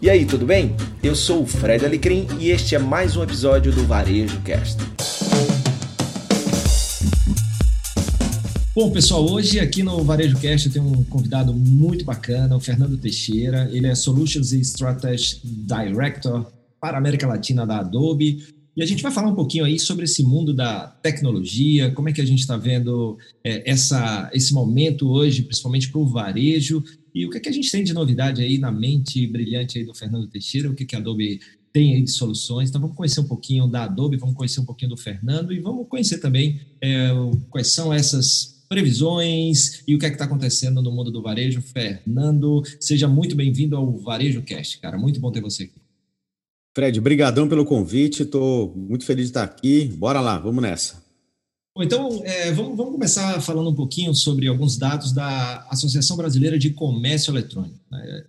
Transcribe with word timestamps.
E 0.00 0.10
aí, 0.10 0.26
tudo 0.26 0.44
bem? 0.44 0.76
Eu 1.02 1.16
sou 1.16 1.42
o 1.42 1.46
Fred 1.46 1.82
Alecrim 1.82 2.26
e 2.38 2.50
este 2.50 2.74
é 2.74 2.78
mais 2.78 3.16
um 3.16 3.22
episódio 3.22 3.72
do 3.72 3.82
Varejo 3.86 4.38
Cast. 4.42 4.76
Bom, 8.74 8.90
pessoal, 8.90 9.26
hoje 9.26 9.58
aqui 9.58 9.82
no 9.82 10.04
Varejo 10.04 10.38
Cast 10.38 10.66
eu 10.66 10.72
tenho 10.74 10.84
um 10.84 11.02
convidado 11.04 11.54
muito 11.54 12.04
bacana, 12.04 12.54
o 12.54 12.60
Fernando 12.60 12.98
Teixeira. 12.98 13.70
Ele 13.72 13.86
é 13.86 13.94
Solutions 13.94 14.52
e 14.52 14.60
Strategy 14.60 15.40
Director 15.42 16.44
para 16.78 16.98
a 16.98 17.00
América 17.00 17.26
Latina 17.26 17.66
da 17.66 17.78
Adobe. 17.78 18.44
E 18.76 18.82
a 18.82 18.86
gente 18.86 19.02
vai 19.02 19.10
falar 19.10 19.30
um 19.30 19.34
pouquinho 19.34 19.64
aí 19.64 19.78
sobre 19.78 20.04
esse 20.04 20.22
mundo 20.22 20.52
da 20.52 20.88
tecnologia, 21.02 21.90
como 21.92 22.10
é 22.10 22.12
que 22.12 22.20
a 22.20 22.26
gente 22.26 22.40
está 22.40 22.58
vendo 22.58 23.16
é, 23.42 23.70
essa, 23.70 24.30
esse 24.34 24.52
momento 24.52 25.08
hoje, 25.08 25.42
principalmente 25.42 25.90
para 25.90 25.98
o 25.98 26.06
varejo, 26.06 26.84
e 27.16 27.24
o 27.24 27.30
que, 27.30 27.38
é 27.38 27.40
que 27.40 27.48
a 27.48 27.52
gente 27.52 27.72
tem 27.72 27.82
de 27.82 27.94
novidade 27.94 28.42
aí 28.42 28.58
na 28.58 28.70
mente 28.70 29.26
brilhante 29.26 29.78
aí 29.78 29.84
do 29.86 29.94
Fernando 29.94 30.28
Teixeira, 30.28 30.70
o 30.70 30.74
que, 30.74 30.84
que 30.84 30.94
a 30.94 30.98
Adobe 30.98 31.40
tem 31.72 31.94
aí 31.94 32.02
de 32.02 32.10
soluções. 32.10 32.68
Então 32.68 32.78
vamos 32.78 32.94
conhecer 32.94 33.20
um 33.20 33.24
pouquinho 33.24 33.66
da 33.66 33.84
Adobe, 33.84 34.18
vamos 34.18 34.34
conhecer 34.34 34.60
um 34.60 34.66
pouquinho 34.66 34.90
do 34.90 34.98
Fernando 34.98 35.50
e 35.50 35.58
vamos 35.58 35.88
conhecer 35.88 36.18
também 36.18 36.60
é, 36.78 37.08
quais 37.48 37.72
são 37.72 37.90
essas 37.90 38.62
previsões 38.68 39.82
e 39.88 39.94
o 39.94 39.98
que 39.98 40.04
é 40.04 40.10
que 40.10 40.16
está 40.16 40.26
acontecendo 40.26 40.82
no 40.82 40.92
mundo 40.92 41.10
do 41.10 41.22
varejo. 41.22 41.62
Fernando, 41.62 42.62
seja 42.78 43.08
muito 43.08 43.34
bem-vindo 43.34 43.76
ao 43.76 43.96
Varejo 43.96 44.42
Cast, 44.42 44.78
cara. 44.78 44.98
Muito 44.98 45.18
bom 45.18 45.32
ter 45.32 45.40
você 45.40 45.62
aqui. 45.62 45.80
Fred, 46.74 47.00
brigadão 47.00 47.48
pelo 47.48 47.64
convite. 47.64 48.24
Estou 48.24 48.76
muito 48.76 49.06
feliz 49.06 49.24
de 49.24 49.30
estar 49.30 49.44
aqui. 49.44 49.86
Bora 49.96 50.20
lá, 50.20 50.38
vamos 50.38 50.60
nessa. 50.60 51.05
Bom, 51.76 51.82
então, 51.82 52.22
é, 52.24 52.50
vamos, 52.52 52.74
vamos, 52.74 52.94
começar 52.94 53.38
falando 53.42 53.68
um 53.68 53.74
pouquinho 53.74 54.14
sobre 54.14 54.48
alguns 54.48 54.78
dados 54.78 55.12
da 55.12 55.66
Associação 55.68 56.16
Brasileira 56.16 56.58
de 56.58 56.70
Comércio 56.70 57.30
Eletrônico. 57.30 57.78
Né? 57.92 58.24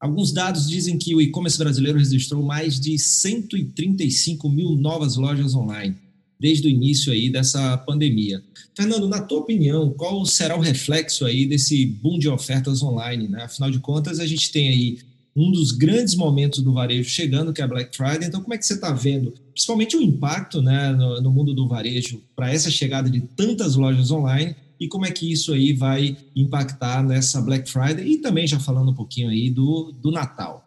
Alguns 0.00 0.32
dados 0.32 0.68
dizem 0.68 0.98
que 0.98 1.14
o 1.14 1.20
e-commerce 1.20 1.56
brasileiro 1.56 1.96
registrou 1.96 2.42
mais 2.42 2.80
de 2.80 2.98
135 2.98 4.48
mil 4.48 4.70
novas 4.70 5.14
lojas 5.14 5.54
online 5.54 5.94
desde 6.40 6.66
o 6.66 6.70
início 6.70 7.12
aí 7.12 7.30
dessa 7.30 7.76
pandemia. 7.78 8.42
Fernando, 8.74 9.08
na 9.08 9.20
tua 9.20 9.40
opinião, 9.40 9.92
qual 9.92 10.24
será 10.26 10.56
o 10.56 10.60
reflexo 10.60 11.24
aí 11.24 11.46
desse 11.46 11.86
boom 11.86 12.18
de 12.18 12.28
ofertas 12.28 12.82
online? 12.82 13.28
Né? 13.28 13.42
Afinal 13.42 13.70
de 13.70 13.78
contas, 13.78 14.18
a 14.18 14.26
gente 14.26 14.50
tem 14.50 14.68
aí 14.68 14.98
um 15.38 15.52
dos 15.52 15.72
grandes 15.72 16.14
momentos 16.14 16.60
do 16.60 16.72
varejo 16.72 17.08
chegando, 17.08 17.52
que 17.52 17.60
é 17.60 17.64
a 17.64 17.68
Black 17.68 17.96
Friday. 17.96 18.26
Então, 18.26 18.40
como 18.40 18.54
é 18.54 18.58
que 18.58 18.66
você 18.66 18.74
está 18.74 18.92
vendo, 18.92 19.32
principalmente 19.52 19.96
o 19.96 20.02
impacto 20.02 20.60
né, 20.60 20.90
no, 20.92 21.20
no 21.20 21.30
mundo 21.30 21.54
do 21.54 21.68
varejo 21.68 22.20
para 22.34 22.52
essa 22.52 22.70
chegada 22.70 23.08
de 23.08 23.20
tantas 23.20 23.76
lojas 23.76 24.10
online 24.10 24.56
e 24.80 24.88
como 24.88 25.06
é 25.06 25.10
que 25.10 25.30
isso 25.30 25.52
aí 25.52 25.72
vai 25.72 26.16
impactar 26.34 27.02
nessa 27.02 27.40
Black 27.40 27.70
Friday 27.70 28.06
e 28.06 28.18
também 28.18 28.46
já 28.46 28.58
falando 28.58 28.90
um 28.90 28.94
pouquinho 28.94 29.28
aí 29.28 29.50
do, 29.50 29.92
do 29.92 30.10
Natal? 30.10 30.64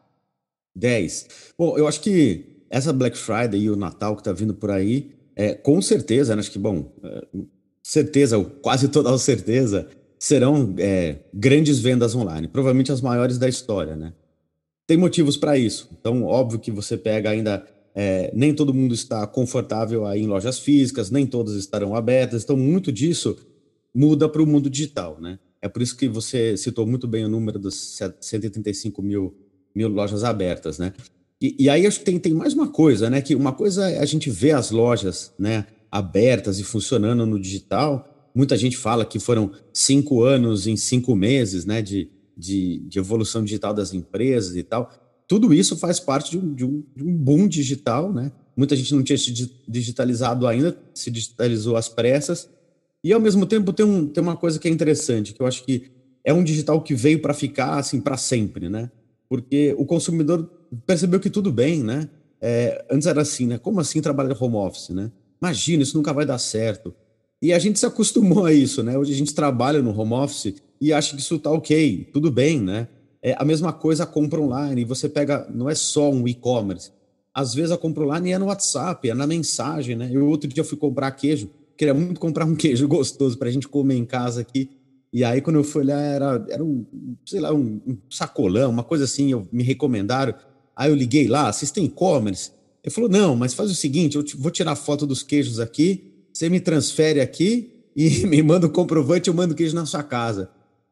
10. 0.75 1.27
Bom, 1.57 1.77
eu 1.77 1.87
acho 1.87 2.01
que 2.01 2.65
essa 2.69 2.93
Black 2.93 3.17
Friday 3.17 3.61
e 3.61 3.69
o 3.69 3.75
Natal 3.75 4.15
que 4.15 4.21
está 4.21 4.31
vindo 4.31 4.53
por 4.53 4.71
aí, 4.71 5.11
é, 5.35 5.53
com 5.53 5.81
certeza, 5.81 6.35
né, 6.35 6.39
acho 6.39 6.51
que, 6.51 6.59
bom, 6.59 6.91
é, 7.03 7.27
certeza, 7.83 8.41
quase 8.61 8.87
toda 8.87 9.17
certeza, 9.17 9.87
serão 10.17 10.75
é, 10.77 11.17
grandes 11.33 11.79
vendas 11.79 12.15
online, 12.15 12.47
provavelmente 12.47 12.91
as 12.91 13.01
maiores 13.01 13.37
da 13.37 13.49
história, 13.49 13.95
né? 13.95 14.13
Tem 14.91 14.97
motivos 14.97 15.37
para 15.37 15.57
isso. 15.57 15.87
Então, 15.97 16.23
óbvio 16.23 16.59
que 16.59 16.69
você 16.69 16.97
pega 16.97 17.29
ainda. 17.29 17.65
É, 17.95 18.29
nem 18.35 18.53
todo 18.53 18.73
mundo 18.73 18.93
está 18.93 19.25
confortável 19.25 20.05
aí 20.05 20.21
em 20.21 20.27
lojas 20.27 20.59
físicas, 20.59 21.09
nem 21.09 21.25
todas 21.25 21.55
estarão 21.55 21.95
abertas. 21.95 22.43
Então, 22.43 22.57
muito 22.57 22.91
disso 22.91 23.37
muda 23.95 24.27
para 24.27 24.41
o 24.41 24.45
mundo 24.45 24.69
digital, 24.69 25.17
né? 25.21 25.39
É 25.61 25.69
por 25.69 25.81
isso 25.81 25.95
que 25.95 26.09
você 26.09 26.57
citou 26.57 26.85
muito 26.85 27.07
bem 27.07 27.23
o 27.23 27.29
número 27.29 27.57
dos 27.57 27.97
135 28.19 29.01
mil, 29.01 29.33
mil 29.73 29.87
lojas 29.87 30.25
abertas, 30.25 30.77
né? 30.77 30.91
E, 31.41 31.55
e, 31.57 31.69
aí 31.69 31.87
acho 31.87 31.99
que 31.99 32.05
tem, 32.05 32.19
tem 32.19 32.33
mais 32.33 32.53
uma 32.53 32.67
coisa, 32.67 33.09
né? 33.09 33.21
Que 33.21 33.33
uma 33.33 33.53
coisa 33.53 33.89
é 33.89 33.99
a 33.99 34.05
gente 34.05 34.29
ver 34.29 34.51
as 34.51 34.71
lojas, 34.71 35.31
né? 35.39 35.67
Abertas 35.89 36.59
e 36.59 36.65
funcionando 36.65 37.25
no 37.25 37.39
digital. 37.39 38.29
Muita 38.35 38.57
gente 38.57 38.75
fala 38.75 39.05
que 39.05 39.19
foram 39.19 39.53
cinco 39.71 40.21
anos 40.21 40.67
em 40.67 40.75
cinco 40.75 41.15
meses, 41.15 41.63
né? 41.65 41.81
De, 41.81 42.09
de, 42.37 42.79
de 42.87 42.99
evolução 42.99 43.43
digital 43.43 43.73
das 43.73 43.93
empresas 43.93 44.55
e 44.55 44.63
tal. 44.63 44.91
Tudo 45.27 45.53
isso 45.53 45.77
faz 45.77 45.99
parte 45.99 46.31
de 46.31 46.37
um, 46.37 46.53
de 46.53 46.65
um, 46.65 46.83
de 46.95 47.03
um 47.03 47.15
boom 47.15 47.47
digital, 47.47 48.11
né? 48.11 48.31
Muita 48.55 48.75
gente 48.75 48.93
não 48.93 49.01
tinha 49.01 49.17
se 49.17 49.31
digitalizado 49.67 50.45
ainda, 50.45 50.77
se 50.93 51.09
digitalizou 51.09 51.77
às 51.77 51.87
pressas. 51.87 52.49
E 53.03 53.13
ao 53.13 53.19
mesmo 53.19 53.45
tempo 53.45 53.71
tem, 53.73 53.85
um, 53.85 54.07
tem 54.07 54.21
uma 54.21 54.35
coisa 54.35 54.59
que 54.59 54.67
é 54.67 54.71
interessante, 54.71 55.33
que 55.33 55.41
eu 55.41 55.47
acho 55.47 55.63
que 55.63 55.89
é 56.23 56.33
um 56.33 56.43
digital 56.43 56.81
que 56.81 56.93
veio 56.93 57.21
para 57.21 57.33
ficar 57.33 57.79
assim 57.79 57.99
para 57.99 58.17
sempre, 58.17 58.69
né? 58.69 58.91
Porque 59.29 59.73
o 59.77 59.85
consumidor 59.85 60.49
percebeu 60.85 61.19
que 61.19 61.29
tudo 61.29 61.51
bem, 61.51 61.83
né? 61.83 62.09
É, 62.39 62.85
antes 62.91 63.07
era 63.07 63.21
assim, 63.21 63.47
né? 63.47 63.57
Como 63.57 63.79
assim 63.79 64.01
trabalhar 64.01 64.35
home 64.39 64.55
office, 64.55 64.89
né? 64.89 65.11
Imagina, 65.41 65.83
isso 65.83 65.97
nunca 65.97 66.13
vai 66.13 66.25
dar 66.25 66.37
certo. 66.37 66.93
E 67.41 67.51
a 67.51 67.57
gente 67.57 67.79
se 67.79 67.85
acostumou 67.85 68.45
a 68.45 68.53
isso, 68.53 68.83
né? 68.83 68.97
Hoje 68.97 69.13
a 69.13 69.15
gente 69.15 69.33
trabalha 69.33 69.81
no 69.81 69.97
home 69.97 70.13
office 70.13 70.55
e 70.81 70.91
acha 70.91 71.15
que 71.15 71.21
isso 71.21 71.37
tá 71.37 71.51
ok, 71.51 72.09
tudo 72.11 72.31
bem, 72.31 72.59
né? 72.59 72.87
É 73.21 73.35
a 73.37 73.45
mesma 73.45 73.71
coisa 73.71 74.03
a 74.03 74.07
compra 74.07 74.41
online. 74.41 74.83
Você 74.83 75.07
pega, 75.07 75.47
não 75.53 75.69
é 75.69 75.75
só 75.75 76.09
um 76.09 76.27
e-commerce. 76.27 76.91
Às 77.31 77.53
vezes 77.53 77.71
a 77.71 77.77
compra 77.77 78.03
online 78.03 78.31
é 78.31 78.37
no 78.39 78.47
WhatsApp, 78.47 79.07
é 79.07 79.13
na 79.13 79.27
mensagem, 79.27 79.95
né? 79.95 80.09
Eu 80.11 80.27
outro 80.27 80.49
dia 80.49 80.63
fui 80.63 80.77
comprar 80.77 81.11
queijo, 81.11 81.51
queria 81.77 81.93
muito 81.93 82.19
comprar 82.19 82.45
um 82.45 82.55
queijo 82.57 82.87
gostoso 82.87 83.37
para 83.37 83.47
a 83.47 83.51
gente 83.51 83.67
comer 83.67 83.95
em 83.95 84.05
casa 84.05 84.41
aqui. 84.41 84.71
E 85.13 85.23
aí, 85.23 85.39
quando 85.39 85.57
eu 85.57 85.63
fui 85.63 85.83
olhar, 85.83 85.99
era, 85.99 86.45
era 86.49 86.63
um, 86.63 86.85
sei 87.25 87.41
lá, 87.41 87.53
um, 87.53 87.79
um 87.85 87.97
sacolão, 88.09 88.71
uma 88.71 88.83
coisa 88.83 89.03
assim, 89.03 89.31
eu, 89.31 89.47
me 89.51 89.61
recomendaram. 89.61 90.33
Aí 90.75 90.89
eu 90.89 90.95
liguei 90.95 91.27
lá, 91.27 91.51
vocês 91.51 91.69
têm 91.69 91.85
e-commerce? 91.85 92.51
Ele 92.83 92.93
falou, 92.93 93.09
não, 93.09 93.35
mas 93.35 93.53
faz 93.53 93.69
o 93.69 93.75
seguinte, 93.75 94.17
eu 94.17 94.23
vou 94.37 94.49
tirar 94.49 94.75
foto 94.75 95.05
dos 95.05 95.21
queijos 95.21 95.59
aqui, 95.59 96.11
você 96.33 96.49
me 96.49 96.59
transfere 96.59 97.19
aqui 97.19 97.71
e 97.95 98.25
me 98.25 98.41
manda 98.41 98.65
o 98.65 98.71
comprovante, 98.71 99.27
eu 99.27 99.33
mando 99.33 99.53
o 99.53 99.55
queijo 99.55 99.75
na 99.75 99.85
sua 99.85 100.01
casa. 100.01 100.49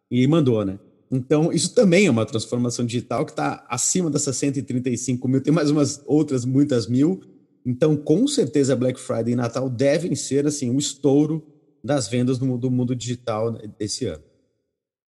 E 0.09 0.25
mandou, 0.27 0.65
né? 0.65 0.79
Então, 1.11 1.51
isso 1.51 1.73
também 1.73 2.05
é 2.05 2.11
uma 2.11 2.25
transformação 2.25 2.85
digital 2.85 3.25
que 3.25 3.31
está 3.31 3.65
acima 3.67 4.09
dessas 4.09 4.37
135 4.37 5.27
mil, 5.27 5.41
tem 5.41 5.53
mais 5.53 5.71
umas 5.71 6.01
outras 6.05 6.45
muitas 6.45 6.87
mil. 6.87 7.21
Então, 7.65 7.95
com 7.95 8.27
certeza, 8.27 8.75
Black 8.75 8.99
Friday 8.99 9.33
e 9.33 9.35
Natal 9.35 9.69
devem 9.69 10.15
ser 10.15 10.45
assim 10.45 10.69
um 10.69 10.77
estouro 10.77 11.45
das 11.83 12.07
vendas 12.07 12.37
do 12.37 12.71
mundo 12.71 12.95
digital 12.95 13.51
desse 13.77 14.05
ano. 14.05 14.23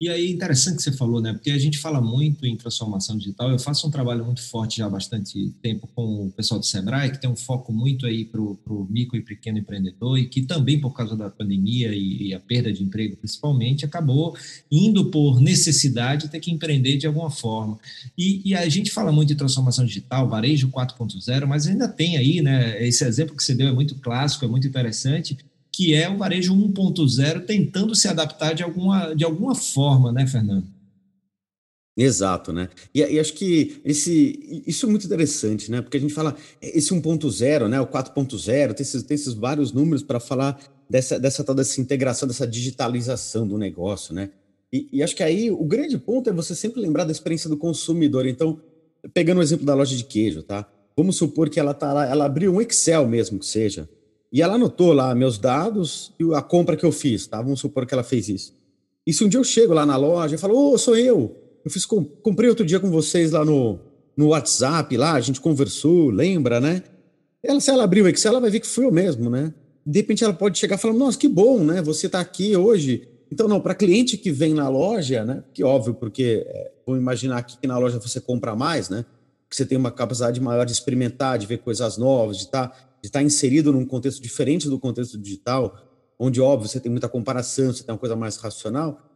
E 0.00 0.08
aí, 0.08 0.30
interessante 0.30 0.76
que 0.76 0.82
você 0.84 0.92
falou, 0.92 1.20
né? 1.20 1.32
Porque 1.32 1.50
a 1.50 1.58
gente 1.58 1.76
fala 1.76 2.00
muito 2.00 2.46
em 2.46 2.56
transformação 2.56 3.18
digital. 3.18 3.50
Eu 3.50 3.58
faço 3.58 3.84
um 3.84 3.90
trabalho 3.90 4.24
muito 4.24 4.40
forte 4.40 4.76
já 4.76 4.86
há 4.86 4.88
bastante 4.88 5.52
tempo 5.60 5.88
com 5.92 6.26
o 6.26 6.30
pessoal 6.30 6.60
do 6.60 6.66
Sebrae, 6.66 7.10
que 7.10 7.20
tem 7.20 7.28
um 7.28 7.34
foco 7.34 7.72
muito 7.72 8.06
aí 8.06 8.24
para 8.24 8.40
o 8.40 8.86
micro 8.88 9.16
e 9.16 9.22
pequeno 9.22 9.58
empreendedor, 9.58 10.16
e 10.16 10.28
que 10.28 10.42
também, 10.42 10.80
por 10.80 10.92
causa 10.92 11.16
da 11.16 11.28
pandemia 11.28 11.92
e, 11.92 12.28
e 12.28 12.34
a 12.34 12.38
perda 12.38 12.72
de 12.72 12.80
emprego, 12.80 13.16
principalmente, 13.16 13.84
acabou 13.84 14.36
indo 14.70 15.10
por 15.10 15.40
necessidade 15.40 16.28
ter 16.28 16.38
que 16.38 16.52
empreender 16.52 16.96
de 16.96 17.08
alguma 17.08 17.28
forma. 17.28 17.76
E, 18.16 18.40
e 18.44 18.54
a 18.54 18.68
gente 18.68 18.92
fala 18.92 19.10
muito 19.10 19.30
de 19.30 19.34
transformação 19.34 19.84
digital, 19.84 20.28
varejo 20.28 20.68
4.0, 20.68 21.44
mas 21.44 21.66
ainda 21.66 21.88
tem 21.88 22.16
aí, 22.16 22.40
né? 22.40 22.86
Esse 22.86 23.04
exemplo 23.04 23.34
que 23.34 23.42
você 23.42 23.52
deu 23.52 23.66
é 23.66 23.72
muito 23.72 23.96
clássico, 23.96 24.44
é 24.44 24.48
muito 24.48 24.68
interessante 24.68 25.36
que 25.78 25.94
é 25.94 26.10
o 26.10 26.18
varejo 26.18 26.52
1.0 26.52 27.46
tentando 27.46 27.94
se 27.94 28.08
adaptar 28.08 28.52
de 28.52 28.64
alguma, 28.64 29.14
de 29.14 29.24
alguma 29.24 29.54
forma, 29.54 30.10
né, 30.10 30.26
Fernando? 30.26 30.66
Exato, 31.96 32.52
né? 32.52 32.68
E, 32.92 33.00
e, 33.00 33.20
acho 33.20 33.32
que 33.34 33.80
esse, 33.84 34.64
isso 34.66 34.86
é 34.86 34.88
muito 34.88 35.06
interessante, 35.06 35.70
né? 35.70 35.80
Porque 35.80 35.96
a 35.96 36.00
gente 36.00 36.12
fala 36.12 36.34
esse 36.60 36.92
1.0, 36.92 37.68
né? 37.68 37.80
O 37.80 37.86
4.0, 37.86 38.74
tem 38.74 38.82
esses, 38.82 39.04
tem 39.04 39.14
esses 39.14 39.34
vários 39.34 39.70
números 39.70 40.02
para 40.02 40.18
falar 40.18 40.60
dessa, 40.90 41.16
dessa 41.16 41.44
tal 41.44 41.54
dessa 41.54 41.80
integração, 41.80 42.26
dessa 42.26 42.44
digitalização 42.44 43.46
do 43.46 43.56
negócio, 43.56 44.12
né? 44.12 44.30
E, 44.72 44.88
e, 44.92 45.00
acho 45.00 45.14
que 45.14 45.22
aí 45.22 45.48
o 45.48 45.64
grande 45.64 45.96
ponto 45.96 46.28
é 46.28 46.32
você 46.32 46.56
sempre 46.56 46.80
lembrar 46.80 47.04
da 47.04 47.12
experiência 47.12 47.48
do 47.48 47.56
consumidor. 47.56 48.26
Então, 48.26 48.60
pegando 49.14 49.38
o 49.38 49.42
exemplo 49.44 49.64
da 49.64 49.76
loja 49.76 49.96
de 49.96 50.02
queijo, 50.02 50.42
tá? 50.42 50.68
Vamos 50.96 51.14
supor 51.14 51.48
que 51.48 51.60
ela 51.60 51.72
tá 51.72 51.92
lá, 51.92 52.04
ela 52.04 52.24
abriu 52.24 52.52
um 52.52 52.60
Excel 52.60 53.06
mesmo 53.06 53.38
que 53.38 53.46
seja, 53.46 53.88
e 54.32 54.42
ela 54.42 54.54
anotou 54.54 54.92
lá 54.92 55.14
meus 55.14 55.38
dados 55.38 56.12
e 56.18 56.34
a 56.34 56.42
compra 56.42 56.76
que 56.76 56.84
eu 56.84 56.92
fiz, 56.92 57.26
tá? 57.26 57.40
Vamos 57.40 57.60
supor 57.60 57.86
que 57.86 57.94
ela 57.94 58.04
fez 58.04 58.28
isso. 58.28 58.54
E 59.06 59.12
se 59.12 59.24
um 59.24 59.28
dia 59.28 59.40
eu 59.40 59.44
chego 59.44 59.72
lá 59.72 59.86
na 59.86 59.96
loja 59.96 60.34
e 60.34 60.38
falo, 60.38 60.54
ô, 60.54 60.72
oh, 60.74 60.78
sou 60.78 60.96
eu, 60.96 61.34
eu 61.64 61.70
fiz, 61.70 61.86
comprei 61.86 62.48
outro 62.48 62.64
dia 62.64 62.78
com 62.78 62.90
vocês 62.90 63.32
lá 63.32 63.44
no, 63.44 63.78
no 64.16 64.28
WhatsApp, 64.28 64.94
lá, 64.96 65.14
a 65.14 65.20
gente 65.20 65.40
conversou, 65.40 66.10
lembra, 66.10 66.60
né? 66.60 66.82
Ela, 67.42 67.60
se 67.60 67.70
ela 67.70 67.84
abrir 67.84 68.02
o 68.02 68.08
Excel, 68.08 68.32
ela 68.32 68.40
vai 68.40 68.50
ver 68.50 68.60
que 68.60 68.66
fui 68.66 68.84
eu 68.84 68.92
mesmo, 68.92 69.30
né? 69.30 69.54
De 69.86 70.00
repente 70.00 70.24
ela 70.24 70.34
pode 70.34 70.58
chegar 70.58 70.76
falar, 70.76 70.94
nossa, 70.94 71.16
que 71.16 71.28
bom, 71.28 71.60
né? 71.60 71.80
Você 71.82 72.06
está 72.06 72.20
aqui 72.20 72.54
hoje. 72.56 73.08
Então, 73.30 73.48
não, 73.48 73.60
para 73.60 73.74
cliente 73.74 74.18
que 74.18 74.30
vem 74.30 74.52
na 74.52 74.68
loja, 74.68 75.24
né? 75.24 75.42
Que 75.54 75.64
óbvio, 75.64 75.94
porque 75.94 76.44
é, 76.46 76.72
vamos 76.86 77.00
imaginar 77.00 77.42
que 77.42 77.66
na 77.66 77.78
loja 77.78 77.98
você 77.98 78.20
compra 78.20 78.54
mais, 78.54 78.90
né? 78.90 79.04
Que 79.48 79.56
você 79.56 79.64
tem 79.64 79.78
uma 79.78 79.90
capacidade 79.90 80.40
maior 80.40 80.66
de 80.66 80.72
experimentar, 80.72 81.38
de 81.38 81.46
ver 81.46 81.58
coisas 81.58 81.96
novas, 81.96 82.38
de 82.38 82.44
estar 82.44 82.68
tá 82.68 82.87
de 83.00 83.08
estar 83.08 83.22
inserido 83.22 83.72
num 83.72 83.84
contexto 83.84 84.22
diferente 84.22 84.68
do 84.68 84.78
contexto 84.78 85.18
digital, 85.18 85.76
onde, 86.18 86.40
óbvio, 86.40 86.68
você 86.68 86.80
tem 86.80 86.90
muita 86.90 87.08
comparação, 87.08 87.72
você 87.72 87.84
tem 87.84 87.92
uma 87.92 87.98
coisa 87.98 88.16
mais 88.16 88.36
racional, 88.36 89.08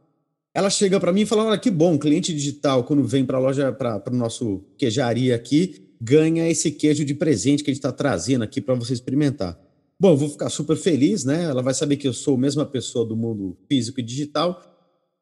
ela 0.55 0.69
chega 0.69 1.01
para 1.01 1.13
mim 1.13 1.23
e 1.23 1.27
fala: 1.27 1.45
Olha, 1.45 1.59
que 1.59 1.71
bom, 1.71 1.99
cliente 1.99 2.33
digital, 2.33 2.85
quando 2.85 3.05
vem 3.05 3.25
para 3.25 3.39
a 3.39 3.41
loja, 3.41 3.73
para 3.73 4.03
o 4.13 4.17
nosso 4.17 4.65
queijaria 4.77 5.35
aqui, 5.35 5.95
ganha 6.01 6.49
esse 6.49 6.71
queijo 6.71 7.05
de 7.05 7.15
presente 7.15 7.65
que 7.65 7.71
a 7.71 7.73
gente 7.73 7.79
está 7.79 7.93
trazendo 7.93 8.43
aqui 8.43 8.61
para 8.61 8.75
você 8.75 8.93
experimentar. 8.93 9.59
Bom, 9.99 10.11
eu 10.11 10.17
vou 10.17 10.29
ficar 10.29 10.51
super 10.51 10.77
feliz, 10.77 11.25
né? 11.25 11.45
Ela 11.45 11.63
vai 11.63 11.73
saber 11.73 11.97
que 11.97 12.07
eu 12.07 12.13
sou 12.13 12.35
a 12.35 12.39
mesma 12.39 12.67
pessoa 12.67 13.07
do 13.07 13.17
mundo 13.17 13.57
físico 13.69 14.01
e 14.01 14.03
digital 14.03 14.61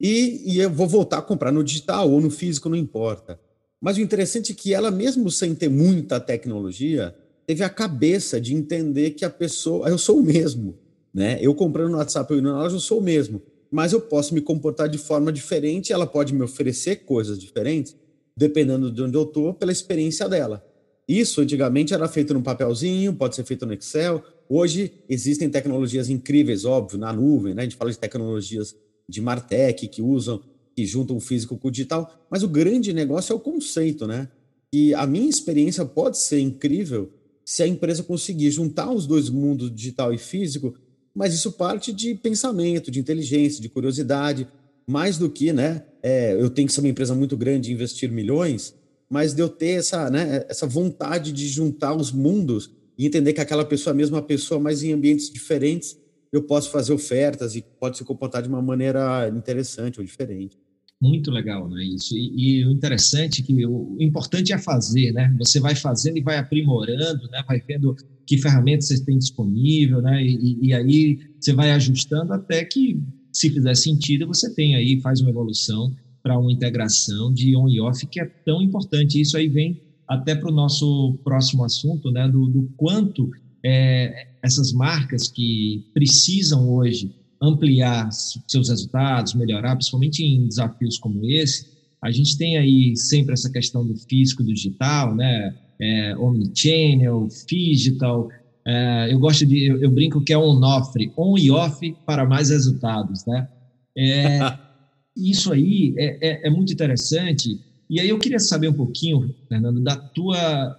e, 0.01 0.55
e 0.55 0.59
eu 0.59 0.71
vou 0.71 0.89
voltar 0.89 1.19
a 1.19 1.23
comprar 1.23 1.53
no 1.53 1.63
digital 1.63 2.11
ou 2.11 2.21
no 2.21 2.31
físico, 2.31 2.69
não 2.69 2.77
importa. 2.77 3.39
Mas 3.81 3.99
o 3.99 4.01
interessante 4.01 4.53
é 4.53 4.55
que 4.55 4.73
ela, 4.73 4.91
mesmo 4.91 5.31
sem 5.31 5.55
ter 5.55 5.69
muita 5.69 6.19
tecnologia, 6.19 7.15
teve 7.51 7.65
a 7.65 7.69
cabeça 7.69 8.41
de 8.41 8.55
entender 8.55 9.11
que 9.11 9.25
a 9.25 9.29
pessoa, 9.29 9.89
eu 9.89 9.99
sou 9.99 10.21
o 10.21 10.23
mesmo, 10.23 10.79
né? 11.13 11.37
Eu 11.43 11.53
comprando 11.53 11.91
no 11.91 11.97
WhatsApp 11.97 12.33
ou 12.33 12.41
na 12.41 12.53
loja, 12.53 12.77
eu 12.77 12.81
sou 12.81 13.01
o 13.01 13.03
mesmo, 13.03 13.43
mas 13.69 13.93
eu 13.93 14.01
posso 14.01 14.33
me 14.33 14.41
comportar 14.41 14.89
de 14.89 14.99
forma 14.99 15.33
diferente, 15.33 15.93
ela 15.93 16.07
pode 16.07 16.33
me 16.33 16.45
oferecer 16.45 17.05
coisas 17.05 17.37
diferentes, 17.41 17.97
dependendo 18.37 18.89
de 18.89 19.03
onde 19.03 19.17
eu 19.17 19.25
estou, 19.25 19.53
pela 19.53 19.73
experiência 19.73 20.29
dela. 20.29 20.65
Isso 21.09 21.41
antigamente 21.41 21.93
era 21.93 22.07
feito 22.07 22.33
num 22.33 22.41
papelzinho, 22.41 23.13
pode 23.13 23.35
ser 23.35 23.43
feito 23.43 23.67
no 23.67 23.73
Excel. 23.73 24.23
Hoje 24.49 24.93
existem 25.09 25.51
tecnologias 25.51 26.09
incríveis, 26.09 26.65
óbvio, 26.65 27.01
na 27.01 27.13
nuvem, 27.13 27.53
né? 27.53 27.63
A 27.63 27.65
gente 27.65 27.75
fala 27.75 27.91
de 27.91 27.99
tecnologias 27.99 28.77
de 29.09 29.21
Martech 29.21 29.89
que 29.89 30.01
usam, 30.01 30.41
que 30.77 30.87
juntam 30.87 31.17
o 31.17 31.21
físico 31.21 31.59
com 31.59 31.67
o 31.67 31.71
digital, 31.73 32.17
mas 32.31 32.45
o 32.45 32.49
grande 32.49 32.93
negócio 32.93 33.33
é 33.33 33.35
o 33.35 33.41
conceito, 33.41 34.07
né? 34.07 34.29
E 34.73 34.95
a 34.95 35.05
minha 35.05 35.29
experiência 35.29 35.85
pode 35.85 36.17
ser 36.17 36.39
incrível 36.39 37.11
se 37.51 37.65
a 37.65 37.67
empresa 37.67 38.05
conseguir 38.05 38.49
juntar 38.53 38.93
os 38.93 39.09
dois 39.09 39.29
mundos, 39.29 39.75
digital 39.75 40.15
e 40.15 40.19
físico, 40.19 40.73
mas 41.13 41.35
isso 41.35 41.51
parte 41.51 41.93
de 41.93 42.15
pensamento, 42.15 42.93
de 42.93 43.01
inteligência, 43.01 43.61
de 43.61 43.69
curiosidade, 43.69 44.47
mais 44.87 45.19
do 45.19 45.29
que, 45.29 45.53
né? 45.53 45.83
É, 46.01 46.41
eu 46.41 46.49
tenho 46.49 46.69
que 46.69 46.73
ser 46.73 46.79
uma 46.79 46.91
empresa 46.91 47.13
muito 47.13 47.37
grande 47.37 47.69
e 47.69 47.75
investir 47.75 48.09
milhões, 48.09 48.73
mas 49.09 49.35
de 49.35 49.43
eu 49.43 49.49
ter 49.49 49.81
essa, 49.81 50.09
né, 50.09 50.47
essa 50.49 50.65
vontade 50.65 51.33
de 51.33 51.49
juntar 51.49 51.93
os 51.93 52.13
mundos 52.13 52.71
e 52.97 53.05
entender 53.05 53.33
que 53.33 53.41
aquela 53.41 53.65
pessoa 53.65 53.91
é 53.91 53.95
a 53.95 53.97
mesma 53.97 54.23
pessoa, 54.23 54.61
mas 54.61 54.85
em 54.85 54.93
ambientes 54.93 55.29
diferentes, 55.29 55.99
eu 56.31 56.45
posso 56.45 56.71
fazer 56.71 56.93
ofertas 56.93 57.57
e 57.57 57.63
pode 57.81 57.99
se 57.99 58.05
comportar 58.05 58.43
de 58.43 58.49
uma 58.49 58.63
maneira 58.63 59.29
interessante 59.29 59.99
ou 59.99 60.07
diferente. 60.07 60.57
Muito 61.01 61.31
legal, 61.31 61.67
né? 61.67 61.83
Isso. 61.83 62.15
E, 62.15 62.59
e, 62.61 62.67
o 62.67 62.71
interessante 62.71 63.41
é 63.41 63.45
que 63.45 63.65
o, 63.65 63.97
o, 63.97 64.03
importante 64.03 64.53
é 64.53 64.59
fazer, 64.59 65.13
né? 65.13 65.35
Você 65.39 65.59
vai 65.59 65.75
fazendo 65.75 66.19
e 66.19 66.21
vai 66.21 66.37
aprimorando, 66.37 67.27
né? 67.31 67.43
Vai 67.49 67.59
vendo 67.67 67.97
que 68.27 68.37
ferramentas 68.37 68.89
você 68.89 69.03
tem 69.03 69.17
disponível, 69.17 70.03
né? 70.03 70.23
E, 70.23 70.59
e 70.61 70.75
aí 70.75 71.19
você 71.41 71.55
vai 71.55 71.71
ajustando 71.73 72.35
até 72.35 72.63
que, 72.67 73.01
se 73.33 73.49
fizer 73.49 73.75
sentido, 73.77 74.27
você 74.27 74.55
tem 74.55 74.75
aí, 74.75 75.01
faz 75.01 75.23
uma 75.23 75.31
evolução 75.31 75.91
para 76.23 76.39
uma 76.39 76.53
integração 76.53 77.33
de 77.33 77.57
on 77.57 77.67
e 77.67 77.81
off 77.81 78.07
que 78.07 78.21
é 78.21 78.27
tão 78.27 78.61
importante. 78.61 79.19
Isso 79.19 79.39
aí 79.39 79.49
vem 79.49 79.81
até 80.07 80.35
para 80.35 80.51
o 80.51 80.55
nosso 80.55 81.19
próximo 81.25 81.65
assunto, 81.65 82.11
né, 82.11 82.29
do, 82.29 82.47
do 82.47 82.71
quanto 82.77 83.31
é, 83.65 84.27
essas 84.43 84.73
marcas 84.73 85.29
que 85.29 85.87
precisam 85.95 86.69
hoje 86.69 87.15
ampliar 87.41 88.11
seus 88.13 88.69
resultados, 88.69 89.35
melhorar, 89.35 89.75
principalmente 89.77 90.25
em 90.25 90.47
desafios 90.47 90.99
como 90.99 91.25
esse, 91.25 91.67
a 92.03 92.11
gente 92.11 92.37
tem 92.37 92.57
aí 92.57 92.97
sempre 92.97 93.33
essa 93.33 93.51
questão 93.51 93.87
do 93.87 93.97
físico, 93.97 94.43
do 94.43 94.53
digital, 94.53 95.15
né, 95.15 95.55
é, 95.81 96.17
omnichannel, 96.17 97.29
digital, 97.47 98.29
é, 98.67 99.13
eu 99.13 99.19
gosto 99.19 99.47
de, 99.47 99.67
eu, 99.67 99.83
eu, 99.83 99.91
brinco 99.91 100.23
que 100.23 100.33
é 100.33 100.39
on-off, 100.39 100.93
on 101.17 101.39
e 101.39 101.51
off 101.51 101.97
para 102.05 102.27
mais 102.27 102.51
resultados, 102.51 103.25
né? 103.27 103.49
É, 103.97 104.39
isso 105.17 105.53
aí 105.53 105.95
é, 105.97 106.29
é, 106.29 106.47
é, 106.47 106.51
muito 106.51 106.73
interessante. 106.73 107.59
E 107.89 107.99
aí 107.99 108.09
eu 108.09 108.19
queria 108.19 108.39
saber 108.39 108.69
um 108.69 108.75
pouquinho, 108.75 109.35
Fernando, 109.49 109.81
da 109.81 109.97
tua. 109.97 110.79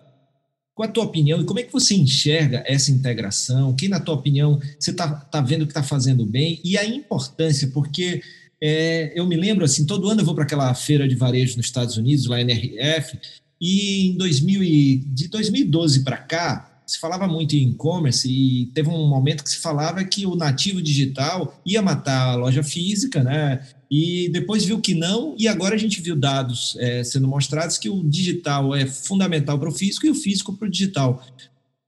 Qual 0.73 0.87
a 0.87 0.91
tua 0.91 1.03
opinião 1.03 1.41
e 1.41 1.45
como 1.45 1.59
é 1.59 1.63
que 1.63 1.71
você 1.71 1.95
enxerga 1.95 2.63
essa 2.65 2.91
integração? 2.91 3.75
Quem, 3.75 3.89
na 3.89 3.99
tua 3.99 4.15
opinião, 4.15 4.59
você 4.79 4.91
está 4.91 5.09
tá 5.09 5.41
vendo 5.41 5.65
que 5.65 5.71
está 5.71 5.83
fazendo 5.83 6.25
bem? 6.25 6.61
E 6.63 6.77
a 6.77 6.85
importância, 6.85 7.67
porque 7.69 8.21
é, 8.61 9.11
eu 9.13 9.25
me 9.27 9.35
lembro, 9.35 9.65
assim, 9.65 9.85
todo 9.85 10.07
ano 10.09 10.21
eu 10.21 10.25
vou 10.25 10.35
para 10.35 10.43
aquela 10.43 10.73
feira 10.73 11.07
de 11.07 11.15
varejo 11.15 11.57
nos 11.57 11.65
Estados 11.65 11.97
Unidos, 11.97 12.25
lá 12.25 12.39
NRF, 12.39 13.17
e 13.59 14.07
em 14.07 14.17
2000 14.17 14.63
e, 14.63 14.97
de 15.07 15.27
2012 15.27 16.03
para 16.03 16.17
cá, 16.17 16.81
se 16.85 16.99
falava 16.99 17.27
muito 17.27 17.55
em 17.55 17.69
e-commerce 17.69 18.29
e 18.29 18.65
teve 18.67 18.89
um 18.89 19.07
momento 19.07 19.43
que 19.43 19.49
se 19.49 19.57
falava 19.57 20.03
que 20.03 20.25
o 20.25 20.35
nativo 20.35 20.81
digital 20.81 21.61
ia 21.65 21.81
matar 21.81 22.29
a 22.29 22.35
loja 22.35 22.63
física, 22.63 23.23
né? 23.23 23.65
E 23.91 24.29
depois 24.29 24.63
viu 24.63 24.79
que 24.79 24.95
não, 24.95 25.35
e 25.37 25.49
agora 25.49 25.75
a 25.75 25.77
gente 25.77 26.01
viu 26.01 26.15
dados 26.15 26.77
é, 26.79 27.03
sendo 27.03 27.27
mostrados 27.27 27.77
que 27.77 27.89
o 27.89 28.01
digital 28.07 28.73
é 28.73 28.85
fundamental 28.85 29.59
para 29.59 29.67
o 29.67 29.73
físico 29.73 30.05
e 30.05 30.09
o 30.09 30.15
físico 30.15 30.53
para 30.55 30.65
o 30.65 30.71
digital. 30.71 31.21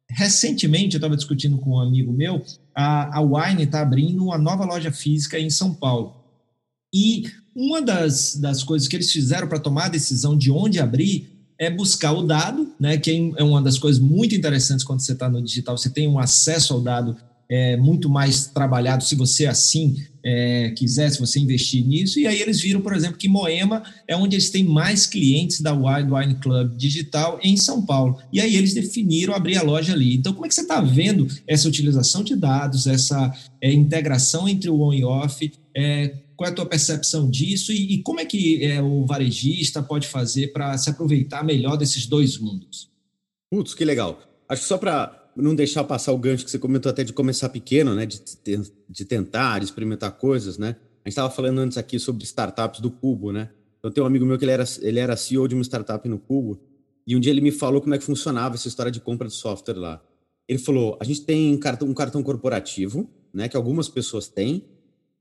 Recentemente, 0.10 0.96
eu 0.96 0.98
estava 0.98 1.16
discutindo 1.16 1.58
com 1.58 1.72
um 1.72 1.80
amigo 1.80 2.12
meu, 2.12 2.44
a, 2.76 3.20
a 3.20 3.22
Wine 3.22 3.64
está 3.64 3.82
abrindo 3.82 4.26
uma 4.26 4.38
nova 4.38 4.66
loja 4.66 4.92
física 4.92 5.40
em 5.40 5.50
São 5.50 5.74
Paulo. 5.74 6.14
E 6.94 7.24
uma 7.56 7.82
das, 7.82 8.36
das 8.36 8.64
coisas 8.64 8.90
que 8.90 8.98
eles 8.98 9.10
fizeram 9.10 9.48
para 9.48 9.60
tomar 9.60 9.86
a 9.86 9.90
decisão 9.90 10.38
de 10.38 10.52
onde 10.52 10.82
abrir 10.82 11.32
é 11.58 11.70
buscar 11.70 12.12
o 12.12 12.24
dado, 12.24 12.70
né, 12.78 12.98
que 12.98 13.12
é, 13.12 13.42
é 13.42 13.44
uma 13.44 13.62
das 13.62 13.80
coisas 13.80 14.02
muito 14.02 14.36
interessantes 14.36 14.84
quando 14.84 15.00
você 15.00 15.14
está 15.14 15.30
no 15.30 15.42
digital, 15.42 15.78
você 15.78 15.90
tem 15.90 16.08
um 16.10 16.20
acesso 16.20 16.74
ao 16.74 16.82
dado 16.82 17.16
é, 17.50 17.78
muito 17.78 18.10
mais 18.10 18.48
trabalhado, 18.48 19.04
se 19.04 19.16
você 19.16 19.46
assim 19.46 19.96
é, 20.24 20.72
quiser, 20.72 21.10
se 21.10 21.20
você 21.20 21.40
investir 21.40 21.86
nisso. 21.86 22.20
E 22.20 22.26
aí 22.26 22.42
eles 22.42 22.62
viram, 22.62 22.82
por 22.82 22.94
exemplo, 22.94 23.18
que 23.18 23.28
Moema 23.28 23.84
é 24.08 24.16
onde 24.16 24.36
eles 24.36 24.50
têm 24.50 24.64
mais 24.64 25.06
clientes 25.06 25.62
da 25.62 25.74
Wild 25.74 26.12
Wine 26.12 26.36
Club 26.36 26.76
Digital 26.76 27.40
em 27.44 27.58
São 27.58 27.86
Paulo. 27.86 28.18
E 28.32 28.40
aí 28.40 28.56
eles 28.56 28.74
definiram 28.74 29.34
abrir 29.34 29.58
a 29.58 29.64
loja 29.64 29.94
ali. 29.94 30.16
Então, 30.16 30.34
como 30.34 30.46
é 30.46 30.50
que 30.50 30.56
você 30.56 30.62
está 30.62 30.82
vendo 30.82 31.28
essa 31.48 31.68
utilização 31.68 32.24
de 32.24 32.36
dados, 32.36 32.88
essa 32.88 33.34
é, 33.62 33.72
integração 33.72 34.48
entre 34.48 34.70
o 34.70 34.82
on 34.82 34.94
e 34.94 35.04
off? 35.04 35.52
É, 35.76 36.16
qual 36.36 36.50
é 36.50 36.52
a 36.52 36.56
tua 36.56 36.66
percepção 36.66 37.30
disso 37.30 37.72
e, 37.72 37.96
e 37.96 38.02
como 38.02 38.20
é 38.20 38.26
que 38.26 38.64
é, 38.64 38.82
o 38.82 39.06
varejista 39.06 39.84
pode 39.84 40.08
fazer 40.08 40.52
para 40.52 40.78
se 40.78 40.90
aproveitar 40.90 41.44
melhor 41.44 41.78
desses 41.78 42.06
dois 42.06 42.38
mundos? 42.38 42.90
Putz, 43.52 43.74
que 43.74 43.86
legal. 43.86 44.20
Acho 44.50 44.62
que 44.62 44.68
só 44.68 44.78
para 44.78 45.23
não 45.36 45.56
deixar 45.56 45.84
passar 45.84 46.12
o 46.12 46.18
gancho 46.18 46.46
que 46.46 46.52
você 46.52 46.60
comentou 46.60 46.90
até 46.90 47.04
de 47.04 47.14
começar 47.14 47.50
pequeno, 47.50 47.96
né? 47.96 48.06
De, 48.06 48.22
de 48.90 49.06
tentar, 49.06 49.60
de 49.60 49.66
experimentar 49.66 50.12
coisas, 50.14 50.58
né? 50.58 50.76
A 51.04 51.10
gente 51.10 51.14
estava 51.14 51.30
falando 51.30 51.60
antes 51.60 51.78
aqui 51.78 52.00
sobre 52.00 52.24
startups 52.24 52.80
do 52.80 52.90
Cubo, 52.90 53.32
né? 53.32 53.50
Eu 53.82 53.92
tenho 53.92 54.06
um 54.06 54.08
amigo 54.08 54.26
meu 54.26 54.38
que 54.38 54.46
ele 54.46 54.52
era, 54.52 54.64
ele 54.82 55.00
era 55.00 55.18
CEO 55.18 55.48
de 55.48 55.56
uma 55.56 55.64
startup 55.64 56.08
no 56.08 56.18
Cubo 56.18 56.60
e 57.06 57.16
um 57.16 57.20
dia 57.20 57.32
ele 57.32 57.42
me 57.42 57.52
falou 57.52 57.82
como 57.82 57.94
é 57.94 57.98
que 57.98 58.04
funcionava 58.04 58.56
essa 58.56 58.68
história 58.68 58.92
de 58.92 59.02
compra 59.02 59.28
de 59.28 59.34
software 59.34 59.78
lá. 59.78 60.02
Ele 60.48 60.60
falou: 60.60 60.98
a 61.02 61.04
gente 61.04 61.22
tem 61.22 61.58
cartão, 61.58 61.88
um 61.88 61.94
cartão 61.94 62.24
corporativo, 62.24 63.10
né? 63.34 63.50
Que 63.50 63.58
algumas 63.58 63.90
pessoas 63.90 64.28
têm 64.28 64.66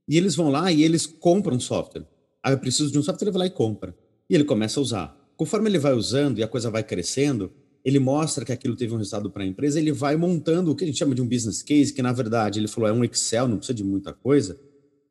e 0.09 0.16
eles 0.16 0.37
vão 0.37 0.50
lá 0.50 0.71
e 0.71 0.83
eles 0.83 1.07
compram 1.07 1.59
software. 1.59 2.07
Ah, 2.42 2.52
eu 2.52 2.59
preciso 2.59 2.90
de 2.90 2.99
um 2.99 3.02
software, 3.02 3.26
ele 3.26 3.33
vai 3.33 3.40
lá 3.40 3.47
e 3.47 3.50
compra. 3.50 3.97
E 4.28 4.35
ele 4.35 4.45
começa 4.45 4.78
a 4.78 4.83
usar. 4.83 5.33
Conforme 5.37 5.69
ele 5.71 5.78
vai 5.78 5.92
usando 5.92 6.38
e 6.38 6.42
a 6.42 6.49
coisa 6.49 6.71
vai 6.71 6.83
crescendo, 6.83 7.52
ele 7.85 7.99
mostra 7.99 8.45
que 8.45 8.53
aquilo 8.53 8.77
teve 8.77 8.95
um 8.95 8.97
resultado 8.97 9.31
para 9.31 9.43
a 9.43 9.47
empresa, 9.47 9.79
ele 9.79 9.93
vai 9.93 10.17
montando 10.17 10.71
o 10.71 10.77
que 10.77 10.85
a 10.85 10.87
gente 10.87 10.99
chama 10.99 11.15
de 11.15 11.23
um 11.23 11.27
business 11.27 11.62
case, 11.62 11.93
que 11.93 12.03
na 12.03 12.12
verdade 12.12 12.61
ele 12.61 12.69
falou 12.69 12.89
é 12.89 12.93
um 12.93 13.05
Excel, 13.05 13.49
não 13.49 13.57
precisa 13.57 13.75
de 13.75 13.83
muita 13.83 14.12
coisa, 14.12 14.59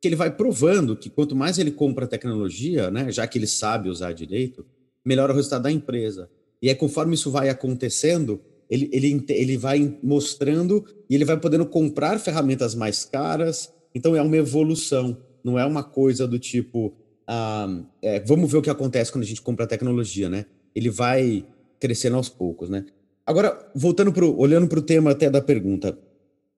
que 0.00 0.08
ele 0.08 0.16
vai 0.16 0.34
provando 0.34 0.96
que 0.96 1.10
quanto 1.10 1.36
mais 1.36 1.58
ele 1.58 1.70
compra 1.70 2.06
tecnologia, 2.06 2.90
né, 2.90 3.12
já 3.12 3.26
que 3.26 3.38
ele 3.38 3.46
sabe 3.46 3.88
usar 3.88 4.12
direito, 4.12 4.64
melhor 5.04 5.30
o 5.30 5.34
resultado 5.34 5.62
da 5.62 5.70
empresa. 5.70 6.30
E 6.60 6.68
é 6.70 6.74
conforme 6.74 7.14
isso 7.14 7.30
vai 7.30 7.48
acontecendo, 7.48 8.40
ele, 8.70 8.88
ele, 8.92 9.24
ele 9.28 9.56
vai 9.56 9.98
mostrando 10.02 10.84
e 11.10 11.14
ele 11.14 11.24
vai 11.24 11.38
podendo 11.38 11.66
comprar 11.66 12.18
ferramentas 12.18 12.74
mais 12.74 13.04
caras, 13.04 13.72
então 13.94 14.16
é 14.16 14.22
uma 14.22 14.36
evolução, 14.36 15.18
não 15.44 15.58
é 15.58 15.66
uma 15.66 15.82
coisa 15.84 16.26
do 16.26 16.38
tipo, 16.38 16.94
ah, 17.26 17.82
é, 18.00 18.20
vamos 18.20 18.50
ver 18.50 18.58
o 18.58 18.62
que 18.62 18.70
acontece 18.70 19.12
quando 19.12 19.24
a 19.24 19.26
gente 19.26 19.42
compra 19.42 19.66
tecnologia, 19.66 20.28
né? 20.28 20.46
Ele 20.74 20.88
vai 20.88 21.44
crescendo 21.82 22.16
aos 22.16 22.28
poucos, 22.28 22.70
né? 22.70 22.86
Agora, 23.26 23.70
voltando 23.74 24.12
pro, 24.12 24.38
olhando 24.38 24.68
para 24.68 24.78
o 24.78 24.82
tema 24.82 25.10
até 25.10 25.28
da 25.28 25.40
pergunta, 25.40 25.98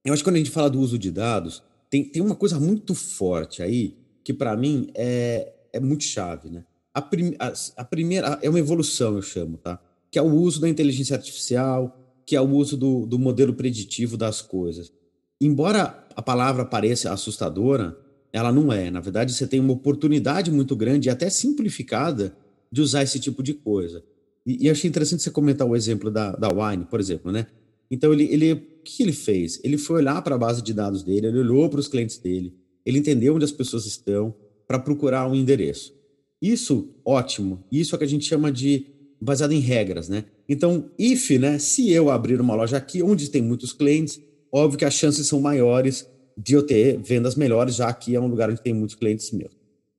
eu 0.04 0.12
acho 0.12 0.22
que 0.22 0.28
quando 0.28 0.36
a 0.36 0.38
gente 0.38 0.50
fala 0.50 0.68
do 0.68 0.78
uso 0.78 0.98
de 0.98 1.10
dados, 1.10 1.62
tem, 1.88 2.04
tem 2.04 2.22
uma 2.22 2.34
coisa 2.34 2.60
muito 2.60 2.94
forte 2.94 3.62
aí 3.62 3.96
que 4.22 4.32
para 4.32 4.56
mim 4.56 4.90
é, 4.94 5.52
é 5.72 5.80
muito 5.80 6.04
chave, 6.04 6.50
né? 6.50 6.64
A, 6.92 7.00
prim, 7.02 7.34
a, 7.38 7.52
a 7.76 7.84
primeira 7.84 8.38
é 8.42 8.48
uma 8.50 8.58
evolução, 8.58 9.16
eu 9.16 9.22
chamo, 9.22 9.56
tá? 9.56 9.80
Que 10.10 10.18
é 10.18 10.22
o 10.22 10.30
uso 10.30 10.60
da 10.60 10.68
inteligência 10.68 11.16
artificial, 11.16 11.98
que 12.26 12.36
é 12.36 12.40
o 12.40 12.48
uso 12.48 12.76
do, 12.76 13.06
do 13.06 13.18
modelo 13.18 13.54
preditivo 13.54 14.16
das 14.16 14.40
coisas 14.40 14.92
embora 15.40 16.06
a 16.16 16.22
palavra 16.22 16.64
pareça 16.64 17.12
assustadora, 17.12 17.96
ela 18.32 18.52
não 18.52 18.72
é. 18.72 18.90
Na 18.90 19.00
verdade, 19.00 19.32
você 19.32 19.46
tem 19.46 19.60
uma 19.60 19.72
oportunidade 19.72 20.50
muito 20.50 20.74
grande 20.74 21.08
e 21.08 21.10
até 21.10 21.28
simplificada 21.28 22.34
de 22.70 22.80
usar 22.80 23.02
esse 23.02 23.20
tipo 23.20 23.42
de 23.42 23.54
coisa. 23.54 24.02
E, 24.46 24.66
e 24.66 24.70
achei 24.70 24.88
interessante 24.88 25.22
você 25.22 25.30
comentar 25.30 25.66
o 25.66 25.74
exemplo 25.74 26.10
da, 26.10 26.32
da 26.32 26.48
Wine, 26.48 26.84
por 26.84 27.00
exemplo, 27.00 27.32
né? 27.32 27.46
Então, 27.90 28.12
ele, 28.12 28.24
ele, 28.24 28.52
o 28.52 28.62
que 28.82 29.02
ele 29.02 29.12
fez? 29.12 29.60
Ele 29.62 29.78
foi 29.78 29.96
olhar 29.96 30.20
para 30.22 30.34
a 30.34 30.38
base 30.38 30.62
de 30.62 30.72
dados 30.72 31.02
dele, 31.02 31.26
ele 31.26 31.38
olhou 31.38 31.68
para 31.68 31.80
os 31.80 31.88
clientes 31.88 32.18
dele, 32.18 32.54
ele 32.84 32.98
entendeu 32.98 33.34
onde 33.34 33.44
as 33.44 33.52
pessoas 33.52 33.86
estão, 33.86 34.34
para 34.66 34.78
procurar 34.78 35.28
um 35.28 35.34
endereço. 35.34 35.94
Isso, 36.40 36.94
ótimo. 37.04 37.64
Isso 37.70 37.94
é 37.94 37.96
o 37.96 37.98
que 37.98 38.04
a 38.04 38.08
gente 38.08 38.24
chama 38.24 38.50
de 38.50 38.86
baseado 39.20 39.52
em 39.52 39.60
regras, 39.60 40.08
né? 40.08 40.24
Então, 40.48 40.90
if, 40.98 41.30
né? 41.38 41.58
Se 41.58 41.90
eu 41.90 42.10
abrir 42.10 42.40
uma 42.40 42.54
loja 42.54 42.76
aqui 42.76 43.02
onde 43.02 43.30
tem 43.30 43.42
muitos 43.42 43.72
clientes, 43.72 44.20
óbvio 44.52 44.78
que 44.78 44.84
as 44.84 44.94
chances 44.94 45.26
são 45.26 45.40
maiores 45.40 46.06
de 46.36 46.54
eu 46.54 46.62
ter 46.62 46.98
vendas 46.98 47.34
melhores, 47.34 47.76
já 47.76 47.92
que 47.92 48.14
é 48.14 48.20
um 48.20 48.26
lugar 48.26 48.50
onde 48.50 48.62
tem 48.62 48.74
muitos 48.74 48.96
clientes 48.96 49.30
meus. 49.30 49.56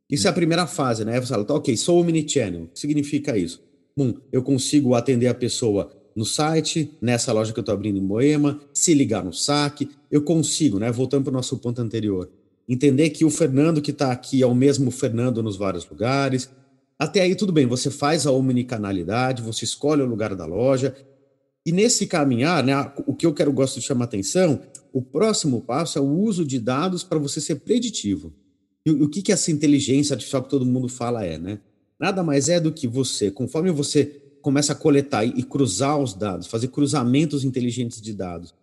Isso 0.09 0.27
é 0.27 0.29
a 0.29 0.33
primeira 0.33 0.67
fase, 0.67 1.03
né? 1.03 1.19
Você 1.19 1.27
fala, 1.27 1.45
tá, 1.45 1.55
ok, 1.55 1.75
sou 1.77 1.99
omnichannel. 1.99 2.63
O 2.63 2.67
que 2.67 2.79
significa 2.79 3.37
isso? 3.37 3.63
Bom, 3.97 4.13
eu 4.29 4.43
consigo 4.43 4.93
atender 4.93 5.27
a 5.27 5.33
pessoa 5.33 5.89
no 6.13 6.25
site, 6.25 6.91
nessa 7.01 7.31
loja 7.31 7.53
que 7.53 7.59
eu 7.59 7.61
estou 7.61 7.73
abrindo 7.73 7.97
em 7.97 8.01
Moema, 8.01 8.59
se 8.73 8.93
ligar 8.93 9.23
no 9.23 9.31
saque, 9.31 9.89
eu 10.11 10.21
consigo, 10.21 10.77
né? 10.79 10.91
Voltando 10.91 11.23
para 11.23 11.31
o 11.31 11.33
nosso 11.33 11.57
ponto 11.59 11.81
anterior, 11.81 12.29
entender 12.67 13.09
que 13.11 13.23
o 13.23 13.29
Fernando 13.29 13.81
que 13.81 13.91
está 13.91 14.11
aqui 14.11 14.43
é 14.43 14.45
o 14.45 14.53
mesmo 14.53 14.91
Fernando 14.91 15.41
nos 15.41 15.55
vários 15.55 15.89
lugares. 15.89 16.49
Até 16.99 17.21
aí, 17.21 17.35
tudo 17.35 17.53
bem, 17.53 17.65
você 17.67 17.89
faz 17.89 18.27
a 18.27 18.31
omnicanalidade, 18.31 19.41
você 19.41 19.63
escolhe 19.63 20.01
o 20.01 20.05
lugar 20.05 20.35
da 20.35 20.45
loja. 20.45 20.93
E 21.65 21.71
nesse 21.71 22.05
caminhar, 22.05 22.63
né, 22.65 22.73
o 23.07 23.15
que 23.15 23.25
eu 23.25 23.33
quero 23.33 23.51
gosto 23.53 23.79
de 23.79 23.85
chamar 23.85 24.05
atenção, 24.05 24.61
o 24.91 25.01
próximo 25.01 25.61
passo 25.61 25.97
é 25.97 26.01
o 26.01 26.09
uso 26.09 26.43
de 26.43 26.59
dados 26.59 27.01
para 27.01 27.17
você 27.17 27.39
ser 27.39 27.55
preditivo. 27.61 28.33
E 28.85 28.91
o 28.91 29.07
que, 29.07 29.21
que 29.21 29.31
essa 29.31 29.51
inteligência 29.51 30.13
artificial 30.13 30.43
que 30.43 30.49
todo 30.49 30.65
mundo 30.65 30.89
fala 30.89 31.25
é, 31.25 31.37
né? 31.37 31.59
Nada 31.99 32.23
mais 32.23 32.49
é 32.49 32.59
do 32.59 32.71
que 32.71 32.87
você, 32.87 33.31
conforme 33.31 33.71
você 33.71 34.21
começa 34.41 34.73
a 34.73 34.75
coletar 34.75 35.25
e 35.25 35.41
cruzar 35.41 35.97
os 35.97 36.13
dados, 36.13 36.47
fazer 36.47 36.67
cruzamentos 36.67 37.43
inteligentes 37.43 38.01
de 38.01 38.13
dados, 38.13 38.53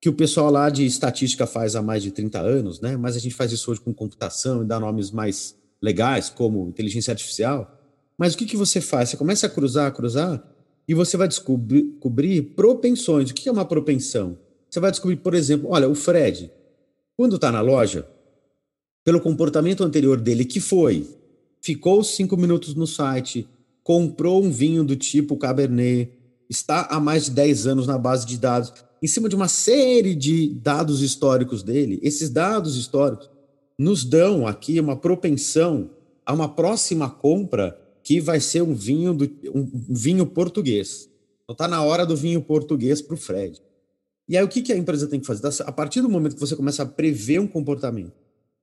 que 0.00 0.08
o 0.08 0.12
pessoal 0.12 0.50
lá 0.50 0.70
de 0.70 0.84
estatística 0.84 1.46
faz 1.46 1.76
há 1.76 1.82
mais 1.82 2.02
de 2.02 2.10
30 2.10 2.40
anos, 2.40 2.80
né? 2.80 2.96
Mas 2.96 3.16
a 3.16 3.18
gente 3.18 3.34
faz 3.34 3.52
isso 3.52 3.70
hoje 3.70 3.80
com 3.80 3.92
computação 3.92 4.62
e 4.62 4.66
dá 4.66 4.80
nomes 4.80 5.10
mais 5.10 5.56
legais, 5.82 6.28
como 6.28 6.68
inteligência 6.68 7.12
artificial. 7.12 7.78
Mas 8.16 8.34
o 8.34 8.38
que, 8.38 8.46
que 8.46 8.56
você 8.56 8.80
faz? 8.80 9.10
Você 9.10 9.16
começa 9.16 9.46
a 9.46 9.50
cruzar, 9.50 9.92
cruzar, 9.92 10.42
e 10.88 10.94
você 10.94 11.16
vai 11.16 11.28
descobrir, 11.28 11.82
descobrir 11.82 12.42
propensões. 12.54 13.30
O 13.30 13.34
que 13.34 13.48
é 13.48 13.52
uma 13.52 13.64
propensão? 13.64 14.38
Você 14.70 14.80
vai 14.80 14.90
descobrir, 14.90 15.16
por 15.16 15.34
exemplo, 15.34 15.68
olha, 15.70 15.88
o 15.88 15.94
Fred, 15.94 16.50
quando 17.16 17.36
está 17.36 17.52
na 17.52 17.60
loja, 17.60 18.08
pelo 19.04 19.20
comportamento 19.20 19.84
anterior 19.84 20.20
dele, 20.20 20.44
que 20.44 20.60
foi, 20.60 21.06
ficou 21.60 22.02
cinco 22.02 22.36
minutos 22.36 22.74
no 22.74 22.86
site, 22.86 23.48
comprou 23.82 24.42
um 24.42 24.50
vinho 24.50 24.84
do 24.84 24.96
tipo 24.96 25.36
Cabernet, 25.36 26.12
está 26.48 26.88
há 26.90 27.00
mais 27.00 27.26
de 27.26 27.30
10 27.32 27.66
anos 27.66 27.86
na 27.86 27.98
base 27.98 28.26
de 28.26 28.38
dados, 28.38 28.72
em 29.02 29.06
cima 29.06 29.28
de 29.28 29.36
uma 29.36 29.48
série 29.48 30.14
de 30.14 30.48
dados 30.54 31.02
históricos 31.02 31.62
dele, 31.62 32.00
esses 32.02 32.30
dados 32.30 32.76
históricos 32.76 33.30
nos 33.78 34.04
dão 34.04 34.46
aqui 34.46 34.80
uma 34.80 34.96
propensão 34.96 35.90
a 36.26 36.32
uma 36.32 36.48
próxima 36.48 37.08
compra 37.08 37.80
que 38.02 38.20
vai 38.20 38.40
ser 38.40 38.62
um 38.62 38.74
vinho, 38.74 39.14
do, 39.14 39.30
um 39.54 39.70
vinho 39.88 40.26
português. 40.26 41.08
Então 41.44 41.52
está 41.52 41.68
na 41.68 41.82
hora 41.82 42.04
do 42.04 42.16
vinho 42.16 42.42
português 42.42 43.00
para 43.00 43.14
o 43.14 43.18
Fred. 43.18 43.62
E 44.28 44.36
aí 44.36 44.44
o 44.44 44.48
que, 44.48 44.60
que 44.60 44.72
a 44.72 44.76
empresa 44.76 45.06
tem 45.06 45.20
que 45.20 45.26
fazer? 45.26 45.62
A 45.62 45.72
partir 45.72 46.02
do 46.02 46.08
momento 46.08 46.34
que 46.34 46.40
você 46.40 46.54
começa 46.54 46.82
a 46.82 46.86
prever 46.86 47.40
um 47.40 47.46
comportamento, 47.46 48.12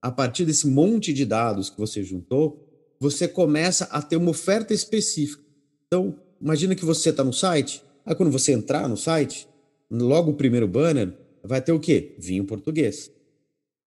a 0.01 0.11
partir 0.11 0.45
desse 0.45 0.67
monte 0.67 1.11
de 1.11 1.25
dados 1.25 1.69
que 1.69 1.79
você 1.79 2.03
juntou, 2.03 2.64
você 3.05 3.27
começa 3.27 3.85
a 3.85 4.01
ter 4.01 4.15
uma 4.17 4.31
oferta 4.31 4.73
específica. 4.73 5.43
Então, 5.85 6.19
imagina 6.41 6.73
que 6.73 6.83
você 6.83 7.11
está 7.11 7.23
no 7.23 7.31
site, 7.31 7.83
aí 8.03 8.15
quando 8.15 8.31
você 8.31 8.51
entrar 8.51 8.89
no 8.89 8.97
site, 8.97 9.47
logo 9.91 10.31
o 10.31 10.33
primeiro 10.33 10.67
banner 10.67 11.13
vai 11.43 11.61
ter 11.61 11.71
o 11.71 11.79
quê? 11.79 12.15
Vinho 12.17 12.45
português. 12.45 13.11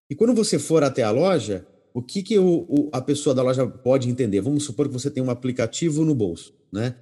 E 0.08 0.14
quando 0.14 0.32
você 0.34 0.56
for 0.56 0.84
até 0.84 1.02
a 1.02 1.10
loja, 1.10 1.66
o 1.92 2.00
que, 2.00 2.22
que 2.22 2.38
o, 2.38 2.64
o, 2.68 2.88
a 2.92 3.00
pessoa 3.00 3.34
da 3.34 3.42
loja 3.42 3.66
pode 3.66 4.08
entender? 4.08 4.40
Vamos 4.40 4.62
supor 4.62 4.86
que 4.86 4.94
você 4.94 5.10
tem 5.10 5.22
um 5.22 5.30
aplicativo 5.30 6.04
no 6.04 6.14
bolso, 6.14 6.54
né? 6.72 6.94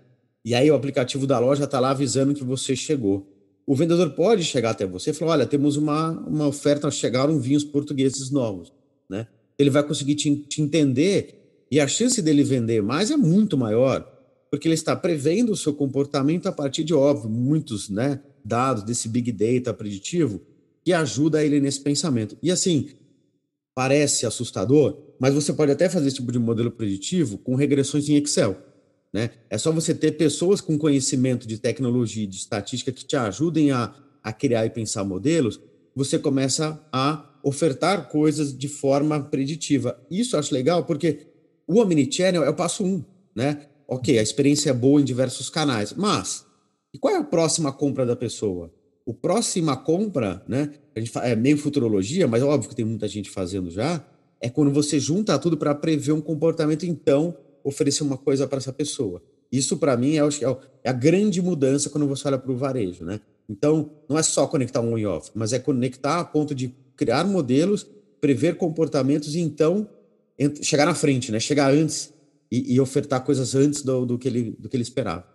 E 0.43 0.55
aí 0.55 0.71
o 0.71 0.75
aplicativo 0.75 1.27
da 1.27 1.39
loja 1.39 1.65
está 1.65 1.79
lá 1.79 1.91
avisando 1.91 2.33
que 2.33 2.43
você 2.43 2.75
chegou. 2.75 3.31
O 3.67 3.75
vendedor 3.75 4.11
pode 4.13 4.43
chegar 4.43 4.71
até 4.71 4.87
você 4.87 5.11
e 5.11 5.13
falar: 5.13 5.33
olha, 5.33 5.47
temos 5.47 5.77
uma, 5.77 6.13
uma 6.27 6.47
oferta, 6.47 6.91
chegaram 6.91 7.39
vinhos 7.39 7.65
portugueses 7.65 8.31
novos, 8.31 8.73
né? 9.09 9.27
Ele 9.59 9.71
vai 9.71 9.83
conseguir 9.83 10.15
te, 10.15 10.35
te 10.35 10.63
entender 10.63 11.46
e 11.71 11.81
a 11.81 11.89
chance 11.89 12.21
dele 12.23 12.45
vender 12.45 12.83
mais 12.83 13.11
é 13.11 13.17
muito 13.17 13.57
maior, 13.57 14.01
porque 14.51 14.69
ele 14.69 14.75
está 14.75 14.95
prevendo 14.95 15.53
o 15.53 15.57
seu 15.57 15.75
comportamento 15.75 16.47
a 16.47 16.53
partir 16.53 16.85
de, 16.85 16.95
óbvio, 16.95 17.29
muitos, 17.29 17.89
né? 17.89 18.21
dados 18.47 18.85
desse 18.85 19.09
big 19.09 19.33
data 19.33 19.75
preditivo 19.75 20.41
que 20.85 20.93
ajuda 20.93 21.45
ele 21.45 21.61
nesse 21.61 21.81
pensamento. 21.81 22.39
E 22.41 22.51
assim, 22.51 22.91
parece 23.75 24.25
assustador, 24.25 24.97
mas 25.19 25.35
você 25.35 25.53
pode 25.53 25.73
até 25.73 25.89
fazer 25.89 26.07
esse 26.07 26.17
tipo 26.17 26.31
de 26.31 26.39
modelo 26.39 26.71
preditivo 26.71 27.39
com 27.39 27.57
regressões 27.57 28.09
em 28.09 28.15
Excel. 28.17 28.57
Né? 29.13 29.31
É 29.51 29.59
só 29.59 29.73
você 29.73 29.93
ter 29.93 30.13
pessoas 30.13 30.61
com 30.61 30.79
conhecimento 30.79 31.47
de 31.47 31.59
tecnologia 31.59 32.23
e 32.23 32.27
de 32.27 32.37
estatística 32.37 32.93
que 32.93 33.05
te 33.05 33.17
ajudem 33.17 33.73
a, 33.73 33.93
a 34.23 34.33
criar 34.33 34.65
e 34.65 34.71
pensar 34.71 35.03
modelos, 35.03 35.61
você 35.95 36.19
começa 36.19 36.81
a 36.93 37.35
ofertar 37.43 38.09
coisas 38.09 38.57
de 38.57 38.69
forma 38.69 39.21
preditiva. 39.21 39.99
Isso 40.11 40.37
eu 40.37 40.41
acho 40.41 40.55
legal 40.55 40.85
porque 40.85 41.27
o 41.67 41.81
Omnichannel 41.81 42.45
é 42.45 42.51
o 42.51 42.55
passo 42.55 42.85
um, 42.85 43.05
né? 43.35 43.67
Ok, 43.89 44.19
a 44.19 44.23
experiência 44.23 44.71
é 44.71 44.73
boa 44.73 45.01
em 45.01 45.05
diversos 45.05 45.49
canais, 45.49 45.93
mas 45.93 46.47
e 46.93 46.99
qual 46.99 47.15
é 47.15 47.19
a 47.19 47.25
próxima 47.25 47.73
compra 47.73 48.07
da 48.07 48.17
pessoa? 48.17 48.73
O 49.05 49.13
próxima 49.13 49.77
compra, 49.77 50.43
né? 50.49 50.73
A 50.95 51.01
gente 51.01 51.13
é 51.19 51.37
meio 51.37 51.59
futurologia, 51.59 52.27
mas 52.27 52.43
é 52.43 52.45
óbvio 52.45 52.71
que 52.71 52.75
tem 52.75 52.85
muita 52.85 53.07
gente 53.07 53.31
fazendo 53.31 53.71
já. 53.71 54.05
É 54.41 54.49
quando 54.49 54.73
você 54.73 54.99
junta 54.99 55.39
tudo 55.39 55.57
para 55.57 55.75
prever 55.75 56.13
um 56.13 56.21
comportamento, 56.21 56.85
então 56.85 57.37
oferecer 57.63 58.03
uma 58.03 58.17
coisa 58.17 58.47
para 58.47 58.59
essa 58.59 58.73
pessoa. 58.73 59.23
Isso, 59.51 59.77
para 59.77 59.97
mim, 59.97 60.17
é, 60.17 60.23
é, 60.85 60.89
a 60.89 60.93
grande 60.93 61.41
mudança 61.43 61.91
quando 61.91 62.07
você 62.07 62.27
olha 62.29 62.39
para 62.39 62.51
o 62.51 62.57
varejo, 62.57 63.05
né? 63.05 63.21
Então, 63.49 63.91
não 64.09 64.19
é 64.19 64.23
só 64.23 64.47
conectar 64.47 64.81
um 64.81 64.99
e 64.99 65.07
off, 65.07 65.31
mas 65.35 65.53
é 65.53 65.59
conectar 65.59 66.19
a 66.19 66.25
ponto 66.25 66.55
de 66.55 66.75
criar 66.97 67.25
modelos, 67.25 67.87
prever 68.21 68.57
comportamentos 68.57 69.35
e 69.35 69.41
então 69.41 69.89
chegar 70.63 70.87
na 70.87 70.95
frente, 70.95 71.33
né? 71.33 71.41
Chegar 71.41 71.73
antes 71.73 72.13
e, 72.51 72.75
e 72.75 72.81
ofertar 72.81 73.25
coisas 73.25 73.55
antes 73.55 73.83
do, 73.83 74.05
do, 74.05 74.19
que 74.19 74.29
ele, 74.29 74.57
do 74.59 74.69
que 74.69 74.77
ele 74.77 74.83
esperava. 74.83 75.27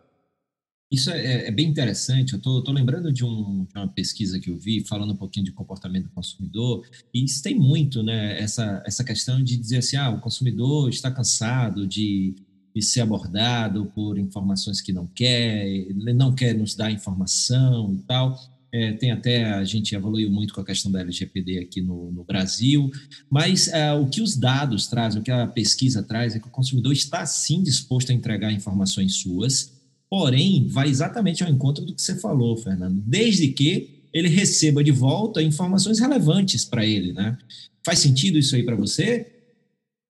Isso 0.92 1.10
é, 1.10 1.26
é, 1.26 1.48
é 1.48 1.52
bem 1.52 1.70
interessante. 1.70 2.34
Eu 2.34 2.38
estou 2.38 2.74
lembrando 2.74 3.14
de, 3.14 3.24
um, 3.24 3.66
de, 3.66 3.78
uma 3.78 3.88
pesquisa 3.88 4.40
que 4.40 4.50
eu 4.50 4.58
vi 4.58 4.86
falando 4.86 5.14
um 5.14 5.16
pouquinho 5.16 5.46
de 5.46 5.54
comportamento 5.54 6.04
do 6.04 6.12
consumidor, 6.12 6.86
e 7.14 7.24
isso 7.24 7.42
tem 7.42 7.56
muito, 7.56 8.04
né? 8.04 8.40
Essa, 8.40 8.84
essa 8.86 9.04
questão 9.04 9.42
de 9.42 9.56
dizer 9.56 9.78
assim: 9.78 9.96
ah, 9.96 10.10
o 10.10 10.20
consumidor 10.20 10.90
está 10.90 11.10
cansado 11.10 11.88
de, 11.88 12.36
de 12.76 12.82
ser 12.82 13.02
abordado 13.02 13.86
por 13.96 14.18
informações 14.18 14.82
que 14.82 14.92
não 14.92 15.08
quer, 15.08 15.66
não 16.14 16.36
quer 16.36 16.54
nos 16.54 16.76
dar 16.76 16.92
informação 16.92 17.94
e 17.94 18.00
tal. 18.00 18.38
É, 18.74 18.94
tem 18.94 19.12
até, 19.12 19.44
a 19.46 19.64
gente 19.66 19.94
evoluiu 19.94 20.32
muito 20.32 20.54
com 20.54 20.62
a 20.62 20.66
questão 20.66 20.90
da 20.90 21.02
LGPD 21.02 21.60
aqui 21.60 21.82
no, 21.82 22.10
no 22.12 22.24
Brasil, 22.24 22.90
mas 23.30 23.68
é, 23.68 23.92
o 23.92 24.08
que 24.08 24.22
os 24.22 24.38
dados 24.38 24.88
trazem, 24.88 25.20
o 25.20 25.24
que 25.24 25.32
a 25.32 25.46
pesquisa 25.46 26.02
traz, 26.02 26.36
é 26.36 26.40
que 26.40 26.48
o 26.48 26.52
consumidor 26.52 26.94
está 26.94 27.26
sim 27.26 27.62
disposto 27.62 28.12
a 28.12 28.14
entregar 28.14 28.52
informações 28.52 29.16
suas, 29.16 29.74
porém, 30.10 30.68
vai 30.68 30.88
exatamente 30.88 31.44
ao 31.44 31.50
encontro 31.50 31.84
do 31.84 31.94
que 31.94 32.02
você 32.02 32.18
falou, 32.18 32.56
Fernando, 32.56 33.02
desde 33.06 33.50
que 33.50 34.02
ele 34.14 34.30
receba 34.30 34.84
de 34.84 34.92
volta 34.92 35.42
informações 35.42 36.00
relevantes 36.00 36.66
para 36.66 36.86
ele, 36.86 37.14
né? 37.14 37.38
Faz 37.86 38.00
sentido 38.00 38.38
isso 38.38 38.56
aí 38.56 38.64
para 38.64 38.76
você? 38.76 39.26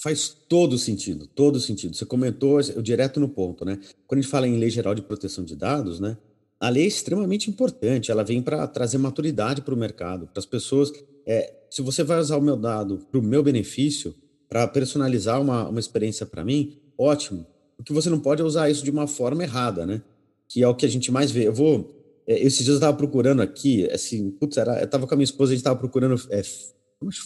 Faz 0.02 0.36
todo 0.50 0.78
sentido, 0.78 1.28
todo 1.28 1.60
sentido. 1.60 1.96
Você 1.96 2.06
comentou 2.06 2.60
eu, 2.60 2.82
direto 2.82 3.20
no 3.20 3.30
ponto, 3.30 3.64
né? 3.64 3.78
Quando 4.08 4.20
a 4.20 4.22
gente 4.22 4.32
fala 4.32 4.48
em 4.48 4.58
lei 4.58 4.70
geral 4.70 4.96
de 4.96 5.02
proteção 5.02 5.46
de 5.46 5.56
dados, 5.56 6.00
né? 6.00 6.18
A 6.62 6.70
lei 6.70 6.84
é 6.84 6.88
extremamente 6.88 7.50
importante, 7.50 8.12
ela 8.12 8.24
vem 8.24 8.40
para 8.40 8.68
trazer 8.68 9.00
maturidade 9.00 9.64
para 9.64 9.74
o 9.74 9.78
mercado, 9.78 10.28
para 10.28 10.40
as 10.40 10.46
pessoas. 10.46 10.94
É, 11.26 11.52
se 11.72 11.82
você 11.82 12.04
vai 12.04 12.20
usar 12.20 12.38
o 12.38 12.42
meu 12.42 12.56
dado 12.56 13.00
para 13.10 13.20
o 13.20 13.24
meu 13.24 13.42
benefício, 13.42 14.14
para 14.48 14.68
personalizar 14.68 15.42
uma, 15.42 15.68
uma 15.68 15.80
experiência 15.80 16.24
para 16.24 16.46
mim, 16.46 16.78
ótimo. 16.96 17.48
O 17.80 17.84
que 17.84 17.92
você 17.92 18.12
não 18.12 18.20
pode 18.20 18.44
é 18.44 18.46
usar 18.46 18.70
isso 18.70 18.84
de 18.84 18.92
uma 18.92 19.08
forma 19.08 19.42
errada, 19.42 19.88
né? 19.88 20.04
Que 20.48 20.62
é 20.62 20.68
o 20.68 20.76
que 20.76 20.86
a 20.86 20.90
gente 20.90 21.12
mais 21.12 21.32
vê. 21.32 21.48
Eu 21.48 21.54
vou. 21.54 22.24
É, 22.28 22.40
esses 22.40 22.60
dias 22.60 22.68
eu 22.68 22.76
estava 22.76 22.96
procurando 22.96 23.42
aqui, 23.42 23.90
assim, 23.90 24.30
putz, 24.30 24.58
era, 24.58 24.78
eu 24.82 24.86
estava 24.86 25.08
com 25.08 25.14
a 25.16 25.18
minha 25.18 25.24
esposa, 25.24 25.54
a 25.54 25.56
gente 25.56 25.62
estava 25.62 25.80
procurando 25.80 26.22
é, 26.30 26.44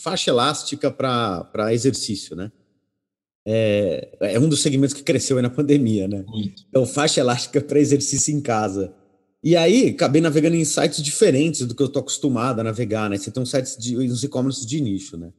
faixa 0.02 0.32
elástica 0.32 0.90
para 0.90 1.74
exercício, 1.74 2.38
né? 2.38 2.54
É, 3.46 4.18
é, 4.22 4.40
um 4.40 4.48
dos 4.48 4.62
segmentos 4.62 4.94
que 4.94 5.04
cresceu 5.04 5.36
aí 5.36 5.44
na 5.44 5.50
pandemia, 5.52 6.08
né? 6.08 6.24
Muito. 6.26 6.64
Então, 6.70 6.86
faixa 6.86 7.20
elástica 7.20 7.60
para 7.60 7.80
exercício 7.80 8.34
em 8.34 8.40
casa. 8.40 8.94
E 9.46 9.56
aí, 9.56 9.90
acabei 9.90 10.24
navegando 10.24 10.56
em 10.56 10.66
sites 10.66 11.04
diferentes 11.04 11.68
do 11.68 11.76
que 11.76 11.84
eu 11.84 11.86
estou 11.86 12.00
acostumado 12.00 12.60
a 12.60 12.64
navegar, 12.64 13.08
né? 13.12 13.16
Você 13.16 13.30
tem 13.30 13.44
uns 13.44 13.52
sites 13.52 13.78
de 13.78 13.96
uns 13.96 14.24
e-commerce 14.24 14.66
de 14.66 14.82
nicho, 14.82 15.18
né? 15.18 15.32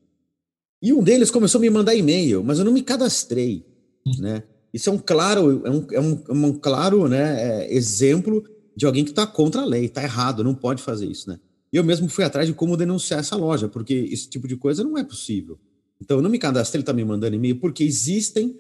E 0.81 0.93
um 0.93 1.03
deles 1.03 1.29
começou 1.29 1.59
a 1.59 1.63
me 1.63 1.69
mandar 1.69 1.93
e-mail, 1.93 2.45
mas 2.45 2.61
eu 2.61 2.65
não 2.65 2.71
me 2.71 2.83
cadastrei, 2.83 3.67
hum. 4.07 4.13
né? 4.21 4.45
Isso 4.73 4.89
é 4.89 4.93
um 4.93 4.99
claro, 4.99 5.67
é 5.67 5.71
um, 5.71 5.87
é 5.91 6.01
um, 6.01 6.23
é 6.29 6.33
um 6.33 6.53
claro 6.53 7.09
né, 7.09 7.65
é, 7.65 7.75
exemplo 7.75 8.45
de 8.77 8.87
alguém 8.87 9.03
que 9.03 9.11
está 9.11 9.27
contra 9.27 9.63
a 9.63 9.65
lei, 9.65 9.87
está 9.87 10.05
errado, 10.05 10.45
não 10.45 10.55
pode 10.55 10.81
fazer 10.83 11.07
isso, 11.07 11.29
né? 11.29 11.41
E 11.73 11.77
eu 11.77 11.83
mesmo 11.83 12.09
fui 12.09 12.23
atrás 12.23 12.47
de 12.47 12.55
como 12.55 12.77
denunciar 12.77 13.19
essa 13.19 13.35
loja, 13.35 13.69
porque 13.69 13.93
esse 13.93 14.29
tipo 14.29 14.47
de 14.47 14.55
coisa 14.55 14.85
não 14.85 14.97
é 14.97 15.03
possível. 15.03 15.59
Então, 16.01 16.19
eu 16.19 16.23
não 16.23 16.31
me 16.31 16.39
cadastrei, 16.39 16.79
ele 16.79 16.83
está 16.83 16.93
me 16.93 17.05
mandando 17.05 17.35
e-mail, 17.35 17.57
porque 17.57 17.83
existem 17.83 18.57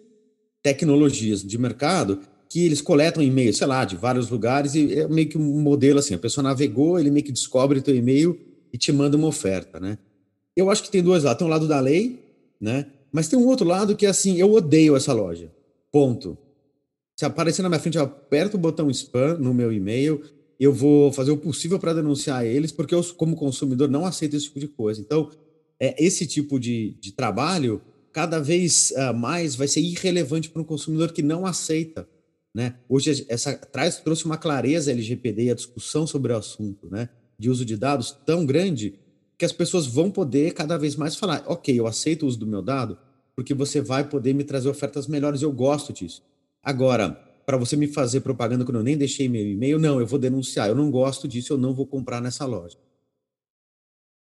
tecnologias 0.60 1.40
de 1.44 1.56
mercado 1.56 2.18
que 2.48 2.64
eles 2.64 2.80
coletam 2.80 3.22
e-mail, 3.22 3.52
sei 3.52 3.66
lá, 3.66 3.84
de 3.84 3.96
vários 3.96 4.30
lugares, 4.30 4.74
e 4.74 5.00
é 5.00 5.08
meio 5.08 5.28
que 5.28 5.36
um 5.36 5.60
modelo 5.60 5.98
assim, 5.98 6.14
a 6.14 6.18
pessoa 6.18 6.42
navegou, 6.42 6.98
ele 6.98 7.10
meio 7.10 7.24
que 7.24 7.32
descobre 7.32 7.80
teu 7.80 7.94
e-mail 7.94 8.38
e 8.72 8.78
te 8.78 8.92
manda 8.92 9.16
uma 9.16 9.26
oferta, 9.26 9.80
né? 9.80 9.98
Eu 10.56 10.70
acho 10.70 10.82
que 10.82 10.90
tem 10.90 11.02
dois 11.02 11.24
lados, 11.24 11.38
tem 11.38 11.46
um 11.46 11.50
lado 11.50 11.68
da 11.68 11.80
lei, 11.80 12.20
né? 12.60 12.86
Mas 13.12 13.28
tem 13.28 13.38
um 13.38 13.46
outro 13.46 13.66
lado 13.66 13.96
que 13.96 14.06
é 14.06 14.08
assim, 14.08 14.36
eu 14.36 14.52
odeio 14.52 14.96
essa 14.96 15.12
loja, 15.12 15.50
ponto. 15.90 16.38
Se 17.18 17.24
aparecer 17.24 17.62
na 17.62 17.68
minha 17.68 17.80
frente, 17.80 17.96
eu 17.96 18.04
aperto 18.04 18.56
o 18.56 18.60
botão 18.60 18.90
spam 18.90 19.38
no 19.38 19.52
meu 19.52 19.72
e-mail, 19.72 20.22
eu 20.58 20.72
vou 20.72 21.12
fazer 21.12 21.30
o 21.30 21.36
possível 21.36 21.78
para 21.78 21.94
denunciar 21.94 22.44
eles, 22.44 22.72
porque 22.72 22.94
eu, 22.94 23.02
como 23.14 23.36
consumidor, 23.36 23.88
não 23.88 24.06
aceito 24.06 24.36
esse 24.36 24.46
tipo 24.46 24.60
de 24.60 24.68
coisa. 24.68 25.00
Então, 25.00 25.30
é, 25.80 26.02
esse 26.02 26.26
tipo 26.26 26.58
de, 26.58 26.96
de 27.00 27.12
trabalho, 27.12 27.80
cada 28.12 28.38
vez 28.40 28.92
uh, 28.92 29.14
mais 29.14 29.54
vai 29.54 29.68
ser 29.68 29.80
irrelevante 29.80 30.48
para 30.48 30.62
um 30.62 30.64
consumidor 30.64 31.12
que 31.12 31.22
não 31.22 31.44
aceita 31.44 32.08
né? 32.56 32.76
Hoje 32.88 33.26
essa 33.28 33.54
traz, 33.54 34.00
trouxe 34.00 34.24
uma 34.24 34.38
clareza 34.38 34.90
LGPD 34.90 35.44
e 35.44 35.50
a 35.50 35.54
discussão 35.54 36.06
sobre 36.06 36.32
o 36.32 36.36
assunto, 36.36 36.88
né? 36.90 37.10
de 37.38 37.50
uso 37.50 37.66
de 37.66 37.76
dados 37.76 38.12
tão 38.24 38.46
grande 38.46 38.94
que 39.36 39.44
as 39.44 39.52
pessoas 39.52 39.86
vão 39.86 40.10
poder 40.10 40.54
cada 40.54 40.78
vez 40.78 40.96
mais 40.96 41.16
falar, 41.16 41.44
ok, 41.46 41.78
eu 41.78 41.86
aceito 41.86 42.22
o 42.22 42.26
uso 42.26 42.38
do 42.38 42.46
meu 42.46 42.62
dado 42.62 42.98
porque 43.34 43.52
você 43.52 43.82
vai 43.82 44.08
poder 44.08 44.32
me 44.32 44.42
trazer 44.42 44.70
ofertas 44.70 45.06
melhores, 45.06 45.42
eu 45.42 45.52
gosto 45.52 45.92
disso. 45.92 46.22
Agora, 46.62 47.10
para 47.44 47.58
você 47.58 47.76
me 47.76 47.86
fazer 47.86 48.22
propaganda 48.22 48.64
quando 48.64 48.78
eu 48.78 48.82
nem 48.82 48.96
deixei 48.96 49.28
meu 49.28 49.46
e-mail, 49.46 49.78
não, 49.78 50.00
eu 50.00 50.06
vou 50.06 50.18
denunciar, 50.18 50.66
eu 50.66 50.74
não 50.74 50.90
gosto 50.90 51.28
disso, 51.28 51.52
eu 51.52 51.58
não 51.58 51.74
vou 51.74 51.86
comprar 51.86 52.22
nessa 52.22 52.46
loja. 52.46 52.78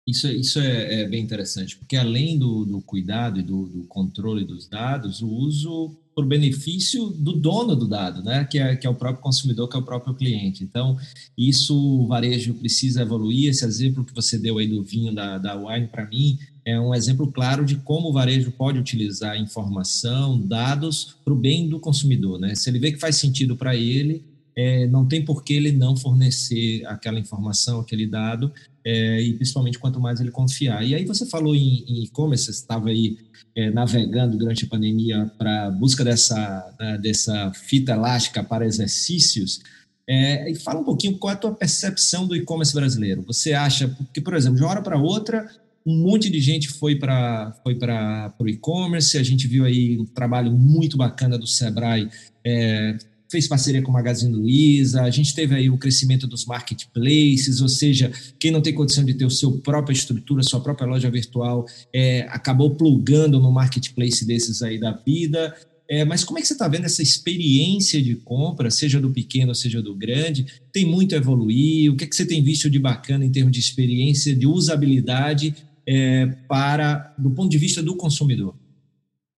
Isso, 0.08 0.26
isso 0.28 0.58
é, 0.58 1.02
é 1.02 1.08
bem 1.08 1.22
interessante, 1.22 1.76
porque 1.76 1.94
além 1.94 2.38
do, 2.38 2.64
do 2.64 2.80
cuidado 2.80 3.38
e 3.38 3.42
do, 3.42 3.66
do 3.66 3.84
controle 3.84 4.46
dos 4.46 4.66
dados, 4.66 5.20
o 5.20 5.28
uso 5.28 5.94
por 6.14 6.26
benefício 6.26 7.08
do 7.08 7.32
dono 7.32 7.74
do 7.74 7.88
dado, 7.88 8.22
né? 8.22 8.44
que, 8.44 8.58
é, 8.58 8.76
que 8.76 8.86
é 8.86 8.90
o 8.90 8.94
próprio 8.94 9.22
consumidor, 9.22 9.68
que 9.68 9.76
é 9.76 9.80
o 9.80 9.84
próprio 9.84 10.14
cliente. 10.14 10.62
Então, 10.62 10.96
isso 11.36 11.74
o 11.76 12.06
varejo 12.06 12.54
precisa 12.54 13.02
evoluir. 13.02 13.48
Esse 13.48 13.64
exemplo 13.64 14.04
que 14.04 14.14
você 14.14 14.38
deu 14.38 14.58
aí 14.58 14.66
do 14.66 14.82
vinho 14.82 15.14
da, 15.14 15.38
da 15.38 15.54
Wine, 15.54 15.88
para 15.88 16.06
mim, 16.06 16.38
é 16.64 16.78
um 16.78 16.94
exemplo 16.94 17.30
claro 17.32 17.64
de 17.64 17.76
como 17.76 18.08
o 18.08 18.12
varejo 18.12 18.52
pode 18.52 18.78
utilizar 18.78 19.36
informação, 19.36 20.40
dados 20.40 21.16
para 21.24 21.32
o 21.32 21.36
bem 21.36 21.68
do 21.68 21.80
consumidor. 21.80 22.38
Né? 22.38 22.54
Se 22.54 22.70
ele 22.70 22.78
vê 22.78 22.92
que 22.92 23.00
faz 23.00 23.16
sentido 23.16 23.56
para 23.56 23.74
ele, 23.74 24.24
é, 24.54 24.86
não 24.86 25.06
tem 25.06 25.24
por 25.24 25.42
que 25.42 25.54
ele 25.54 25.72
não 25.72 25.96
fornecer 25.96 26.84
aquela 26.86 27.18
informação, 27.18 27.80
aquele 27.80 28.06
dado, 28.06 28.52
é, 28.84 29.20
e 29.20 29.34
principalmente 29.34 29.78
quanto 29.78 30.00
mais 30.00 30.20
ele 30.20 30.30
confiar. 30.30 30.84
E 30.84 30.94
aí 30.94 31.04
você 31.04 31.26
falou 31.26 31.54
em 31.54 32.04
e-commerce, 32.04 32.46
você 32.46 32.50
estava 32.50 32.88
aí 32.88 33.18
é, 33.54 33.70
navegando 33.70 34.36
durante 34.36 34.64
a 34.64 34.68
pandemia 34.68 35.30
para 35.38 35.70
busca 35.70 36.04
dessa, 36.04 36.98
dessa 37.00 37.52
fita 37.52 37.92
elástica 37.92 38.42
para 38.42 38.66
exercícios. 38.66 39.60
É, 40.08 40.50
e 40.50 40.54
fala 40.56 40.80
um 40.80 40.84
pouquinho 40.84 41.16
qual 41.16 41.30
é 41.30 41.34
a 41.34 41.38
tua 41.38 41.54
percepção 41.54 42.26
do 42.26 42.34
e-commerce 42.34 42.74
brasileiro. 42.74 43.22
Você 43.22 43.52
acha, 43.52 43.88
porque, 43.88 44.20
por 44.20 44.34
exemplo, 44.34 44.56
de 44.56 44.62
uma 44.62 44.70
hora 44.70 44.82
para 44.82 44.98
outra, 44.98 45.48
um 45.86 45.96
monte 45.96 46.30
de 46.30 46.40
gente 46.40 46.68
foi 46.68 46.96
para 46.96 47.52
foi 47.62 47.74
para 47.74 48.34
o 48.38 48.48
e-commerce, 48.48 49.18
a 49.18 49.22
gente 49.22 49.46
viu 49.46 49.64
aí 49.64 49.98
um 49.98 50.04
trabalho 50.04 50.52
muito 50.52 50.96
bacana 50.96 51.38
do 51.38 51.46
Sebrae 51.46 52.08
é, 52.44 52.96
fez 53.32 53.48
parceria 53.48 53.80
com 53.80 53.90
o 53.90 53.94
Magazine 53.94 54.30
Luiza, 54.30 55.02
a 55.02 55.10
gente 55.10 55.34
teve 55.34 55.54
aí 55.54 55.70
o 55.70 55.78
crescimento 55.78 56.26
dos 56.26 56.44
marketplaces, 56.44 57.62
ou 57.62 57.68
seja, 57.68 58.12
quem 58.38 58.50
não 58.50 58.60
tem 58.60 58.74
condição 58.74 59.02
de 59.02 59.14
ter 59.14 59.24
o 59.24 59.30
seu 59.30 59.52
própria 59.52 59.94
estrutura, 59.94 60.42
sua 60.42 60.60
própria 60.60 60.86
loja 60.86 61.10
virtual, 61.10 61.64
é, 61.94 62.26
acabou 62.28 62.74
plugando 62.74 63.40
no 63.40 63.50
marketplace 63.50 64.26
desses 64.26 64.60
aí 64.60 64.78
da 64.78 64.92
vida. 64.92 65.56
É, 65.88 66.04
mas 66.04 66.22
como 66.22 66.38
é 66.38 66.42
que 66.42 66.48
você 66.48 66.52
está 66.52 66.68
vendo 66.68 66.84
essa 66.84 67.02
experiência 67.02 68.02
de 68.02 68.16
compra, 68.16 68.70
seja 68.70 69.00
do 69.00 69.10
pequeno, 69.10 69.54
seja 69.54 69.80
do 69.80 69.94
grande? 69.94 70.46
Tem 70.70 70.84
muito 70.84 71.14
a 71.14 71.18
evoluir? 71.18 71.90
O 71.90 71.96
que, 71.96 72.04
é 72.04 72.06
que 72.06 72.14
você 72.14 72.26
tem 72.26 72.42
visto 72.42 72.68
de 72.68 72.78
bacana 72.78 73.24
em 73.24 73.32
termos 73.32 73.52
de 73.52 73.60
experiência, 73.60 74.36
de 74.36 74.46
usabilidade 74.46 75.54
é, 75.86 76.26
para 76.46 77.14
do 77.16 77.30
ponto 77.30 77.50
de 77.50 77.56
vista 77.56 77.82
do 77.82 77.96
consumidor? 77.96 78.54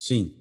Sim, 0.00 0.32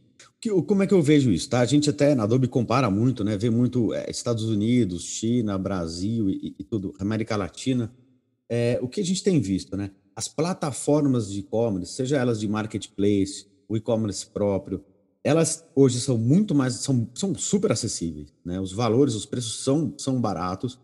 que, 0.44 0.50
como 0.64 0.84
é 0.84 0.88
que 0.88 0.94
eu 0.94 1.02
vejo 1.02 1.32
isso? 1.32 1.50
Tá? 1.50 1.62
A 1.62 1.66
gente 1.66 1.90
até 1.90 2.14
na 2.14 2.24
Adobe 2.24 2.50
compara 2.50 2.90
muito, 2.90 3.24
né? 3.24 3.38
Vê 3.38 3.50
muito 3.50 3.94
é, 3.94 4.12
Estados 4.12 4.44
Unidos, 4.44 5.04
China, 5.04 5.58
Brasil 5.58 6.30
e, 6.30 6.54
e 6.60 6.64
tudo, 6.66 6.94
América 7.00 7.38
Latina. 7.38 7.94
É, 8.50 8.78
o 8.82 8.90
que 8.90 9.00
a 9.00 9.06
gente 9.06 9.24
tem 9.24 9.40
visto, 9.40 9.78
né? 9.78 9.92
As 10.14 10.28
plataformas 10.28 11.32
de 11.32 11.40
e-commerce, 11.40 11.94
seja 11.94 12.18
elas 12.18 12.42
de 12.42 12.48
marketplace, 12.50 13.48
o 13.70 13.78
e-commerce 13.78 14.26
próprio, 14.26 14.84
elas 15.24 15.66
hoje 15.74 16.02
são 16.02 16.18
muito 16.18 16.54
mais, 16.54 16.74
são, 16.74 17.10
são 17.16 17.34
super 17.34 17.72
acessíveis, 17.72 18.34
né? 18.44 18.60
Os 18.60 18.74
valores, 18.74 19.16
os 19.16 19.26
preços 19.26 19.64
são, 19.64 19.94
são 19.98 20.20
baratos. 20.20 20.78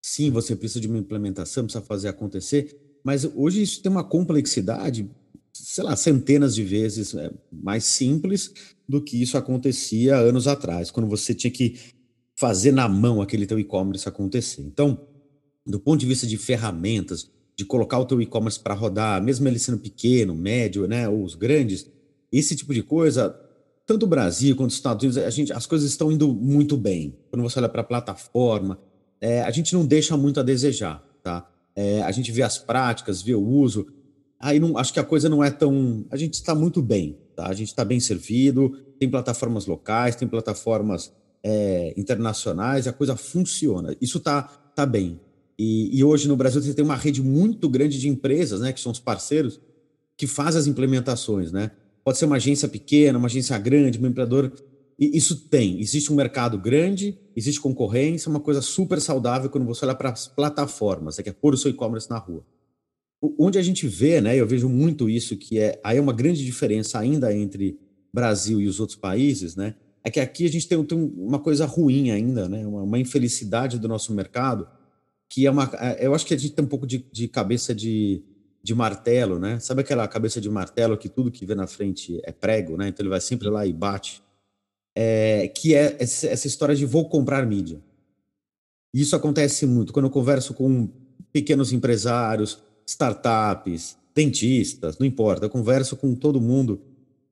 Sim, 0.00 0.30
você 0.30 0.56
precisa 0.56 0.80
de 0.80 0.88
uma 0.88 0.96
implementação, 0.96 1.64
precisa 1.64 1.84
fazer 1.84 2.08
acontecer, 2.08 2.74
mas 3.04 3.26
hoje 3.36 3.60
isso 3.60 3.82
tem 3.82 3.92
uma 3.92 4.02
complexidade 4.02 5.06
sei 5.52 5.84
lá, 5.84 5.96
centenas 5.96 6.54
de 6.54 6.62
vezes 6.62 7.14
é, 7.14 7.30
mais 7.50 7.84
simples 7.84 8.52
do 8.88 9.02
que 9.02 9.20
isso 9.20 9.36
acontecia 9.36 10.16
anos 10.16 10.48
atrás, 10.48 10.90
quando 10.90 11.08
você 11.08 11.34
tinha 11.34 11.50
que 11.50 11.76
fazer 12.34 12.72
na 12.72 12.88
mão 12.88 13.20
aquele 13.20 13.46
teu 13.46 13.58
e-commerce 13.58 14.08
acontecer. 14.08 14.62
Então, 14.62 15.06
do 15.66 15.78
ponto 15.78 16.00
de 16.00 16.06
vista 16.06 16.26
de 16.26 16.38
ferramentas, 16.38 17.30
de 17.56 17.64
colocar 17.64 17.98
o 17.98 18.06
teu 18.06 18.22
e-commerce 18.22 18.58
para 18.58 18.74
rodar, 18.74 19.22
mesmo 19.22 19.46
ele 19.48 19.58
sendo 19.58 19.78
pequeno, 19.78 20.34
médio, 20.34 20.86
né, 20.86 21.08
ou 21.08 21.24
os 21.24 21.34
grandes, 21.34 21.90
esse 22.32 22.54
tipo 22.54 22.72
de 22.72 22.82
coisa, 22.82 23.36
tanto 23.84 24.04
o 24.04 24.08
Brasil 24.08 24.54
quanto 24.54 24.70
os 24.70 24.76
Estados 24.76 25.02
Unidos, 25.02 25.18
a 25.18 25.30
gente, 25.30 25.52
as 25.52 25.66
coisas 25.66 25.90
estão 25.90 26.12
indo 26.12 26.32
muito 26.32 26.76
bem. 26.76 27.16
Quando 27.30 27.42
você 27.42 27.58
olha 27.58 27.68
para 27.68 27.80
a 27.80 27.84
plataforma, 27.84 28.78
é, 29.20 29.42
a 29.42 29.50
gente 29.50 29.74
não 29.74 29.84
deixa 29.84 30.16
muito 30.16 30.38
a 30.38 30.42
desejar, 30.42 31.04
tá? 31.22 31.50
É, 31.74 32.02
a 32.02 32.10
gente 32.12 32.30
vê 32.30 32.42
as 32.42 32.58
práticas, 32.58 33.20
vê 33.20 33.34
o 33.34 33.42
uso, 33.42 33.86
aí 34.38 34.60
não, 34.60 34.78
acho 34.78 34.92
que 34.92 35.00
a 35.00 35.04
coisa 35.04 35.28
não 35.28 35.42
é 35.42 35.50
tão. 35.50 36.04
A 36.10 36.16
gente 36.16 36.34
está 36.34 36.54
muito 36.54 36.80
bem, 36.80 37.18
tá? 37.38 37.46
A 37.46 37.54
gente 37.54 37.68
está 37.68 37.84
bem 37.84 38.00
servido, 38.00 38.76
tem 38.98 39.08
plataformas 39.08 39.64
locais, 39.64 40.16
tem 40.16 40.26
plataformas 40.26 41.12
é, 41.42 41.94
internacionais, 41.96 42.88
a 42.88 42.92
coisa 42.92 43.14
funciona. 43.14 43.96
Isso 44.00 44.18
está 44.18 44.42
tá 44.42 44.84
bem. 44.84 45.20
E, 45.56 45.96
e, 45.96 46.02
hoje 46.02 46.26
no 46.26 46.36
Brasil 46.36 46.60
você 46.60 46.74
tem 46.74 46.84
uma 46.84 46.96
rede 46.96 47.22
muito 47.22 47.68
grande 47.68 47.98
de 47.98 48.08
empresas, 48.08 48.60
né, 48.60 48.72
que 48.72 48.80
são 48.80 48.90
os 48.90 48.98
parceiros, 48.98 49.60
que 50.16 50.26
fazem 50.26 50.58
as 50.60 50.66
implementações, 50.66 51.52
né? 51.52 51.70
Pode 52.04 52.18
ser 52.18 52.24
uma 52.24 52.36
agência 52.36 52.68
pequena, 52.68 53.18
uma 53.18 53.26
agência 53.26 53.56
grande, 53.58 54.02
um 54.02 54.06
empreendedor. 54.06 54.52
E 54.98 55.16
isso 55.16 55.48
tem. 55.48 55.80
Existe 55.80 56.12
um 56.12 56.16
mercado 56.16 56.58
grande, 56.58 57.16
existe 57.36 57.60
concorrência, 57.60 58.28
uma 58.28 58.40
coisa 58.40 58.60
super 58.60 59.00
saudável 59.00 59.48
quando 59.48 59.64
você 59.64 59.84
olha 59.84 59.94
para 59.94 60.10
as 60.10 60.26
plataformas, 60.26 61.14
você 61.14 61.22
quer 61.22 61.34
pôr 61.34 61.54
o 61.54 61.56
seu 61.56 61.70
e-commerce 61.70 62.10
na 62.10 62.18
rua 62.18 62.44
onde 63.20 63.58
a 63.58 63.62
gente 63.62 63.86
vê, 63.86 64.20
né, 64.20 64.36
eu 64.36 64.46
vejo 64.46 64.68
muito 64.68 65.08
isso, 65.10 65.36
que 65.36 65.58
é 65.58 65.80
aí 65.82 65.98
é 65.98 66.00
uma 66.00 66.12
grande 66.12 66.44
diferença 66.44 66.98
ainda 66.98 67.34
entre 67.34 67.78
Brasil 68.12 68.60
e 68.60 68.68
os 68.68 68.78
outros 68.78 68.96
países, 68.96 69.56
né, 69.56 69.74
é 70.04 70.10
que 70.10 70.20
aqui 70.20 70.44
a 70.44 70.48
gente 70.48 70.68
tem, 70.68 70.82
tem 70.84 70.98
uma 71.16 71.38
coisa 71.38 71.66
ruim 71.66 72.10
ainda, 72.10 72.48
né, 72.48 72.66
uma, 72.66 72.82
uma, 72.82 72.98
infelicidade 72.98 73.78
do 73.78 73.88
nosso 73.88 74.12
mercado, 74.12 74.68
que 75.28 75.46
é 75.46 75.50
uma, 75.50 75.70
é, 75.80 76.06
eu 76.06 76.14
acho 76.14 76.24
que 76.24 76.34
a 76.34 76.36
gente 76.36 76.54
tem 76.54 76.64
um 76.64 76.68
pouco 76.68 76.86
de, 76.86 77.04
de 77.12 77.26
cabeça 77.26 77.74
de, 77.74 78.22
de 78.62 78.74
martelo, 78.74 79.38
né, 79.38 79.58
sabe 79.58 79.80
aquela 79.80 80.06
cabeça 80.06 80.40
de 80.40 80.48
martelo 80.48 80.96
que 80.96 81.08
tudo 81.08 81.30
que 81.30 81.44
vê 81.44 81.54
na 81.54 81.66
frente 81.66 82.20
é 82.24 82.30
prego, 82.30 82.76
né, 82.76 82.88
então 82.88 83.02
ele 83.02 83.10
vai 83.10 83.20
sempre 83.20 83.48
lá 83.48 83.66
e 83.66 83.72
bate, 83.72 84.22
é, 84.94 85.48
que 85.48 85.74
é 85.74 85.96
essa, 85.98 86.46
história 86.46 86.74
de 86.74 86.86
vou 86.86 87.08
comprar 87.08 87.46
mídia. 87.46 87.80
Isso 88.92 89.14
acontece 89.14 89.66
muito 89.66 89.92
quando 89.92 90.06
eu 90.06 90.10
converso 90.10 90.54
com 90.54 90.88
pequenos 91.32 91.72
empresários, 91.72 92.58
startups, 92.88 93.98
dentistas, 94.14 94.98
não 94.98 95.06
importa, 95.06 95.44
eu 95.44 95.50
converso 95.50 95.94
com 95.94 96.14
todo 96.14 96.40
mundo 96.40 96.80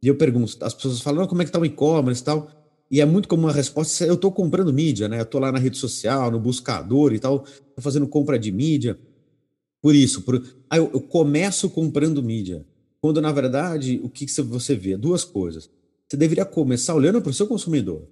e 0.02 0.08
eu 0.08 0.14
pergunto, 0.14 0.58
as 0.60 0.74
pessoas 0.74 1.00
falam, 1.00 1.26
como 1.26 1.40
é 1.40 1.44
que 1.44 1.48
está 1.48 1.58
o 1.58 1.64
e-commerce 1.64 2.20
e 2.20 2.24
tal, 2.24 2.50
e 2.90 3.00
é 3.00 3.04
muito 3.06 3.26
comum 3.26 3.48
a 3.48 3.52
resposta, 3.52 4.04
eu 4.04 4.14
estou 4.14 4.30
comprando 4.30 4.72
mídia, 4.72 5.08
né? 5.08 5.18
Eu 5.18 5.22
estou 5.22 5.40
lá 5.40 5.50
na 5.50 5.58
rede 5.58 5.78
social, 5.78 6.30
no 6.30 6.38
buscador 6.38 7.12
e 7.14 7.18
tal, 7.18 7.44
estou 7.44 7.82
fazendo 7.82 8.06
compra 8.06 8.38
de 8.38 8.52
mídia. 8.52 8.96
Por 9.82 9.94
isso, 9.94 10.22
por... 10.22 10.40
Ah, 10.70 10.76
eu, 10.76 10.90
eu, 10.92 11.00
começo 11.00 11.68
comprando 11.70 12.22
mídia. 12.22 12.64
Quando, 13.00 13.20
na 13.20 13.32
verdade, 13.32 14.00
o 14.04 14.08
que 14.08 14.26
você 14.28 14.76
vê? 14.76 14.96
Duas 14.96 15.24
coisas. 15.24 15.68
Você 16.08 16.16
deveria 16.16 16.44
começar 16.44 16.94
olhando 16.94 17.20
para 17.20 17.30
o 17.30 17.34
seu 17.34 17.46
consumidor. 17.46 18.06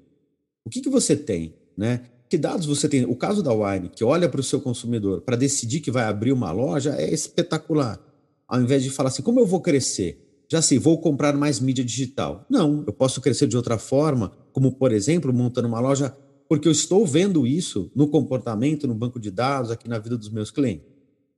O 0.65 0.71
que, 0.71 0.81
que 0.81 0.89
você 0.89 1.15
tem, 1.15 1.55
né? 1.77 2.01
Que 2.35 2.39
dados 2.39 2.67
você 2.67 2.89
tem? 2.89 3.05
O 3.05 3.15
caso 3.15 3.45
da 3.45 3.53
Wine, 3.53 3.89
que 3.89 4.03
olha 4.03 4.29
para 4.29 4.41
o 4.41 4.43
seu 4.43 4.61
consumidor 4.61 5.21
para 5.21 5.37
decidir 5.37 5.79
que 5.79 5.89
vai 5.89 6.03
abrir 6.03 6.33
uma 6.33 6.51
loja, 6.51 6.93
é 6.99 7.15
espetacular. 7.15 8.01
Ao 8.49 8.61
invés 8.61 8.83
de 8.83 8.91
falar 8.91 9.09
assim, 9.09 9.23
como 9.23 9.39
eu 9.39 9.47
vou 9.47 9.61
crescer? 9.61 10.45
Já 10.51 10.61
sei, 10.61 10.77
vou 10.77 11.01
comprar 11.01 11.37
mais 11.37 11.61
mídia 11.61 11.85
digital. 11.85 12.45
Não, 12.51 12.83
eu 12.89 12.93
posso 12.93 13.21
crescer 13.21 13.47
de 13.47 13.57
outra 13.57 13.79
forma, 13.79 14.33
como, 14.53 14.73
por 14.73 14.91
exemplo, 14.91 15.33
montando 15.33 15.69
uma 15.69 15.79
loja, 15.79 16.13
porque 16.49 16.67
eu 16.67 16.73
estou 16.73 17.07
vendo 17.07 17.47
isso 17.47 17.89
no 17.95 18.09
comportamento, 18.09 18.89
no 18.89 18.97
banco 18.97 19.21
de 19.21 19.31
dados, 19.31 19.71
aqui 19.71 19.89
na 19.89 20.01
vida 20.01 20.19
dos 20.19 20.29
meus 20.29 20.51
clientes. 20.51 20.89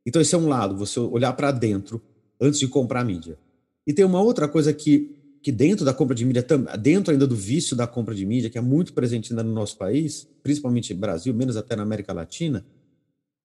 Então, 0.07 0.23
esse 0.23 0.35
é 0.35 0.39
um 0.39 0.49
lado, 0.49 0.79
você 0.79 0.99
olhar 0.99 1.35
para 1.35 1.53
dentro 1.53 2.01
antes 2.41 2.59
de 2.59 2.69
comprar 2.69 3.05
mídia. 3.05 3.39
E 3.87 3.93
tem 3.93 4.05
uma 4.07 4.23
outra 4.23 4.49
coisa 4.49 4.73
que, 4.73 5.15
que 5.47 5.53
dentro 5.53 5.85
da 5.85 5.95
compra 5.95 6.13
de 6.13 6.25
mídia, 6.25 6.45
dentro 6.81 7.13
ainda 7.13 7.25
do 7.25 7.37
vício 7.37 7.77
da 7.77 7.87
compra 7.87 8.13
de 8.13 8.27
mídia, 8.27 8.51
que 8.51 8.59
é 8.59 8.61
muito 8.61 8.93
presente 8.93 9.33
ainda 9.33 9.45
no 9.45 9.53
nosso 9.53 9.79
país, 9.79 10.29
principalmente 10.43 10.93
no 10.93 10.99
Brasil, 10.99 11.33
menos 11.33 11.57
até 11.57 11.77
na 11.77 11.85
América 11.85 12.13
Latina, 12.13 12.67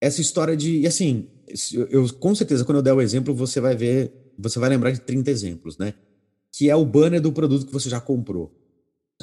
essa 0.01 0.19
história 0.19 0.57
de. 0.57 0.79
E 0.79 0.87
assim, 0.87 1.27
eu, 1.91 2.11
com 2.15 2.33
certeza, 2.33 2.65
quando 2.65 2.77
eu 2.77 2.81
der 2.81 2.93
o 2.93 3.01
exemplo, 3.01 3.35
você 3.35 3.61
vai 3.61 3.75
ver, 3.75 4.11
você 4.35 4.57
vai 4.57 4.67
lembrar 4.67 4.89
de 4.89 4.99
30 4.99 5.29
exemplos, 5.29 5.77
né? 5.77 5.93
Que 6.51 6.71
é 6.71 6.75
o 6.75 6.83
banner 6.83 7.21
do 7.21 7.31
produto 7.31 7.67
que 7.67 7.71
você 7.71 7.87
já 7.87 8.01
comprou. 8.01 8.51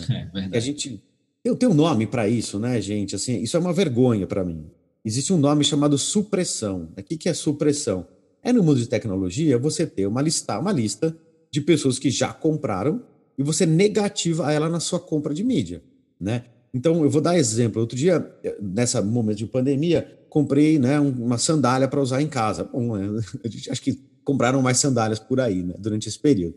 É 0.08 0.26
verdade. 0.26 0.56
a 0.56 0.60
gente. 0.60 1.02
Eu 1.44 1.56
tenho 1.56 1.72
um 1.72 1.74
nome 1.74 2.06
para 2.06 2.28
isso, 2.28 2.60
né, 2.60 2.80
gente? 2.80 3.16
Assim, 3.16 3.42
isso 3.42 3.56
é 3.56 3.60
uma 3.60 3.72
vergonha 3.72 4.24
para 4.24 4.44
mim. 4.44 4.70
Existe 5.04 5.32
um 5.32 5.36
nome 5.36 5.64
chamado 5.64 5.98
supressão. 5.98 6.90
O 6.96 7.02
que 7.02 7.28
é 7.28 7.34
supressão? 7.34 8.06
É 8.40 8.52
no 8.52 8.62
mundo 8.62 8.78
de 8.78 8.86
tecnologia 8.86 9.58
você 9.58 9.84
ter 9.84 10.06
uma 10.06 10.22
lista, 10.22 10.60
uma 10.60 10.70
lista 10.70 11.16
de 11.50 11.60
pessoas 11.60 11.98
que 11.98 12.10
já 12.10 12.32
compraram 12.32 13.02
e 13.36 13.42
você 13.42 13.64
negativa 13.64 14.52
ela 14.52 14.68
na 14.68 14.80
sua 14.80 14.98
compra 14.98 15.32
de 15.32 15.44
mídia, 15.44 15.82
né? 16.20 16.44
Então, 16.72 17.02
eu 17.02 17.10
vou 17.10 17.20
dar 17.20 17.38
exemplo. 17.38 17.80
Outro 17.80 17.96
dia, 17.96 18.30
nessa 18.60 19.00
momento 19.00 19.38
de 19.38 19.46
pandemia, 19.46 20.18
comprei 20.28 20.78
né, 20.78 21.00
uma 21.00 21.38
sandália 21.38 21.88
para 21.88 22.00
usar 22.00 22.20
em 22.20 22.28
casa. 22.28 22.64
Bom, 22.64 22.96
né, 22.96 23.20
acho 23.70 23.82
que 23.82 23.98
compraram 24.22 24.60
mais 24.60 24.78
sandálias 24.78 25.18
por 25.18 25.40
aí, 25.40 25.62
né, 25.62 25.74
durante 25.78 26.08
esse 26.08 26.18
período. 26.18 26.56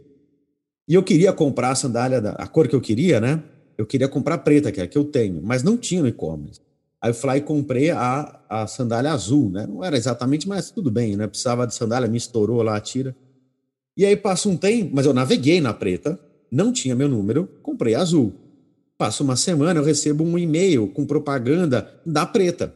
E 0.88 0.94
eu 0.94 1.04
queria 1.04 1.32
comprar 1.32 1.72
a 1.72 1.76
sandália, 1.76 2.20
da, 2.20 2.32
a 2.32 2.48
cor 2.48 2.68
que 2.68 2.76
eu 2.76 2.82
queria, 2.82 3.22
né? 3.22 3.42
Eu 3.78 3.86
queria 3.86 4.08
comprar 4.10 4.40
preta, 4.40 4.72
que 4.72 4.82
é 4.82 4.84
a 4.84 4.88
que 4.88 4.98
eu 4.98 5.06
tenho, 5.06 5.42
mas 5.42 5.64
não 5.64 5.78
tinha 5.78 6.02
no 6.02 6.08
e-commerce. 6.08 6.60
Aí 7.00 7.10
eu 7.10 7.14
fui 7.14 7.28
lá 7.28 7.38
e 7.38 7.42
comprei 7.42 7.90
a, 7.92 8.42
a 8.50 8.68
sandália 8.68 9.12
azul, 9.12 9.50
né? 9.50 9.66
Não 9.66 9.84
era 9.84 9.96
exatamente, 9.96 10.48
mas 10.48 10.70
tudo 10.70 10.92
bem, 10.92 11.16
né? 11.16 11.28
Precisava 11.28 11.66
de 11.66 11.74
sandália, 11.74 12.10
me 12.10 12.18
estourou 12.18 12.62
lá 12.62 12.76
a 12.76 12.82
tira. 12.82 13.16
E 13.98 14.06
aí 14.06 14.16
passa 14.16 14.50
um 14.50 14.58
tempo, 14.58 14.92
mas 14.94 15.06
eu 15.06 15.14
naveguei 15.14 15.60
na 15.60 15.74
preta, 15.74 16.20
não 16.52 16.72
tinha 16.72 16.96
meu 16.96 17.08
número, 17.08 17.48
comprei 17.62 17.96
azul. 17.96 18.34
Passa 18.98 19.24
uma 19.24 19.36
semana, 19.36 19.80
eu 19.80 19.84
recebo 19.84 20.24
um 20.24 20.38
e-mail 20.38 20.88
com 20.88 21.06
propaganda 21.06 22.02
da 22.06 22.26
preta. 22.26 22.74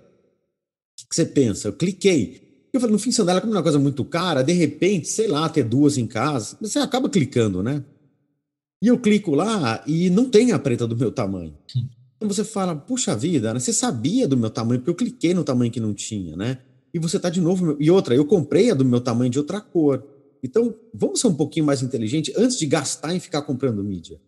O 1.04 1.10
que 1.10 1.16
você 1.16 1.26
pensa? 1.26 1.68
Eu 1.68 1.74
cliquei. 1.74 2.70
Eu 2.74 2.80
falei, 2.80 2.94
no 2.94 3.00
fim, 3.00 3.12
sandália 3.12 3.42
como 3.42 3.54
é 3.54 3.58
uma 3.58 3.64
coisa 3.64 3.80
muito 3.80 4.04
cara, 4.04 4.42
de 4.42 4.52
repente, 4.52 5.08
sei 5.08 5.28
lá, 5.28 5.48
ter 5.48 5.64
duas 5.64 5.98
em 5.98 6.08
casa, 6.08 6.58
você 6.60 6.80
acaba 6.80 7.10
clicando, 7.10 7.64
né? 7.64 7.84
E 8.82 8.88
eu 8.88 9.00
clico 9.00 9.34
lá 9.34 9.84
e 9.88 10.10
não 10.10 10.30
tem 10.30 10.52
a 10.52 10.60
preta 10.60 10.86
do 10.86 10.96
meu 10.96 11.12
tamanho. 11.12 11.56
Então 12.16 12.28
você 12.28 12.44
fala, 12.44 12.76
puxa 12.76 13.16
vida, 13.16 13.54
né? 13.54 13.60
você 13.60 13.74
sabia 13.74 14.28
do 14.28 14.38
meu 14.38 14.50
tamanho, 14.50 14.80
porque 14.80 14.90
eu 14.90 14.96
cliquei 14.96 15.34
no 15.34 15.44
tamanho 15.44 15.72
que 15.72 15.80
não 15.80 15.94
tinha, 15.94 16.36
né? 16.36 16.60
E 16.94 17.00
você 17.00 17.20
tá 17.20 17.30
de 17.30 17.42
novo. 17.42 17.76
E 17.80 17.92
outra, 17.92 18.16
eu 18.16 18.26
comprei 18.26 18.72
a 18.72 18.74
do 18.74 18.86
meu 18.86 19.02
tamanho 19.02 19.30
de 19.30 19.38
outra 19.38 19.60
cor. 19.60 20.04
Então, 20.46 20.76
vamos 20.94 21.20
ser 21.20 21.26
um 21.26 21.34
pouquinho 21.34 21.66
mais 21.66 21.82
inteligente 21.82 22.32
antes 22.38 22.56
de 22.56 22.68
gastar 22.68 23.16
em 23.16 23.20
ficar 23.20 23.42
comprando 23.42 23.84
mídia. 23.84 24.22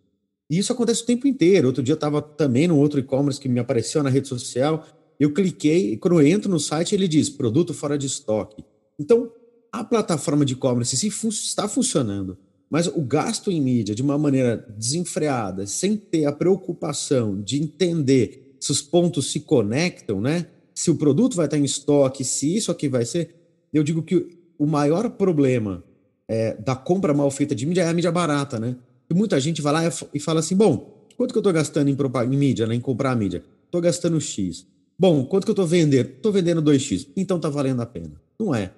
E 0.49 0.57
isso 0.57 0.73
acontece 0.73 1.03
o 1.03 1.05
tempo 1.05 1.27
inteiro. 1.27 1.67
Outro 1.67 1.83
dia 1.83 1.93
eu 1.93 1.97
estava 1.97 2.19
também 2.21 2.67
no 2.67 2.75
outro 2.75 2.99
e-commerce 2.99 3.39
que 3.39 3.47
me 3.47 3.59
apareceu 3.59 4.01
na 4.01 4.09
rede 4.09 4.27
social. 4.27 4.83
Eu 5.19 5.31
cliquei 5.31 5.93
e 5.93 5.97
quando 5.97 6.19
eu 6.19 6.25
entro 6.25 6.49
no 6.49 6.59
site 6.59 6.95
ele 6.95 7.07
diz 7.07 7.29
produto 7.29 7.71
fora 7.71 7.99
de 7.99 8.07
estoque. 8.07 8.65
Então, 8.97 9.31
a 9.71 9.83
plataforma 9.83 10.43
de 10.43 10.53
e-commerce 10.53 11.07
está 11.07 11.67
funcionando, 11.67 12.35
mas 12.67 12.87
o 12.87 13.01
gasto 13.03 13.51
em 13.51 13.61
mídia 13.61 13.93
de 13.93 14.01
uma 14.01 14.17
maneira 14.17 14.65
desenfreada, 14.75 15.67
sem 15.67 15.95
ter 15.95 16.25
a 16.25 16.31
preocupação 16.31 17.39
de 17.39 17.61
entender 17.61 18.55
se 18.59 18.71
os 18.71 18.81
pontos 18.81 19.31
se 19.31 19.41
conectam, 19.41 20.19
né? 20.19 20.47
Se 20.73 20.89
o 20.89 20.95
produto 20.95 21.35
vai 21.35 21.45
estar 21.45 21.59
em 21.59 21.63
estoque, 21.63 22.23
se 22.23 22.55
isso 22.55 22.71
aqui 22.71 22.89
vai 22.89 23.05
ser. 23.05 23.35
Eu 23.71 23.83
digo 23.83 24.01
que 24.01 24.35
o 24.57 24.65
maior 24.65 25.11
problema 25.11 25.83
é, 26.27 26.55
da 26.55 26.75
compra 26.75 27.13
mal 27.13 27.31
feita 27.31 27.55
de 27.55 27.65
mídia 27.65 27.83
é 27.83 27.87
a 27.87 27.93
mídia 27.93 28.11
barata, 28.11 28.59
né? 28.59 28.75
E 29.09 29.13
muita 29.13 29.39
gente 29.39 29.61
vai 29.61 29.73
lá 29.73 29.81
e 30.13 30.19
fala 30.19 30.39
assim: 30.39 30.55
bom, 30.55 31.05
quanto 31.15 31.31
que 31.31 31.37
eu 31.37 31.41
estou 31.41 31.53
gastando 31.53 31.89
em, 31.89 31.95
em 31.95 32.37
mídia, 32.37 32.67
né, 32.67 32.75
em 32.75 32.81
comprar 32.81 33.15
mídia? 33.15 33.43
Estou 33.65 33.81
gastando 33.81 34.19
X. 34.19 34.65
Bom, 34.99 35.23
quanto 35.25 35.45
que 35.45 35.51
eu 35.51 35.53
estou 35.53 35.67
vendendo? 35.67 36.09
Estou 36.09 36.31
vendendo 36.31 36.61
2X. 36.61 37.09
Então 37.15 37.37
está 37.37 37.49
valendo 37.49 37.81
a 37.81 37.85
pena. 37.85 38.19
Não 38.39 38.53
é. 38.53 38.71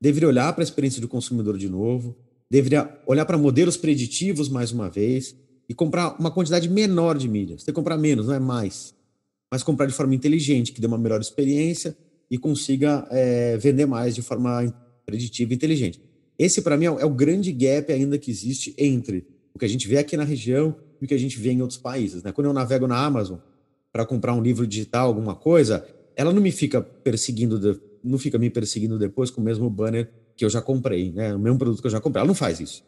Deveria 0.00 0.28
olhar 0.28 0.52
para 0.52 0.62
a 0.62 0.64
experiência 0.64 1.00
do 1.00 1.08
consumidor 1.08 1.56
de 1.56 1.68
novo, 1.68 2.14
deveria 2.50 3.00
olhar 3.06 3.24
para 3.24 3.38
modelos 3.38 3.76
preditivos 3.76 4.48
mais 4.48 4.70
uma 4.70 4.90
vez 4.90 5.34
e 5.68 5.72
comprar 5.72 6.20
uma 6.20 6.30
quantidade 6.30 6.68
menor 6.68 7.16
de 7.16 7.28
mídia. 7.28 7.58
Você 7.58 7.72
comprar 7.72 7.96
menos, 7.96 8.26
não 8.26 8.34
é 8.34 8.38
mais. 8.38 8.94
Mas 9.50 9.62
comprar 9.62 9.86
de 9.86 9.94
forma 9.94 10.14
inteligente, 10.14 10.72
que 10.72 10.80
dê 10.80 10.86
uma 10.86 10.98
melhor 10.98 11.20
experiência 11.20 11.96
e 12.30 12.36
consiga 12.36 13.06
é, 13.10 13.56
vender 13.56 13.86
mais 13.86 14.14
de 14.14 14.20
forma 14.20 14.74
preditiva 15.06 15.52
e 15.52 15.56
inteligente. 15.56 16.00
Esse, 16.38 16.62
para 16.62 16.76
mim, 16.76 16.86
é, 16.86 16.88
é 16.88 17.04
o 17.04 17.10
grande 17.10 17.52
gap 17.52 17.92
ainda 17.92 18.18
que 18.18 18.30
existe 18.30 18.74
entre 18.76 19.26
o 19.54 19.58
que 19.58 19.64
a 19.64 19.68
gente 19.68 19.86
vê 19.86 19.98
aqui 19.98 20.16
na 20.16 20.24
região 20.24 20.76
e 21.00 21.04
o 21.04 21.08
que 21.08 21.14
a 21.14 21.18
gente 21.18 21.38
vê 21.38 21.50
em 21.50 21.62
outros 21.62 21.78
países. 21.78 22.22
Né? 22.22 22.32
Quando 22.32 22.48
eu 22.48 22.52
navego 22.52 22.86
na 22.86 22.98
Amazon 23.04 23.38
para 23.92 24.04
comprar 24.04 24.34
um 24.34 24.42
livro 24.42 24.66
digital, 24.66 25.06
alguma 25.06 25.34
coisa, 25.34 25.86
ela 26.16 26.32
não 26.32 26.42
me 26.42 26.50
fica 26.50 26.82
perseguindo, 26.82 27.80
não 28.02 28.18
fica 28.18 28.38
me 28.38 28.50
perseguindo 28.50 28.98
depois 28.98 29.30
com 29.30 29.40
o 29.40 29.44
mesmo 29.44 29.70
banner 29.70 30.10
que 30.36 30.44
eu 30.44 30.50
já 30.50 30.60
comprei, 30.60 31.12
né? 31.12 31.34
o 31.34 31.38
mesmo 31.38 31.58
produto 31.58 31.80
que 31.80 31.86
eu 31.86 31.90
já 31.90 32.00
comprei. 32.00 32.20
Ela 32.20 32.28
não 32.28 32.34
faz 32.34 32.58
isso. 32.58 32.84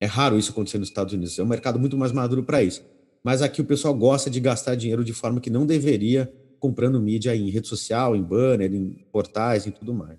É 0.00 0.06
raro 0.06 0.38
isso 0.38 0.52
acontecer 0.52 0.78
nos 0.78 0.88
Estados 0.88 1.12
Unidos. 1.12 1.38
É 1.38 1.42
um 1.42 1.46
mercado 1.46 1.78
muito 1.78 1.96
mais 1.96 2.12
maduro 2.12 2.42
para 2.42 2.62
isso. 2.62 2.82
Mas 3.22 3.42
aqui 3.42 3.60
o 3.60 3.64
pessoal 3.64 3.94
gosta 3.94 4.30
de 4.30 4.40
gastar 4.40 4.74
dinheiro 4.74 5.04
de 5.04 5.12
forma 5.12 5.40
que 5.40 5.50
não 5.50 5.66
deveria 5.66 6.32
comprando 6.58 7.00
mídia 7.00 7.34
em 7.36 7.50
rede 7.50 7.68
social, 7.68 8.16
em 8.16 8.22
banner, 8.22 8.72
em 8.72 9.04
portais 9.12 9.66
e 9.66 9.70
tudo 9.70 9.92
mais. 9.92 10.18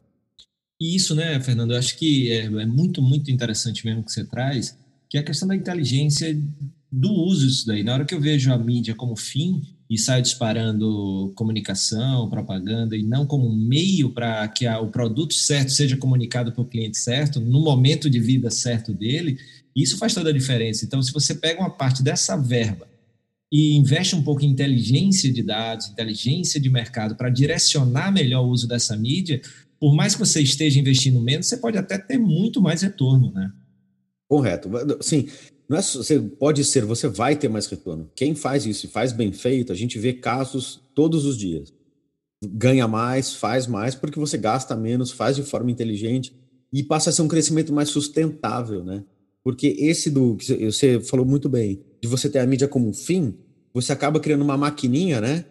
E 0.80 0.96
isso, 0.96 1.14
né, 1.14 1.40
Fernando, 1.42 1.72
eu 1.72 1.78
acho 1.78 1.98
que 1.98 2.32
é, 2.32 2.46
é 2.46 2.66
muito, 2.66 3.02
muito 3.02 3.30
interessante 3.30 3.86
mesmo 3.86 4.04
que 4.04 4.12
você 4.12 4.24
traz, 4.24 4.78
que 5.10 5.18
é 5.18 5.22
a 5.22 5.24
questão 5.24 5.48
da 5.48 5.56
inteligência 5.56 6.40
do 6.92 7.12
uso 7.12 7.46
disso 7.48 7.68
daí. 7.68 7.84
Na 7.84 7.94
hora 7.94 8.06
que 8.06 8.16
eu 8.16 8.22
vejo 8.22 8.52
a 8.52 8.58
mídia 8.58 8.96
como 8.96 9.16
fim 9.16 9.62
e 9.90 9.98
saio 9.98 10.22
disparando 10.22 11.34
comunicação, 11.36 12.30
propaganda, 12.30 12.96
e 12.96 13.04
não 13.04 13.26
como 13.26 13.54
meio 13.54 14.12
para 14.12 14.48
que 14.48 14.66
a, 14.66 14.80
o 14.80 14.90
produto 14.90 15.34
certo 15.34 15.72
seja 15.72 15.98
comunicado 15.98 16.52
para 16.52 16.62
o 16.62 16.66
cliente 16.66 16.98
certo, 16.98 17.40
no 17.40 17.60
momento 17.60 18.10
de 18.10 18.20
vida 18.20 18.52
certo 18.52 18.94
dele, 18.94 19.38
isso 19.76 19.98
faz 19.98 20.14
toda 20.14 20.30
a 20.30 20.34
diferença. 20.34 20.86
Então, 20.86 21.02
se 21.02 21.12
você 21.12 21.34
pega 21.34 21.60
uma 21.60 21.72
parte 21.72 22.04
dessa 22.04 22.38
verba 22.38 22.88
e 23.52 23.76
investe 23.76 24.16
um 24.16 24.22
pouco 24.22 24.46
em 24.46 24.50
inteligência 24.50 25.32
de 25.32 25.42
dados, 25.42 25.90
inteligência 25.90 26.60
de 26.60 26.70
mercado 26.70 27.16
para 27.16 27.30
direcionar 27.30 28.12
melhor 28.12 28.46
o 28.46 28.50
uso 28.50 28.68
dessa 28.68 28.96
mídia, 28.96 29.42
por 29.80 29.96
mais 29.96 30.14
que 30.14 30.20
você 30.20 30.42
esteja 30.42 30.80
investindo 30.80 31.22
menos, 31.22 31.48
você 31.48 31.58
pode 31.58 31.78
até 31.78 31.98
ter 31.98 32.18
muito 32.18 32.62
mais 32.62 32.82
retorno, 32.82 33.32
né? 33.32 33.52
Correto. 34.28 34.70
Sim, 35.02 35.28
não 35.68 35.78
é, 35.78 35.82
você 35.82 36.20
pode 36.20 36.64
ser, 36.64 36.84
você 36.84 37.08
vai 37.08 37.36
ter 37.36 37.48
mais 37.48 37.68
retorno. 37.68 38.10
Quem 38.16 38.36
faz 38.36 38.66
isso 38.66 38.86
e 38.86 38.90
faz 38.90 39.12
bem 39.12 39.32
feito, 39.32 39.72
a 39.72 39.76
gente 39.76 39.98
vê 39.98 40.14
casos 40.14 40.82
todos 40.94 41.26
os 41.26 41.38
dias. 41.38 41.72
Ganha 42.44 42.88
mais, 42.88 43.34
faz 43.34 43.68
mais, 43.68 43.96
porque 43.96 44.20
você 44.20 44.38
gasta 44.38 44.76
menos, 44.76 45.12
faz 45.12 45.36
de 45.36 45.44
forma 45.44 45.72
inteligente 45.72 46.34
e 46.72 46.84
passa 46.84 47.10
a 47.10 47.14
ser 47.14 47.22
um 47.22 47.28
crescimento 47.28 47.74
mais 47.74 47.90
sustentável, 47.90 48.84
né? 48.84 49.04
Porque 49.44 49.76
esse 49.80 50.10
do 50.10 50.36
que 50.36 50.66
você 50.66 51.00
falou 51.00 51.26
muito 51.26 51.50
bem, 51.50 51.82
de 52.02 52.08
você 52.08 52.30
ter 52.30 52.40
a 52.40 52.46
mídia 52.46 52.68
como 52.68 52.88
um 52.88 52.94
fim, 52.94 53.36
você 53.74 53.92
acaba 53.92 54.20
criando 54.20 54.44
uma 54.44 54.58
maquininha, 54.58 55.22
né? 55.22 55.46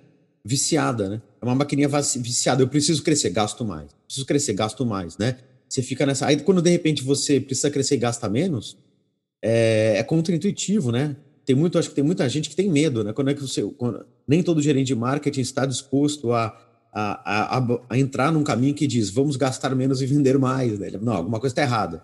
Viciada, 0.45 1.09
né? 1.09 1.23
É 1.41 1.45
uma 1.45 1.55
maquininha 1.55 1.89
viciada. 1.89 2.63
Eu 2.63 2.69
preciso 2.69 3.03
crescer, 3.03 3.31
gasto 3.31 3.65
mais. 3.65 3.98
Preciso 4.09 4.27
crescer, 4.27 4.55
gasto 4.55 4.87
mais, 4.87 5.19
né? 5.19 5.37
Você 5.69 5.83
fica 5.83 6.07
nessa. 6.07 6.27
Aí 6.27 6.41
quando 6.41 6.63
de 6.63 6.71
repente 6.71 7.03
você 7.05 7.39
precisa 7.39 7.71
crescer 7.71 7.97
e 7.97 7.99
gasta 7.99 8.27
menos, 8.27 8.79
é, 9.43 9.99
é 9.99 10.03
contra-intuitivo, 10.03 10.91
né? 10.91 11.15
Tem 11.45 11.55
muito, 11.55 11.79
acho 11.79 11.91
que 11.91 11.95
tem 11.95 12.05
muita 12.05 12.27
gente 12.27 12.49
que 12.49 12.57
tem 12.57 12.71
medo, 12.71 13.05
né? 13.05 13.13
Quando 13.13 13.29
é 13.31 13.35
que 13.35 13.43
você. 13.43 13.63
Quando, 13.77 14.05
nem 14.27 14.43
todo 14.43 14.63
gerente 14.63 14.87
de 14.87 14.95
marketing 14.95 15.43
está 15.43 15.67
disposto 15.67 16.33
a, 16.33 16.59
a, 16.93 17.59
a, 17.59 17.81
a, 17.91 17.99
entrar 17.99 18.33
num 18.33 18.43
caminho 18.43 18.75
que 18.75 18.87
diz 18.87 19.11
vamos 19.11 19.37
gastar 19.37 19.75
menos 19.75 20.01
e 20.01 20.07
vender 20.07 20.39
mais. 20.39 20.79
Né? 20.79 20.91
Não, 21.01 21.13
alguma 21.13 21.39
coisa 21.39 21.53
está 21.53 21.63
errada. 21.63 22.03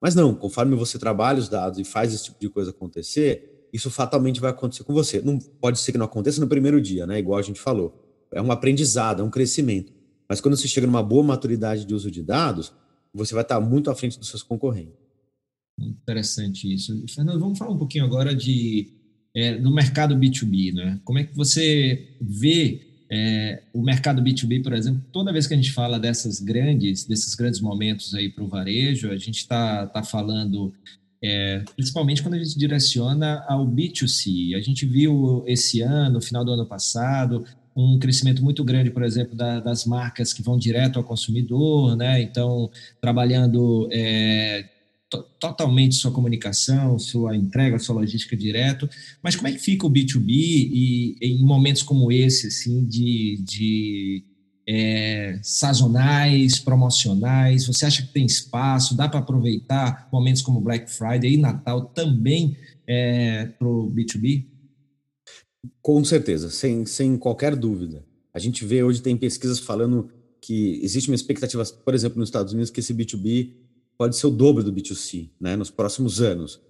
Mas 0.00 0.14
não, 0.14 0.34
conforme 0.34 0.76
você 0.76 0.96
trabalha 0.96 1.40
os 1.40 1.48
dados 1.48 1.78
e 1.80 1.84
faz 1.84 2.14
esse 2.14 2.24
tipo 2.24 2.40
de 2.40 2.48
coisa 2.48 2.70
acontecer, 2.70 3.68
isso 3.72 3.90
fatalmente 3.90 4.40
vai 4.40 4.50
acontecer 4.50 4.84
com 4.84 4.92
você. 4.92 5.20
Não 5.20 5.38
pode 5.38 5.78
ser 5.80 5.92
que 5.92 5.98
não 5.98 6.06
aconteça 6.06 6.40
no 6.40 6.46
primeiro 6.46 6.80
dia, 6.80 7.04
né? 7.04 7.18
Igual 7.18 7.38
a 7.38 7.42
gente 7.42 7.60
falou. 7.60 8.00
É 8.32 8.40
um 8.40 8.50
aprendizado, 8.50 9.22
é 9.22 9.24
um 9.24 9.30
crescimento. 9.30 9.92
Mas 10.32 10.40
quando 10.40 10.56
você 10.56 10.66
chega 10.66 10.86
numa 10.86 11.02
boa 11.02 11.22
maturidade 11.22 11.84
de 11.84 11.92
uso 11.92 12.10
de 12.10 12.22
dados, 12.22 12.72
você 13.12 13.34
vai 13.34 13.42
estar 13.42 13.60
muito 13.60 13.90
à 13.90 13.94
frente 13.94 14.18
dos 14.18 14.28
seus 14.28 14.42
concorrentes. 14.42 14.94
Interessante 15.78 16.72
isso. 16.72 17.04
Fernando, 17.06 17.38
vamos 17.38 17.58
falar 17.58 17.72
um 17.72 17.76
pouquinho 17.76 18.06
agora 18.06 18.34
de 18.34 18.94
é, 19.36 19.58
do 19.58 19.70
mercado 19.70 20.16
B2B, 20.16 20.72
né? 20.72 20.98
Como 21.04 21.18
é 21.18 21.24
que 21.24 21.36
você 21.36 22.16
vê 22.18 22.80
é, 23.10 23.64
o 23.74 23.82
mercado 23.82 24.22
B2B, 24.22 24.62
por 24.62 24.72
exemplo, 24.72 25.04
toda 25.12 25.34
vez 25.34 25.46
que 25.46 25.52
a 25.52 25.56
gente 25.58 25.70
fala 25.70 26.00
dessas 26.00 26.40
grandes, 26.40 27.04
desses 27.04 27.34
grandes 27.34 27.60
momentos 27.60 28.14
aí 28.14 28.30
para 28.30 28.42
o 28.42 28.48
varejo, 28.48 29.10
a 29.10 29.18
gente 29.18 29.36
está 29.36 29.86
tá 29.86 30.02
falando 30.02 30.72
é, 31.22 31.62
principalmente 31.76 32.22
quando 32.22 32.36
a 32.36 32.42
gente 32.42 32.58
direciona 32.58 33.44
ao 33.46 33.68
B2C. 33.68 34.56
A 34.56 34.62
gente 34.62 34.86
viu 34.86 35.44
esse 35.46 35.82
ano, 35.82 36.14
no 36.14 36.22
final 36.22 36.42
do 36.42 36.52
ano 36.52 36.64
passado, 36.64 37.44
um 37.76 37.98
crescimento 37.98 38.42
muito 38.42 38.62
grande, 38.64 38.90
por 38.90 39.02
exemplo, 39.02 39.34
da, 39.34 39.60
das 39.60 39.84
marcas 39.84 40.32
que 40.32 40.42
vão 40.42 40.58
direto 40.58 40.98
ao 40.98 41.04
consumidor, 41.04 41.96
né? 41.96 42.20
Então, 42.22 42.70
trabalhando 43.00 43.88
é, 43.90 44.68
totalmente 45.38 45.94
sua 45.94 46.10
comunicação, 46.10 46.98
sua 46.98 47.36
entrega, 47.36 47.78
sua 47.78 47.96
logística 47.96 48.36
direto, 48.36 48.88
mas 49.22 49.36
como 49.36 49.48
é 49.48 49.52
que 49.52 49.58
fica 49.58 49.86
o 49.86 49.90
B2B 49.90 50.30
e, 50.30 51.16
em 51.20 51.42
momentos 51.44 51.82
como 51.82 52.10
esse, 52.10 52.46
assim, 52.46 52.84
de, 52.84 53.42
de 53.42 54.24
é, 54.66 55.38
sazonais, 55.42 56.58
promocionais? 56.58 57.66
Você 57.66 57.84
acha 57.86 58.02
que 58.02 58.12
tem 58.12 58.24
espaço? 58.24 58.96
Dá 58.96 59.08
para 59.08 59.20
aproveitar 59.20 60.08
momentos 60.12 60.42
como 60.42 60.60
Black 60.60 60.90
Friday 60.90 61.34
e 61.34 61.36
Natal 61.36 61.86
também 61.86 62.56
é, 62.86 63.46
para 63.58 63.68
o 63.68 63.90
B2B? 63.90 64.51
Com 65.80 66.04
certeza, 66.04 66.50
sem, 66.50 66.84
sem 66.86 67.16
qualquer 67.16 67.54
dúvida. 67.54 68.04
A 68.34 68.38
gente 68.38 68.64
vê 68.64 68.82
hoje, 68.82 69.02
tem 69.02 69.16
pesquisas 69.16 69.58
falando 69.58 70.08
que 70.40 70.80
existe 70.82 71.08
uma 71.08 71.14
expectativa, 71.14 71.64
por 71.64 71.94
exemplo, 71.94 72.18
nos 72.18 72.28
Estados 72.28 72.52
Unidos, 72.52 72.70
que 72.70 72.80
esse 72.80 72.92
B2B 72.92 73.52
pode 73.96 74.16
ser 74.16 74.26
o 74.26 74.30
dobro 74.30 74.64
do 74.64 74.72
B2C 74.72 75.30
né, 75.40 75.54
nos 75.54 75.70
próximos 75.70 76.20
anos. 76.20 76.60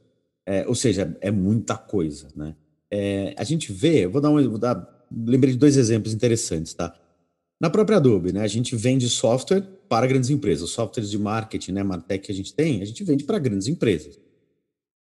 É, 0.45 0.67
ou 0.69 0.75
seja, 0.75 1.17
é 1.21 1.31
muita 1.31 1.77
coisa. 1.77 2.29
Né? 2.37 2.55
É, 2.91 3.35
a 3.39 3.45
gente 3.45 3.73
vê, 3.73 4.07
vou 4.07 4.21
dar 4.21 4.29
um, 4.29 4.49
vou 4.49 4.59
dar, 4.59 5.07
lembrei 5.11 5.55
de 5.55 5.59
dois 5.59 5.79
exemplos 5.79 6.13
interessantes. 6.13 6.75
Tá? 6.75 6.95
Na 7.59 7.71
própria 7.71 7.97
Adobe, 7.97 8.33
né, 8.33 8.43
a 8.43 8.47
gente 8.47 8.77
vende 8.77 9.09
software 9.09 9.63
para 9.89 10.07
grandes 10.07 10.29
empresas. 10.29 10.65
Os 10.65 10.73
softwares 10.73 11.11
de 11.11 11.19
marketing, 11.19 11.73
né, 11.73 11.83
Martech 11.83 12.27
que 12.27 12.33
a 12.33 12.35
gente 12.35 12.53
tem, 12.53 12.83
a 12.83 12.85
gente 12.85 13.03
vende 13.05 13.25
para 13.25 13.39
grandes 13.39 13.69
empresas. 13.69 14.19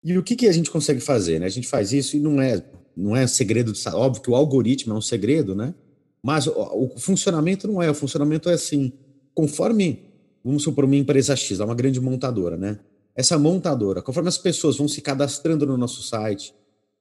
E 0.03 0.17
o 0.17 0.23
que, 0.23 0.35
que 0.35 0.47
a 0.47 0.51
gente 0.51 0.71
consegue 0.71 1.01
fazer? 1.01 1.39
Né? 1.39 1.45
A 1.45 1.49
gente 1.49 1.67
faz 1.67 1.91
isso 1.91 2.15
e 2.15 2.19
não 2.19 2.41
é, 2.41 2.63
não 2.97 3.15
é 3.15 3.27
segredo, 3.27 3.71
óbvio 3.93 4.23
que 4.23 4.31
o 4.31 4.35
algoritmo 4.35 4.93
é 4.93 4.97
um 4.97 5.01
segredo, 5.01 5.53
né? 5.53 5.75
Mas 6.23 6.47
o, 6.47 6.51
o 6.95 6.99
funcionamento 6.99 7.67
não 7.67 7.81
é, 7.81 7.89
o 7.91 7.93
funcionamento 7.93 8.49
é 8.49 8.53
assim, 8.53 8.91
conforme, 9.35 9.99
vamos 10.43 10.63
supor, 10.63 10.85
uma 10.85 10.95
empresa 10.95 11.35
X, 11.35 11.59
uma 11.59 11.75
grande 11.75 12.01
montadora, 12.01 12.57
né? 12.57 12.79
Essa 13.15 13.37
montadora, 13.37 14.01
conforme 14.01 14.29
as 14.29 14.37
pessoas 14.37 14.77
vão 14.77 14.87
se 14.87 14.99
cadastrando 15.01 15.65
no 15.65 15.77
nosso 15.77 16.01
site, 16.01 16.53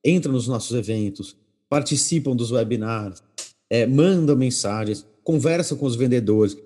entram 0.05 0.33
nos 0.33 0.47
nossos 0.47 0.77
eventos, 0.77 1.35
participam 1.69 2.37
dos 2.37 2.53
webinars, 2.53 3.23
é, 3.71 3.87
mandam 3.87 4.37
mensagens, 4.37 5.07
conversam 5.25 5.77
com 5.77 5.87
os 5.87 5.97
vendedores, 5.97 6.57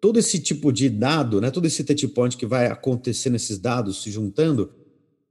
todo 0.00 0.18
esse 0.18 0.38
tipo 0.38 0.72
de 0.72 0.88
dado, 0.88 1.40
né, 1.40 1.50
todo 1.50 1.66
esse 1.66 1.84
touch 1.84 2.08
point 2.08 2.36
que 2.36 2.46
vai 2.46 2.66
acontecer 2.66 3.30
nesses 3.30 3.58
dados 3.58 4.02
se 4.02 4.10
juntando, 4.10 4.70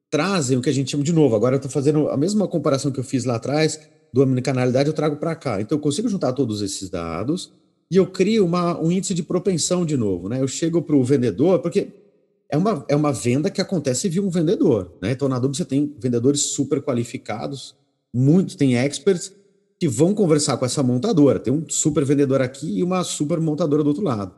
trazem 0.09 0.57
o 0.57 0.61
que 0.61 0.69
a 0.69 0.73
gente 0.73 0.91
chama 0.91 1.03
de 1.03 1.13
novo. 1.13 1.35
Agora 1.35 1.55
eu 1.55 1.57
estou 1.57 1.71
fazendo 1.71 2.09
a 2.09 2.17
mesma 2.17 2.47
comparação 2.47 2.91
que 2.91 2.99
eu 2.99 3.03
fiz 3.03 3.25
lá 3.25 3.35
atrás, 3.35 3.79
do 4.13 4.21
omnicanalidade 4.21 4.89
eu 4.89 4.93
trago 4.93 5.17
para 5.17 5.35
cá. 5.35 5.61
Então 5.61 5.77
eu 5.77 5.81
consigo 5.81 6.07
juntar 6.07 6.33
todos 6.33 6.61
esses 6.61 6.89
dados 6.89 7.51
e 7.91 7.97
eu 7.97 8.07
crio 8.07 8.45
uma, 8.45 8.79
um 8.79 8.91
índice 8.91 9.13
de 9.13 9.23
propensão 9.23 9.85
de 9.85 9.95
novo, 9.95 10.27
né? 10.29 10.41
Eu 10.41 10.47
chego 10.47 10.81
para 10.81 10.95
o 10.95 11.03
vendedor, 11.03 11.59
porque 11.59 11.89
é 12.49 12.57
uma, 12.57 12.85
é 12.87 12.95
uma 12.95 13.11
venda 13.11 13.49
que 13.49 13.61
acontece 13.61 14.09
via 14.09 14.21
um 14.21 14.29
vendedor, 14.29 14.93
né? 15.01 15.11
Então 15.11 15.27
na 15.27 15.35
Adobe 15.35 15.55
você 15.55 15.65
tem 15.65 15.93
vendedores 15.99 16.41
super 16.41 16.81
qualificados, 16.81 17.75
muitos, 18.13 18.55
tem 18.55 18.75
experts 18.75 19.33
que 19.79 19.87
vão 19.87 20.13
conversar 20.13 20.57
com 20.57 20.65
essa 20.65 20.81
montadora. 20.81 21.39
Tem 21.39 21.53
um 21.53 21.63
super 21.69 22.03
vendedor 22.03 22.41
aqui 22.41 22.79
e 22.79 22.83
uma 22.83 23.03
super 23.03 23.39
montadora 23.39 23.83
do 23.83 23.89
outro 23.89 24.03
lado. 24.03 24.33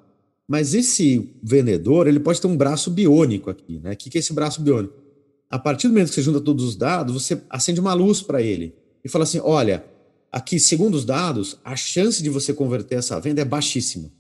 Mas 0.48 0.74
esse 0.74 1.30
vendedor, 1.42 2.08
ele 2.08 2.20
pode 2.20 2.42
ter 2.42 2.48
um 2.48 2.58
braço 2.58 2.90
biônico 2.90 3.50
aqui, 3.50 3.80
né? 3.80 3.94
O 3.94 3.96
que 3.96 4.18
é 4.18 4.20
esse 4.20 4.34
braço 4.34 4.62
biônico? 4.62 5.09
A 5.50 5.58
partir 5.58 5.88
do 5.88 5.94
momento 5.94 6.10
que 6.10 6.16
você 6.16 6.22
junta 6.22 6.40
todos 6.40 6.64
os 6.64 6.76
dados, 6.76 7.14
você 7.14 7.42
acende 7.50 7.80
uma 7.80 7.94
luz 7.94 8.22
para 8.22 8.42
ele 8.42 8.76
e 9.04 9.10
fala 9.10 9.24
assim: 9.24 9.40
olha, 9.40 9.84
aqui, 10.32 10.60
segundo 10.60 10.94
os 10.94 11.04
dados, 11.04 11.58
a 11.64 11.76
chance 11.76 12.22
de 12.22 12.30
você 12.30 12.54
converter 12.54 13.00
essa 13.00 13.20
venda 13.20 13.42
é 13.42 13.46
baixíssima. 13.46 14.12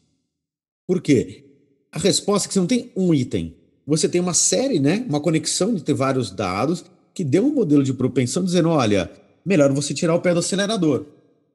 Por 0.87 1.01
quê? 1.01 1.45
A 1.91 1.99
resposta 1.99 2.47
é 2.47 2.49
que 2.49 2.53
você 2.53 2.59
não 2.59 2.67
tem 2.67 2.91
um 2.95 3.13
item. 3.13 3.55
Você 3.85 4.09
tem 4.09 4.19
uma 4.19 4.33
série, 4.33 4.79
né? 4.79 5.05
Uma 5.07 5.19
conexão 5.19 5.73
de 5.73 5.83
ter 5.83 5.93
vários 5.93 6.31
dados 6.31 6.83
que 7.13 7.23
deu 7.23 7.45
um 7.45 7.53
modelo 7.53 7.83
de 7.83 7.93
propensão 7.93 8.43
dizendo: 8.43 8.69
olha, 8.69 9.11
melhor 9.45 9.71
você 9.71 9.93
tirar 9.93 10.15
o 10.15 10.21
pé 10.21 10.33
do 10.33 10.39
acelerador. 10.39 11.05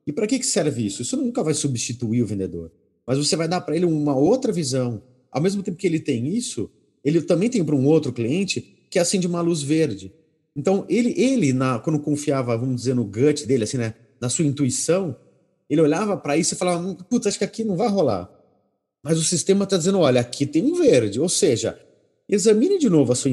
E 0.07 0.13
para 0.13 0.27
que, 0.27 0.39
que 0.39 0.47
serve 0.47 0.87
isso? 0.87 1.03
Isso 1.03 1.17
nunca 1.17 1.43
vai 1.43 1.55
substituir 1.55 2.23
o 2.23 2.27
vendedor. 2.27 2.71
Mas 3.07 3.19
você 3.19 3.37
vai 3.37 3.49
dar 3.49 3.61
para 3.61 3.75
ele 3.75 3.87
uma 3.87 4.15
outra 4.15 4.53
visão. 4.53 5.03
Ao 5.31 5.43
mesmo 5.43 5.63
tempo 5.63 5.77
que 5.77 5.87
ele 5.87 5.99
tem 5.99 6.29
isso, 6.29 6.71
ele 7.05 7.21
também 7.23 7.51
tem 7.51 7.65
para 7.65 7.75
um 7.75 7.87
outro 7.87 8.13
cliente 8.13 8.74
que 8.95 8.99
acende 9.01 9.27
uma 9.27 9.41
luz 9.41 9.61
verde. 9.61 10.13
Então, 10.55 10.87
ele, 10.89 11.13
ele 11.21 11.53
na, 11.53 11.81
quando 11.81 11.99
confiava, 11.99 12.57
vamos 12.57 12.77
dizer, 12.77 12.95
no 12.95 13.05
gut 13.05 13.45
dele, 13.45 13.65
assim, 13.65 13.77
né, 13.77 13.93
na 14.21 14.29
sua 14.29 14.45
intuição, 14.45 15.17
ele 15.69 15.81
olhava 15.81 16.17
para 16.17 16.37
isso 16.37 16.55
e 16.55 16.57
falava: 16.57 16.87
hum, 16.87 16.95
Putz, 16.95 17.27
acho 17.27 17.37
que 17.37 17.45
aqui 17.45 17.65
não 17.65 17.77
vai 17.77 17.89
rolar. 17.89 18.31
Mas 19.03 19.19
o 19.19 19.25
sistema 19.25 19.65
está 19.65 19.77
dizendo: 19.77 19.99
olha, 19.99 20.21
aqui 20.21 20.47
tem 20.47 20.63
um 20.63 20.77
verde. 20.77 21.19
Ou 21.19 21.29
seja, 21.29 21.77
examine 22.29 22.79
de 22.79 22.89
novo 22.89 23.11
a 23.13 23.17
sua, 23.17 23.33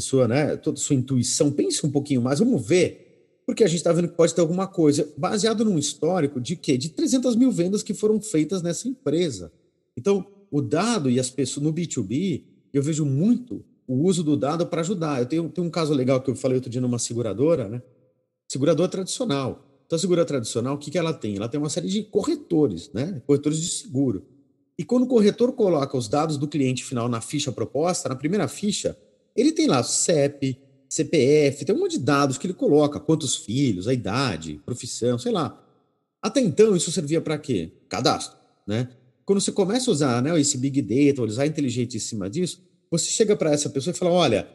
sua, 0.00 0.26
né, 0.26 0.56
toda 0.56 0.78
sua 0.78 0.96
intuição, 0.96 1.52
pense 1.52 1.84
um 1.84 1.90
pouquinho 1.90 2.22
mais, 2.22 2.38
vamos 2.38 2.66
ver, 2.66 3.42
porque 3.44 3.62
a 3.62 3.66
gente 3.66 3.76
está 3.76 3.92
vendo 3.92 4.08
que 4.08 4.16
pode 4.16 4.34
ter 4.34 4.40
alguma 4.40 4.66
coisa, 4.66 5.12
baseado 5.18 5.62
num 5.62 5.78
histórico 5.78 6.40
de 6.40 6.56
quê? 6.56 6.78
De 6.78 6.88
300 6.88 7.36
mil 7.36 7.52
vendas 7.52 7.82
que 7.82 7.92
foram 7.92 8.18
feitas 8.18 8.62
nessa 8.62 8.88
empresa. 8.88 9.52
Então, 9.94 10.26
o 10.50 10.62
dado 10.62 11.10
e 11.10 11.20
as 11.20 11.28
pessoas 11.28 11.64
no 11.64 11.72
B2B, 11.74 12.44
eu 12.72 12.82
vejo 12.82 13.04
muito 13.04 13.62
o 13.92 14.04
uso 14.04 14.22
do 14.22 14.36
dado 14.36 14.66
para 14.66 14.80
ajudar. 14.80 15.20
Eu 15.20 15.26
tenho, 15.26 15.48
tenho 15.50 15.66
um 15.66 15.70
caso 15.70 15.92
legal 15.92 16.20
que 16.20 16.30
eu 16.30 16.34
falei 16.34 16.56
outro 16.56 16.70
dia 16.70 16.80
numa 16.80 16.98
seguradora, 16.98 17.68
né? 17.68 17.82
Seguradora 18.48 18.88
tradicional. 18.88 19.66
Então, 19.84 19.96
a 19.96 20.00
seguradora 20.00 20.26
tradicional, 20.26 20.74
o 20.74 20.78
que, 20.78 20.90
que 20.90 20.96
ela 20.96 21.12
tem? 21.12 21.36
Ela 21.36 21.48
tem 21.48 21.60
uma 21.60 21.68
série 21.68 21.88
de 21.88 22.02
corretores, 22.04 22.90
né? 22.94 23.20
Corretores 23.26 23.60
de 23.60 23.68
seguro. 23.68 24.24
E 24.78 24.84
quando 24.84 25.02
o 25.02 25.06
corretor 25.06 25.52
coloca 25.52 25.96
os 25.96 26.08
dados 26.08 26.38
do 26.38 26.48
cliente 26.48 26.82
final 26.82 27.08
na 27.08 27.20
ficha 27.20 27.52
proposta, 27.52 28.08
na 28.08 28.16
primeira 28.16 28.48
ficha, 28.48 28.96
ele 29.36 29.52
tem 29.52 29.66
lá 29.66 29.82
CEP, 29.82 30.58
CPF, 30.88 31.64
tem 31.64 31.74
um 31.74 31.78
monte 31.78 31.98
de 31.98 32.04
dados 32.04 32.38
que 32.38 32.46
ele 32.46 32.54
coloca, 32.54 32.98
quantos 32.98 33.36
filhos, 33.36 33.86
a 33.86 33.92
idade, 33.92 34.60
profissão, 34.64 35.18
sei 35.18 35.32
lá. 35.32 35.62
Até 36.22 36.40
então, 36.40 36.74
isso 36.74 36.90
servia 36.90 37.20
para 37.20 37.36
quê? 37.36 37.72
Cadastro, 37.88 38.38
né? 38.66 38.88
Quando 39.24 39.40
você 39.40 39.52
começa 39.52 39.90
a 39.90 39.92
usar 39.92 40.22
né, 40.22 40.38
esse 40.40 40.56
Big 40.56 40.80
Data, 40.80 41.22
usar 41.22 41.46
inteligente 41.46 41.96
em 41.96 42.00
cima 42.00 42.28
disso, 42.28 42.62
você 42.92 43.10
chega 43.10 43.34
para 43.34 43.50
essa 43.50 43.70
pessoa 43.70 43.94
e 43.94 43.96
fala: 43.96 44.12
olha, 44.12 44.46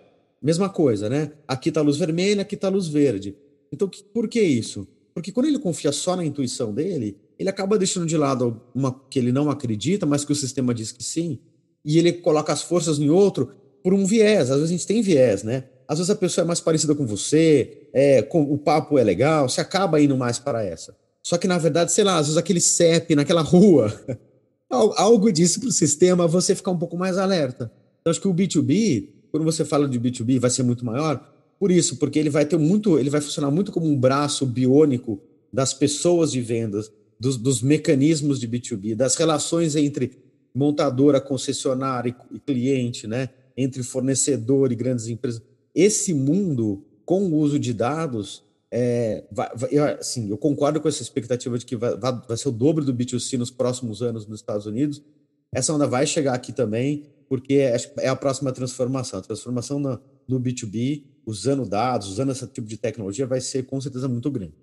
mesma 0.41 0.69
coisa, 0.69 1.09
né? 1.09 1.31
Aqui 1.47 1.69
está 1.69 1.81
a 1.81 1.83
luz 1.83 1.97
vermelha, 1.97 2.43
aqui 2.43 2.55
está 2.55 2.67
a 2.67 2.71
luz 2.71 2.87
verde. 2.87 3.35
Então, 3.71 3.89
por 4.13 4.29
que 4.29 4.39
isso? 4.39 4.87
Porque 5.13 5.31
quando 5.31 5.47
ele 5.47 5.57
confia 5.57 5.91
só 5.91 6.15
na 6.15 6.23
intuição 6.23 6.73
dele, 6.73 7.17
ele 7.39 7.49
acaba 7.49 7.77
deixando 7.77 8.05
de 8.05 8.15
lado 8.15 8.61
uma 8.73 8.93
que 9.09 9.17
ele 9.17 9.31
não 9.31 9.49
acredita, 9.49 10.05
mas 10.05 10.23
que 10.23 10.31
o 10.31 10.35
sistema 10.35 10.73
diz 10.73 10.91
que 10.91 11.03
sim, 11.03 11.39
e 11.83 11.97
ele 11.97 12.13
coloca 12.13 12.53
as 12.53 12.61
forças 12.61 12.99
em 12.99 13.09
outro 13.09 13.51
por 13.83 13.93
um 13.93 14.05
viés. 14.05 14.51
Às 14.51 14.59
vezes 14.59 14.69
a 14.69 14.71
gente 14.71 14.87
tem 14.87 15.01
viés, 15.01 15.41
né? 15.43 15.63
Às 15.87 15.97
vezes 15.97 16.11
a 16.11 16.15
pessoa 16.15 16.43
é 16.43 16.47
mais 16.47 16.59
parecida 16.59 16.93
com 16.93 17.05
você, 17.05 17.89
é, 17.91 18.21
com, 18.21 18.43
o 18.43 18.57
papo 18.57 18.99
é 18.99 19.03
legal, 19.03 19.49
você 19.49 19.61
acaba 19.61 19.99
indo 19.99 20.15
mais 20.15 20.37
para 20.37 20.63
essa. 20.63 20.95
Só 21.23 21.37
que, 21.37 21.47
na 21.47 21.57
verdade, 21.57 21.91
sei 21.91 22.03
lá, 22.03 22.17
às 22.17 22.27
vezes 22.27 22.37
aquele 22.37 22.61
CEP 22.61 23.15
naquela 23.15 23.41
rua, 23.41 23.91
algo 24.69 25.31
disso 25.31 25.59
para 25.59 25.69
o 25.69 25.71
sistema, 25.71 26.27
você 26.27 26.53
ficar 26.53 26.71
um 26.71 26.77
pouco 26.77 26.95
mais 26.95 27.17
alerta. 27.17 27.71
Então, 28.07 28.11
acho 28.11 28.21
que 28.21 28.27
o 28.29 28.33
B2B, 28.33 29.09
quando 29.31 29.43
você 29.43 29.65
fala 29.65 29.85
de 29.85 29.99
B2B, 29.99 30.39
vai 30.39 30.49
ser 30.49 30.63
muito 30.63 30.85
maior, 30.85 31.29
por 31.59 31.69
isso, 31.69 31.97
porque 31.97 32.17
ele 32.17 32.29
vai 32.29 32.45
ter 32.45 32.57
muito, 32.57 32.97
ele 32.97 33.09
vai 33.09 33.19
funcionar 33.19 33.51
muito 33.51 33.69
como 33.69 33.85
um 33.85 33.99
braço 33.99 34.45
biônico 34.45 35.19
das 35.51 35.73
pessoas 35.73 36.31
de 36.31 36.39
vendas, 36.39 36.89
dos, 37.19 37.35
dos 37.35 37.61
mecanismos 37.61 38.39
de 38.39 38.47
B2B, 38.47 38.95
das 38.95 39.15
relações 39.15 39.75
entre 39.75 40.19
montadora, 40.55 41.19
concessionária 41.19 42.15
e 42.31 42.39
cliente, 42.39 43.07
né? 43.07 43.27
entre 43.57 43.83
fornecedor 43.83 44.71
e 44.71 44.75
grandes 44.75 45.07
empresas. 45.07 45.41
Esse 45.75 46.13
mundo, 46.13 46.85
com 47.03 47.23
o 47.23 47.35
uso 47.35 47.59
de 47.59 47.73
dados, 47.73 48.41
é, 48.71 49.25
vai, 49.29 49.49
vai, 49.53 49.77
assim, 49.95 50.29
eu 50.29 50.37
concordo 50.37 50.79
com 50.79 50.87
essa 50.87 51.03
expectativa 51.03 51.57
de 51.57 51.65
que 51.65 51.75
vai, 51.75 51.97
vai, 51.97 52.37
ser 52.37 52.47
o 52.47 52.53
dobro 52.53 52.85
do 52.85 52.93
B2C 52.93 53.37
nos 53.37 53.51
próximos 53.51 54.01
anos 54.01 54.25
nos 54.25 54.39
Estados 54.39 54.65
Unidos. 54.65 55.01
Essa 55.53 55.73
onda 55.73 55.85
vai 55.85 56.07
chegar 56.07 56.33
aqui 56.33 56.53
também 56.53 57.16
porque 57.27 57.55
é, 57.55 57.77
é 57.99 58.09
a 58.09 58.15
próxima 58.15 58.51
transformação. 58.51 59.19
A 59.19 59.23
transformação 59.23 59.79
no, 59.79 59.99
no 60.27 60.39
B2B, 60.39 61.03
usando 61.25 61.67
dados, 61.67 62.07
usando 62.07 62.31
esse 62.31 62.47
tipo 62.47 62.67
de 62.67 62.77
tecnologia, 62.77 63.27
vai 63.27 63.41
ser 63.41 63.65
com 63.65 63.79
certeza 63.79 64.07
muito 64.07 64.29
grande. 64.31 64.53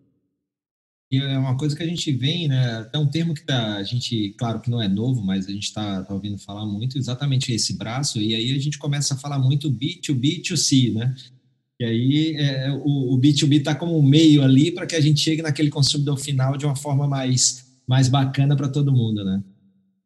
E 1.10 1.18
é 1.18 1.38
uma 1.38 1.56
coisa 1.56 1.76
que 1.76 1.82
a 1.82 1.86
gente 1.86 2.10
vem, 2.12 2.48
né? 2.48 2.88
É 2.92 2.98
um 2.98 3.06
termo 3.06 3.34
que 3.34 3.44
tá, 3.44 3.76
a 3.76 3.82
gente, 3.82 4.34
claro 4.38 4.60
que 4.60 4.70
não 4.70 4.82
é 4.82 4.88
novo, 4.88 5.22
mas 5.22 5.46
a 5.46 5.50
gente 5.50 5.64
está 5.64 6.02
tá 6.02 6.12
ouvindo 6.12 6.38
falar 6.38 6.66
muito, 6.66 6.98
exatamente 6.98 7.52
esse 7.52 7.76
braço, 7.76 8.20
e 8.20 8.34
aí 8.34 8.50
a 8.52 8.58
gente 8.58 8.78
começa 8.78 9.14
a 9.14 9.16
falar 9.16 9.38
muito 9.38 9.70
B2B2C, 9.70 10.92
né? 10.92 11.14
E 11.78 11.84
aí 11.84 12.36
é, 12.36 12.72
o, 12.72 13.14
o 13.14 13.20
B2B 13.20 13.58
está 13.58 13.74
como 13.74 13.96
um 13.98 14.02
meio 14.02 14.42
ali 14.42 14.70
para 14.70 14.86
que 14.86 14.96
a 14.96 15.00
gente 15.00 15.20
chegue 15.20 15.42
naquele 15.42 15.70
consumidor 15.70 16.18
final 16.18 16.56
de 16.56 16.64
uma 16.64 16.76
forma 16.76 17.06
mais, 17.06 17.66
mais 17.86 18.08
bacana 18.08 18.56
para 18.56 18.68
todo 18.68 18.92
mundo, 18.92 19.24
né? 19.24 19.42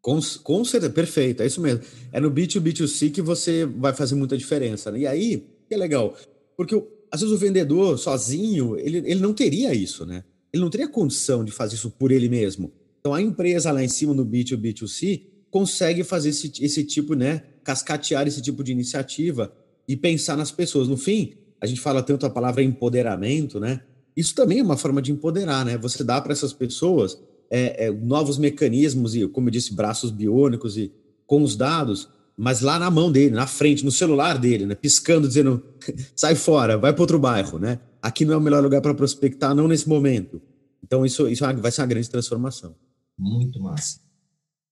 Com, 0.09 0.18
com 0.42 0.64
certeza, 0.64 0.90
perfeito, 0.90 1.42
é 1.42 1.47
isso 1.47 1.61
mesmo. 1.61 1.83
É 2.11 2.18
no 2.18 2.31
B2B2C 2.31 3.11
que 3.12 3.21
você 3.21 3.66
vai 3.66 3.92
fazer 3.92 4.14
muita 4.14 4.38
diferença. 4.38 4.90
Né? 4.90 5.01
E 5.01 5.07
aí, 5.07 5.44
que 5.68 5.75
é 5.75 5.77
legal, 5.77 6.16
porque 6.57 6.83
às 7.12 7.21
vezes 7.21 7.35
o 7.35 7.38
vendedor 7.38 7.99
sozinho, 7.99 8.79
ele, 8.79 8.99
ele 9.05 9.21
não 9.21 9.35
teria 9.35 9.75
isso, 9.75 10.07
né? 10.07 10.25
Ele 10.51 10.62
não 10.62 10.71
teria 10.71 10.88
condição 10.88 11.44
de 11.44 11.53
fazer 11.53 11.75
isso 11.75 11.90
por 11.90 12.11
ele 12.11 12.27
mesmo. 12.27 12.73
Então 12.99 13.12
a 13.12 13.21
empresa 13.21 13.71
lá 13.71 13.85
em 13.85 13.88
cima 13.88 14.14
no 14.14 14.25
B2B2C 14.25 15.25
consegue 15.51 16.03
fazer 16.03 16.31
esse, 16.31 16.51
esse 16.59 16.85
tipo, 16.85 17.12
né? 17.12 17.42
Cascatear 17.62 18.27
esse 18.27 18.40
tipo 18.40 18.64
de 18.64 18.73
iniciativa 18.73 19.53
e 19.87 19.94
pensar 19.94 20.38
nas 20.38 20.51
pessoas. 20.51 20.88
No 20.88 20.97
fim, 20.97 21.35
a 21.61 21.66
gente 21.66 21.83
fala 21.83 22.03
tanto 22.03 22.25
a 22.25 22.31
palavra 22.31 22.62
empoderamento, 22.62 23.61
né? 23.61 23.83
Isso 24.16 24.35
também 24.35 24.61
é 24.61 24.62
uma 24.62 24.79
forma 24.79 25.03
de 25.03 25.12
empoderar, 25.12 25.66
né? 25.66 25.77
Você 25.77 26.03
dá 26.03 26.18
para 26.18 26.33
essas 26.33 26.55
pessoas 26.55 27.18
é, 27.50 27.87
é, 27.87 27.90
novos 27.90 28.38
mecanismos 28.38 29.14
e, 29.14 29.26
como 29.28 29.48
eu 29.48 29.52
disse, 29.52 29.74
braços 29.74 30.11
biônicos 30.11 30.76
e 30.76 30.92
com 31.26 31.42
os 31.42 31.56
dados, 31.56 32.08
mas 32.37 32.61
lá 32.61 32.78
na 32.78 32.90
mão 32.90 33.11
dele, 33.11 33.34
na 33.34 33.46
frente, 33.46 33.84
no 33.84 33.90
celular 33.90 34.38
dele, 34.38 34.66
né? 34.66 34.74
Piscando, 34.74 35.26
dizendo: 35.26 35.62
sai 36.14 36.34
fora, 36.34 36.78
vai 36.78 36.92
para 36.92 37.02
outro 37.02 37.18
bairro, 37.18 37.58
né? 37.58 37.80
Aqui 38.00 38.24
não 38.24 38.34
é 38.34 38.37
o 38.37 38.40
melhor 38.40 38.62
lugar 38.62 38.80
para 38.80 38.94
prospectar, 38.94 39.54
não 39.54 39.66
nesse 39.66 39.88
momento. 39.88 40.40
Então, 40.82 41.04
isso, 41.04 41.28
isso 41.28 41.44
é 41.44 41.52
vai 41.52 41.70
ser 41.70 41.80
uma 41.80 41.88
grande 41.88 42.08
transformação. 42.08 42.74
Muito 43.18 43.61
massa. 43.61 44.00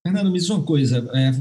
Fernando, 0.07 0.31
me 0.31 0.39
diz 0.39 0.49
uma 0.49 0.63
coisa, 0.63 0.99
é, 1.13 1.33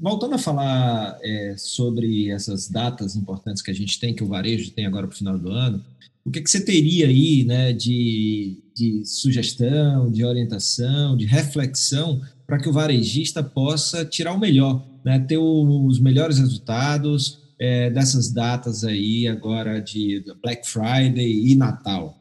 voltando 0.00 0.34
a 0.34 0.38
falar 0.38 1.18
é, 1.22 1.56
sobre 1.58 2.30
essas 2.30 2.68
datas 2.68 3.16
importantes 3.16 3.62
que 3.62 3.70
a 3.70 3.74
gente 3.74 4.00
tem, 4.00 4.14
que 4.14 4.24
o 4.24 4.26
varejo 4.26 4.70
tem 4.70 4.86
agora 4.86 5.06
para 5.06 5.14
o 5.14 5.18
final 5.18 5.38
do 5.38 5.50
ano, 5.50 5.84
o 6.24 6.30
que, 6.30 6.40
que 6.40 6.48
você 6.50 6.64
teria 6.64 7.06
aí 7.06 7.44
né, 7.44 7.74
de, 7.74 8.63
de 8.74 9.04
sugestão, 9.04 10.10
de 10.10 10.24
orientação, 10.24 11.16
de 11.16 11.26
reflexão 11.26 12.20
para 12.46 12.58
que 12.58 12.68
o 12.68 12.72
varejista 12.72 13.42
possa 13.42 14.04
tirar 14.04 14.32
o 14.32 14.38
melhor, 14.38 14.84
né, 15.04 15.18
ter 15.18 15.38
os 15.38 16.00
melhores 16.00 16.38
resultados 16.38 17.38
é, 17.58 17.88
dessas 17.90 18.30
datas 18.30 18.84
aí 18.84 19.28
agora 19.28 19.80
de 19.80 20.24
Black 20.42 20.68
Friday 20.68 21.50
e 21.50 21.54
Natal? 21.54 22.18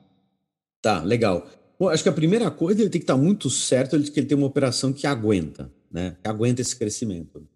Tá, 0.81 1.01
legal. 1.01 1.49
Bom, 1.79 1.89
acho 1.89 2.03
que 2.03 2.09
a 2.09 2.13
primeira 2.13 2.51
coisa 2.51 2.81
ele 2.81 2.89
tem 2.89 2.99
que 2.99 3.03
estar 3.03 3.17
muito 3.17 3.49
certo 3.49 3.99
de 3.99 4.11
que 4.11 4.19
ele 4.19 4.27
tem 4.27 4.37
uma 4.37 4.47
operação 4.47 4.93
que 4.93 5.07
aguenta 5.07 5.71
né? 5.93 6.17
Que 6.21 6.27
aguenta 6.27 6.61
esse 6.61 6.75
crescimento. 6.75 7.47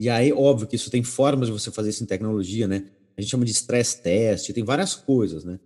E 0.00 0.10
aí, 0.10 0.32
óbvio 0.32 0.66
que 0.66 0.76
isso 0.76 0.90
tem 0.90 1.04
formas 1.04 1.46
de 1.46 1.52
você 1.52 1.70
fazer 1.70 1.90
isso 1.90 2.02
em 2.02 2.06
tecnologia, 2.06 2.66
né? 2.66 2.84
A 3.16 3.20
gente 3.20 3.30
chama 3.30 3.44
de 3.44 3.52
stress 3.52 4.02
test, 4.02 4.52
tem 4.52 4.64
várias 4.64 4.94
coisas, 4.94 5.44
né? 5.44 5.60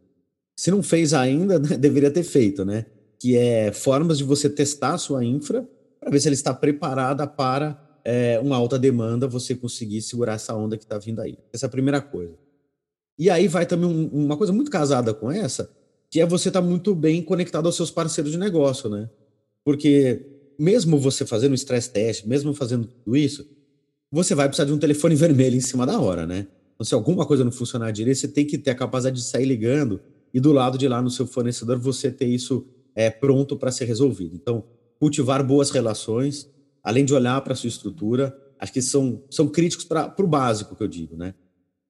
Se 0.62 0.70
não 0.70 0.81
fez 0.81 1.12
ainda, 1.12 1.59
né, 1.59 1.77
deveria 1.77 2.09
ter 2.09 2.22
feito, 2.22 2.64
né? 2.64 2.87
Que 3.18 3.37
é 3.37 3.72
formas 3.72 4.18
de 4.18 4.22
você 4.22 4.48
testar 4.48 4.94
a 4.94 4.98
sua 4.98 5.25
infra 5.25 5.68
para 5.98 6.09
ver 6.09 6.20
se 6.20 6.29
ela 6.29 6.35
está 6.35 6.55
preparada 6.55 7.27
para 7.27 7.98
é, 8.05 8.38
uma 8.38 8.55
alta 8.55 8.79
demanda, 8.79 9.27
você 9.27 9.57
conseguir 9.57 10.01
segurar 10.03 10.35
essa 10.35 10.55
onda 10.55 10.79
que 10.79 10.85
está 10.85 10.98
vindo 10.98 11.20
aí. 11.20 11.37
Essa 11.53 11.66
é 11.66 11.68
a 11.68 11.70
primeira 11.70 12.01
coisa. 12.01 12.38
E 13.18 13.29
aí 13.29 13.48
vai 13.48 13.66
também 13.66 13.88
um, 13.88 14.07
uma 14.07 14.37
coisa 14.37 14.53
muito 14.53 14.70
casada 14.70 15.12
com 15.12 15.33
essa, 15.33 15.68
que 16.09 16.20
é 16.20 16.27
você 16.27 16.48
estar 16.48 16.62
tá 16.62 16.66
muito 16.66 16.94
bem 16.94 17.25
conectado 17.25 17.66
aos 17.66 17.75
seus 17.75 17.90
parceiros 17.90 18.31
de 18.31 18.38
negócio, 18.38 18.88
né? 18.88 19.11
Porque 19.64 20.25
mesmo 20.57 20.96
você 20.96 21.27
fazendo 21.27 21.57
stress 21.57 21.90
test, 21.90 22.25
mesmo 22.25 22.55
fazendo 22.55 22.87
tudo 22.87 23.16
isso, 23.16 23.44
você 24.12 24.33
vai 24.33 24.46
precisar 24.46 24.66
de 24.66 24.72
um 24.72 24.79
telefone 24.79 25.16
vermelho 25.18 25.57
em 25.57 25.61
cima 25.61 25.85
da 25.85 25.98
hora, 25.98 26.25
né? 26.25 26.46
Então, 26.77 26.85
se 26.85 26.94
alguma 26.94 27.27
coisa 27.27 27.42
não 27.42 27.51
funcionar 27.51 27.90
direito, 27.90 28.20
você 28.20 28.29
tem 28.29 28.46
que 28.46 28.57
ter 28.57 28.70
a 28.70 28.77
capacidade 28.77 29.16
de 29.16 29.25
sair 29.25 29.44
ligando 29.44 30.01
e 30.33 30.40
do 30.40 30.53
lado 30.53 30.79
de 30.79 30.88
lá 30.88 31.03
no 31.03 31.11
seu 31.11 31.27
fornecedor 31.27 31.79
você 31.79 32.11
ter 32.11 32.27
isso 32.27 32.66
é, 32.95 33.11
pronto 33.11 33.57
para 33.57 33.71
ser 33.71 33.85
resolvido. 33.85 34.35
Então, 34.35 34.64
cultivar 34.99 35.45
boas 35.45 35.71
relações, 35.71 36.49
além 36.83 37.05
de 37.05 37.14
olhar 37.14 37.40
para 37.42 37.53
a 37.53 37.57
sua 37.57 37.68
estrutura, 37.68 38.37
acho 38.59 38.73
que 38.73 38.83
são, 38.83 39.23
são 39.31 39.49
críticos 39.49 39.85
para 39.85 40.14
o 40.18 40.27
básico 40.27 40.77
que 40.77 40.83
eu 40.83 40.88
digo, 40.88 41.16
né? 41.16 41.35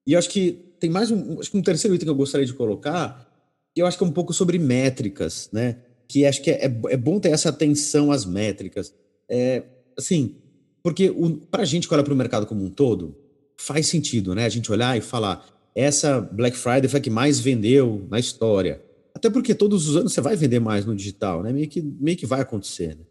E 0.06 0.16
acho 0.16 0.28
que 0.30 0.74
tem 0.80 0.90
mais 0.90 1.10
um, 1.10 1.38
acho 1.38 1.50
que 1.50 1.56
um 1.56 1.62
terceiro 1.62 1.94
item 1.94 2.06
que 2.06 2.10
eu 2.10 2.16
gostaria 2.16 2.46
de 2.46 2.54
colocar, 2.54 3.28
que 3.74 3.80
eu 3.80 3.86
acho 3.86 3.96
que 3.96 4.04
é 4.04 4.06
um 4.06 4.12
pouco 4.12 4.32
sobre 4.32 4.58
métricas, 4.58 5.48
né? 5.52 5.76
que 6.12 6.26
acho 6.26 6.42
que 6.42 6.50
é, 6.50 6.64
é 6.64 6.96
bom 6.96 7.18
ter 7.18 7.30
essa 7.30 7.48
atenção 7.48 8.12
às 8.12 8.26
métricas. 8.26 8.94
É, 9.26 9.62
assim, 9.96 10.36
porque 10.82 11.10
para 11.50 11.62
a 11.62 11.64
gente 11.64 11.88
que 11.88 11.94
olha 11.94 12.02
para 12.02 12.12
o 12.12 12.16
mercado 12.16 12.44
como 12.44 12.62
um 12.62 12.68
todo, 12.68 13.16
faz 13.56 13.86
sentido, 13.86 14.34
né? 14.34 14.44
A 14.44 14.48
gente 14.50 14.70
olhar 14.70 14.94
e 14.94 15.00
falar, 15.00 15.42
essa 15.74 16.20
Black 16.20 16.56
Friday 16.56 16.88
foi 16.88 17.00
a 17.00 17.02
que 17.02 17.10
mais 17.10 17.40
vendeu 17.40 18.06
na 18.10 18.18
história. 18.18 18.82
Até 19.14 19.30
porque 19.30 19.54
todos 19.54 19.88
os 19.88 19.96
anos 19.96 20.12
você 20.12 20.20
vai 20.20 20.36
vender 20.36 20.60
mais 20.60 20.84
no 20.84 20.94
digital, 20.94 21.42
né? 21.42 21.52
Meio 21.52 21.68
que, 21.68 21.80
meio 21.80 22.16
que 22.16 22.26
vai 22.26 22.40
acontecer, 22.40 22.96
né? 22.96 23.04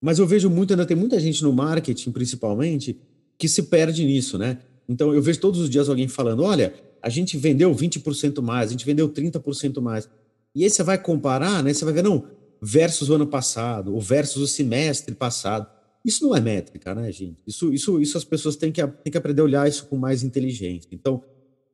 Mas 0.00 0.18
eu 0.18 0.26
vejo 0.26 0.48
muito, 0.48 0.72
ainda 0.72 0.86
tem 0.86 0.96
muita 0.96 1.20
gente 1.20 1.42
no 1.42 1.52
marketing, 1.52 2.10
principalmente, 2.10 2.98
que 3.36 3.48
se 3.48 3.64
perde 3.64 4.04
nisso, 4.04 4.38
né? 4.38 4.58
Então 4.88 5.14
eu 5.14 5.20
vejo 5.20 5.40
todos 5.40 5.60
os 5.60 5.68
dias 5.68 5.88
alguém 5.88 6.08
falando: 6.08 6.42
olha, 6.42 6.72
a 7.02 7.08
gente 7.08 7.36
vendeu 7.36 7.74
20% 7.74 8.40
mais, 8.40 8.68
a 8.68 8.72
gente 8.72 8.86
vendeu 8.86 9.08
30% 9.08 9.80
mais. 9.80 10.08
E 10.54 10.64
aí 10.64 10.70
você 10.70 10.82
vai 10.82 10.98
comparar, 10.98 11.62
né? 11.62 11.72
Você 11.72 11.84
vai 11.84 11.94
ver, 11.94 12.02
não, 12.02 12.26
versus 12.60 13.08
o 13.08 13.14
ano 13.14 13.26
passado, 13.26 13.94
ou 13.94 14.00
versus 14.00 14.42
o 14.42 14.46
semestre 14.46 15.14
passado. 15.14 15.66
Isso 16.04 16.24
não 16.24 16.34
é 16.34 16.40
métrica, 16.40 16.94
né, 16.94 17.12
gente? 17.12 17.42
Isso, 17.46 17.72
isso, 17.72 18.00
isso 18.00 18.16
as 18.16 18.24
pessoas 18.24 18.56
têm 18.56 18.72
que, 18.72 18.84
têm 18.86 19.12
que 19.12 19.18
aprender 19.18 19.42
a 19.42 19.44
olhar 19.44 19.68
isso 19.68 19.86
com 19.86 19.96
mais 19.96 20.22
inteligência. 20.22 20.88
Então, 20.92 21.22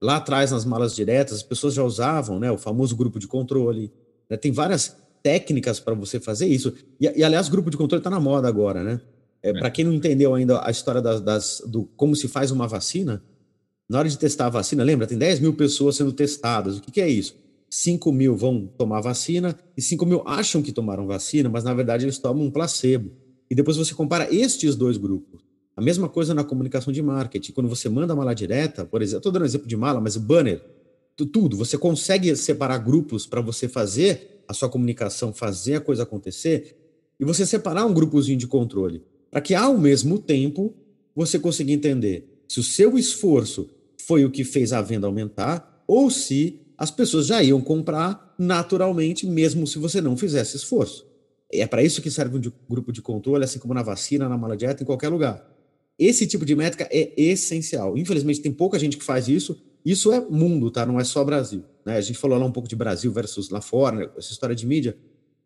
lá 0.00 0.16
atrás, 0.16 0.50
nas 0.50 0.64
malas 0.64 0.94
diretas, 0.94 1.36
as 1.36 1.42
pessoas 1.42 1.74
já 1.74 1.82
usavam 1.82 2.38
né, 2.38 2.50
o 2.50 2.58
famoso 2.58 2.96
grupo 2.96 3.18
de 3.18 3.26
controle. 3.26 3.92
Né? 4.28 4.36
Tem 4.36 4.52
várias 4.52 4.96
técnicas 5.22 5.80
para 5.80 5.94
você 5.94 6.20
fazer 6.20 6.46
isso. 6.46 6.74
E, 7.00 7.06
e, 7.06 7.24
aliás, 7.24 7.48
grupo 7.48 7.70
de 7.70 7.76
controle 7.76 8.00
está 8.00 8.10
na 8.10 8.20
moda 8.20 8.46
agora, 8.48 8.84
né? 8.84 9.00
É, 9.42 9.50
é. 9.50 9.52
Para 9.52 9.70
quem 9.70 9.84
não 9.84 9.92
entendeu 9.92 10.34
ainda 10.34 10.64
a 10.64 10.70
história 10.70 11.00
das, 11.00 11.20
das, 11.20 11.62
do 11.66 11.84
como 11.96 12.14
se 12.14 12.28
faz 12.28 12.50
uma 12.50 12.66
vacina, 12.66 13.22
na 13.88 13.98
hora 13.98 14.08
de 14.08 14.18
testar 14.18 14.46
a 14.46 14.50
vacina, 14.50 14.82
lembra? 14.82 15.06
Tem 15.06 15.16
10 15.18 15.40
mil 15.40 15.54
pessoas 15.54 15.96
sendo 15.96 16.12
testadas. 16.12 16.78
O 16.78 16.80
que, 16.80 16.90
que 16.90 17.00
é 17.00 17.08
isso? 17.08 17.36
5 17.70 18.12
mil 18.12 18.36
vão 18.36 18.66
tomar 18.66 19.00
vacina 19.00 19.56
e 19.76 19.82
5 19.82 20.06
mil 20.06 20.22
acham 20.26 20.62
que 20.62 20.72
tomaram 20.72 21.06
vacina, 21.06 21.48
mas 21.48 21.64
na 21.64 21.74
verdade 21.74 22.04
eles 22.04 22.18
tomam 22.18 22.44
um 22.44 22.50
placebo. 22.50 23.12
E 23.50 23.54
depois 23.54 23.76
você 23.76 23.94
compara 23.94 24.32
estes 24.34 24.74
dois 24.74 24.96
grupos. 24.96 25.45
A 25.76 25.82
mesma 25.82 26.08
coisa 26.08 26.32
na 26.32 26.42
comunicação 26.42 26.90
de 26.90 27.02
marketing. 27.02 27.52
Quando 27.52 27.68
você 27.68 27.86
manda 27.86 28.16
mala 28.16 28.34
direta, 28.34 28.86
por 28.86 29.02
exemplo, 29.02 29.18
estou 29.18 29.30
dando 29.30 29.42
um 29.42 29.46
exemplo 29.46 29.68
de 29.68 29.76
mala, 29.76 30.00
mas 30.00 30.16
banner, 30.16 30.64
tudo, 31.14 31.54
você 31.54 31.76
consegue 31.76 32.34
separar 32.34 32.78
grupos 32.78 33.26
para 33.26 33.42
você 33.42 33.68
fazer 33.68 34.42
a 34.48 34.54
sua 34.54 34.70
comunicação, 34.70 35.34
fazer 35.34 35.76
a 35.76 35.80
coisa 35.80 36.04
acontecer, 36.04 36.76
e 37.20 37.24
você 37.26 37.44
separar 37.44 37.84
um 37.84 37.92
grupozinho 37.92 38.38
de 38.38 38.46
controle, 38.46 39.02
para 39.30 39.42
que 39.42 39.54
ao 39.54 39.76
mesmo 39.76 40.18
tempo 40.18 40.74
você 41.14 41.38
consiga 41.38 41.72
entender 41.72 42.42
se 42.48 42.58
o 42.58 42.62
seu 42.62 42.96
esforço 42.96 43.68
foi 44.06 44.24
o 44.24 44.30
que 44.30 44.44
fez 44.44 44.72
a 44.72 44.80
venda 44.80 45.06
aumentar 45.06 45.84
ou 45.86 46.10
se 46.10 46.60
as 46.78 46.90
pessoas 46.90 47.26
já 47.26 47.42
iam 47.42 47.60
comprar 47.60 48.34
naturalmente, 48.38 49.26
mesmo 49.26 49.66
se 49.66 49.78
você 49.78 50.00
não 50.00 50.16
fizesse 50.16 50.56
esforço. 50.56 51.06
É 51.52 51.66
para 51.66 51.82
isso 51.82 52.00
que 52.00 52.10
serve 52.10 52.36
um 52.38 52.52
grupo 52.68 52.92
de 52.92 53.02
controle, 53.02 53.44
assim 53.44 53.58
como 53.58 53.74
na 53.74 53.82
vacina, 53.82 54.28
na 54.28 54.38
mala 54.38 54.56
dieta, 54.56 54.82
em 54.82 54.86
qualquer 54.86 55.08
lugar. 55.08 55.55
Esse 55.98 56.26
tipo 56.26 56.44
de 56.44 56.54
métrica 56.54 56.88
é 56.90 57.12
essencial. 57.16 57.96
Infelizmente, 57.96 58.40
tem 58.40 58.52
pouca 58.52 58.78
gente 58.78 58.96
que 58.96 59.04
faz 59.04 59.28
isso. 59.28 59.60
Isso 59.84 60.12
é 60.12 60.20
mundo, 60.20 60.70
tá? 60.70 60.84
Não 60.84 61.00
é 61.00 61.04
só 61.04 61.24
Brasil. 61.24 61.62
Né? 61.84 61.96
A 61.96 62.00
gente 62.00 62.18
falou 62.18 62.38
lá 62.38 62.44
um 62.44 62.52
pouco 62.52 62.68
de 62.68 62.76
Brasil 62.76 63.10
versus 63.12 63.50
lá 63.50 63.60
fora, 63.60 63.96
né? 63.96 64.08
essa 64.16 64.32
história 64.32 64.54
de 64.54 64.66
mídia. 64.66 64.96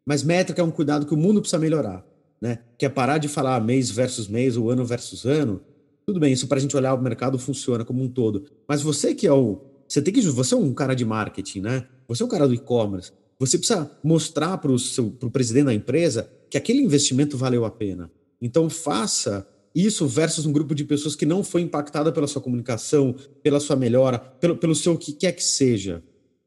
Mas 0.04 0.22
métrica 0.22 0.60
é 0.60 0.64
um 0.64 0.70
cuidado 0.70 1.06
que 1.06 1.14
o 1.14 1.16
mundo 1.16 1.40
precisa 1.40 1.58
melhorar. 1.58 2.04
Né? 2.40 2.58
Que 2.78 2.86
é 2.86 2.88
parar 2.88 3.18
de 3.18 3.28
falar 3.28 3.60
mês 3.60 3.90
versus 3.90 4.26
mês 4.26 4.56
ou 4.56 4.70
ano 4.70 4.84
versus 4.84 5.24
ano. 5.24 5.60
Tudo 6.06 6.18
bem, 6.18 6.32
isso 6.32 6.48
para 6.48 6.58
a 6.58 6.60
gente 6.60 6.76
olhar 6.76 6.94
o 6.94 7.02
mercado 7.02 7.38
funciona 7.38 7.84
como 7.84 8.02
um 8.02 8.08
todo. 8.08 8.46
Mas 8.66 8.82
você 8.82 9.14
que 9.14 9.26
é 9.26 9.32
o 9.32 9.60
você 9.90 10.00
tem 10.00 10.14
que. 10.14 10.22
Você 10.22 10.54
é 10.54 10.56
um 10.56 10.72
cara 10.72 10.94
de 10.94 11.04
marketing, 11.04 11.62
né? 11.62 11.86
Você 12.06 12.22
é 12.22 12.26
um 12.26 12.28
cara 12.28 12.46
do 12.46 12.54
e-commerce. 12.54 13.10
Você 13.40 13.58
precisa 13.58 13.90
mostrar 14.04 14.56
para 14.58 14.70
o 14.70 15.30
presidente 15.30 15.64
da 15.64 15.74
empresa 15.74 16.30
que 16.48 16.56
aquele 16.56 16.80
investimento 16.80 17.36
valeu 17.36 17.64
a 17.64 17.70
pena. 17.70 18.08
Então 18.40 18.70
faça 18.70 19.48
isso 19.74 20.06
versus 20.06 20.46
um 20.46 20.52
grupo 20.52 20.74
de 20.74 20.84
pessoas 20.84 21.14
que 21.14 21.26
não 21.26 21.44
foi 21.44 21.62
impactada 21.62 22.10
pela 22.12 22.26
sua 22.26 22.42
comunicação, 22.42 23.14
pela 23.42 23.60
sua 23.60 23.76
melhora, 23.76 24.18
pelo, 24.18 24.56
pelo 24.56 24.74
seu 24.74 24.96
que 24.96 25.12
quer 25.12 25.32
que 25.32 25.44
seja. 25.44 26.02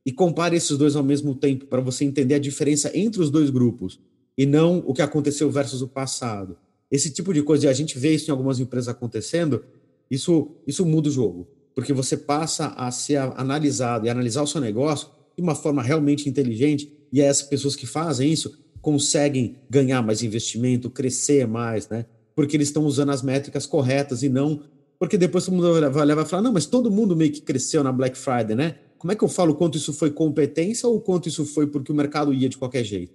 E 0.06 0.12
compare 0.12 0.56
esses 0.56 0.78
dois 0.78 0.96
ao 0.96 1.04
mesmo 1.04 1.34
tempo 1.34 1.66
para 1.66 1.80
você 1.80 2.04
entender 2.04 2.36
a 2.36 2.40
diferença 2.40 2.92
entre 2.94 3.22
os 3.22 3.30
dois 3.30 3.50
grupos 3.50 4.00
e 4.38 4.46
não 4.46 4.84
o 4.86 4.94
que 4.94 5.02
aconteceu 5.02 5.50
versus 5.50 5.82
o 5.82 5.88
passado. 5.88 6.58
Esse 6.92 7.10
tipo 7.10 7.34
de 7.34 7.42
coisa, 7.42 7.66
e 7.66 7.70
a 7.70 7.74
gente 7.74 7.98
vê 7.98 8.14
isso 8.14 8.30
em 8.30 8.32
algumas 8.32 8.60
empresas 8.60 8.90
acontecendo, 8.90 9.64
isso, 10.12 10.52
isso 10.68 10.86
muda 10.86 11.08
o 11.08 11.12
jogo 11.12 11.48
porque 11.74 11.94
você 11.94 12.16
passa 12.16 12.68
a 12.68 12.92
ser 12.92 13.18
analisado 13.36 14.06
e 14.06 14.10
analisar 14.10 14.44
o 14.44 14.48
seu 14.48 14.62
negócio 14.62 15.10
de 15.36 15.42
uma 15.42 15.56
forma 15.56 15.82
realmente 15.82 16.30
inteligente, 16.30 16.92
e 17.12 17.20
essas 17.20 17.48
pessoas 17.48 17.76
que 17.76 17.88
fazem 17.88 18.32
isso 18.32 18.58
conseguem 18.82 19.56
ganhar 19.70 20.02
mais 20.02 20.22
investimento, 20.22 20.90
crescer 20.90 21.48
mais, 21.48 21.90
né? 21.90 22.06
Porque 22.36 22.58
eles 22.58 22.70
estão 22.70 22.86
usando 22.86 23.10
as 23.10 23.22
métricas 23.22 23.66
corretas 23.66 24.24
e 24.24 24.30
não. 24.30 24.62
Porque 25.00 25.18
depois 25.18 25.46
todo 25.46 25.56
mundo 25.56 25.92
vai 25.92 26.06
levar 26.06 26.24
e 26.24 26.26
falar: 26.26 26.42
não, 26.42 26.54
mas 26.54 26.66
todo 26.66 26.90
mundo 26.90 27.16
meio 27.16 27.32
que 27.32 27.42
cresceu 27.42 27.84
na 27.84 27.92
Black 27.92 28.18
Friday, 28.18 28.56
né? 28.56 28.76
Como 28.98 29.12
é 29.12 29.16
que 29.16 29.24
eu 29.24 29.28
falo 29.28 29.54
quanto 29.56 29.78
isso 29.78 29.92
foi 29.92 30.12
competência 30.12 30.88
ou 30.88 31.02
quanto 31.02 31.28
isso 31.28 31.46
foi 31.46 31.68
porque 31.68 31.92
o 31.92 31.96
mercado 31.96 32.34
ia 32.34 32.48
de 32.48 32.58
qualquer 32.58 32.84
jeito? 32.86 33.14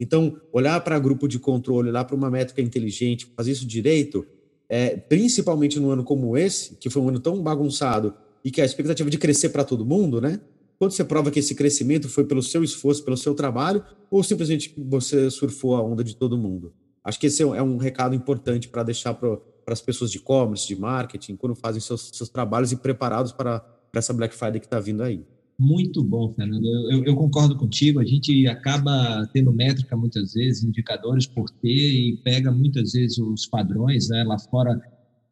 Então, 0.00 0.40
olhar 0.52 0.80
para 0.82 0.98
grupo 0.98 1.28
de 1.28 1.38
controle, 1.38 1.90
olhar 1.90 2.04
para 2.04 2.16
uma 2.16 2.30
métrica 2.30 2.62
inteligente, 2.62 3.30
fazer 3.36 3.52
isso 3.52 3.66
direito, 3.66 4.26
é, 4.68 4.96
principalmente 4.96 5.78
num 5.78 5.90
ano 5.90 6.04
como 6.04 6.36
esse, 6.36 6.74
que 6.76 6.90
foi 6.90 7.02
um 7.02 7.08
ano 7.08 7.20
tão 7.20 7.42
bagunçado 7.42 8.14
e 8.44 8.50
que 8.50 8.60
a 8.60 8.64
expectativa 8.64 9.10
de 9.10 9.18
crescer 9.18 9.50
para 9.50 9.64
todo 9.64 9.84
mundo, 9.84 10.20
né? 10.20 10.40
Quando 10.78 10.92
você 10.92 11.04
prova 11.04 11.30
que 11.30 11.38
esse 11.38 11.54
crescimento 11.54 12.08
foi 12.08 12.24
pelo 12.24 12.42
seu 12.42 12.62
esforço, 12.62 13.02
pelo 13.02 13.16
seu 13.16 13.34
trabalho, 13.34 13.82
ou 14.10 14.22
simplesmente 14.22 14.72
você 14.76 15.30
surfou 15.30 15.74
a 15.74 15.82
onda 15.82 16.04
de 16.04 16.14
todo 16.14 16.36
mundo? 16.36 16.72
Acho 17.06 17.20
que 17.20 17.28
esse 17.28 17.40
é 17.40 17.62
um 17.62 17.76
recado 17.76 18.16
importante 18.16 18.68
para 18.68 18.82
deixar 18.82 19.14
para 19.14 19.38
as 19.68 19.80
pessoas 19.80 20.10
de 20.10 20.18
e-commerce, 20.18 20.66
de 20.66 20.74
marketing, 20.74 21.36
quando 21.36 21.54
fazem 21.54 21.80
seus, 21.80 22.10
seus 22.12 22.28
trabalhos 22.28 22.72
e 22.72 22.76
preparados 22.76 23.30
para 23.30 23.64
essa 23.94 24.12
Black 24.12 24.34
Friday 24.34 24.58
que 24.58 24.66
está 24.66 24.80
vindo 24.80 25.04
aí. 25.04 25.24
Muito 25.56 26.02
bom, 26.02 26.34
Fernando. 26.34 26.66
Eu, 26.90 27.04
eu, 27.04 27.14
concordo 27.14 27.56
contigo. 27.56 28.00
A 28.00 28.04
gente 28.04 28.48
acaba 28.48 29.24
tendo 29.32 29.52
métrica 29.52 29.96
muitas 29.96 30.34
vezes, 30.34 30.64
indicadores 30.64 31.26
por 31.28 31.48
ter 31.48 31.68
e 31.68 32.16
pega 32.24 32.50
muitas 32.50 32.92
vezes 32.92 33.18
os 33.18 33.46
padrões. 33.46 34.08
Né? 34.08 34.24
Lá 34.24 34.40
fora 34.40 34.76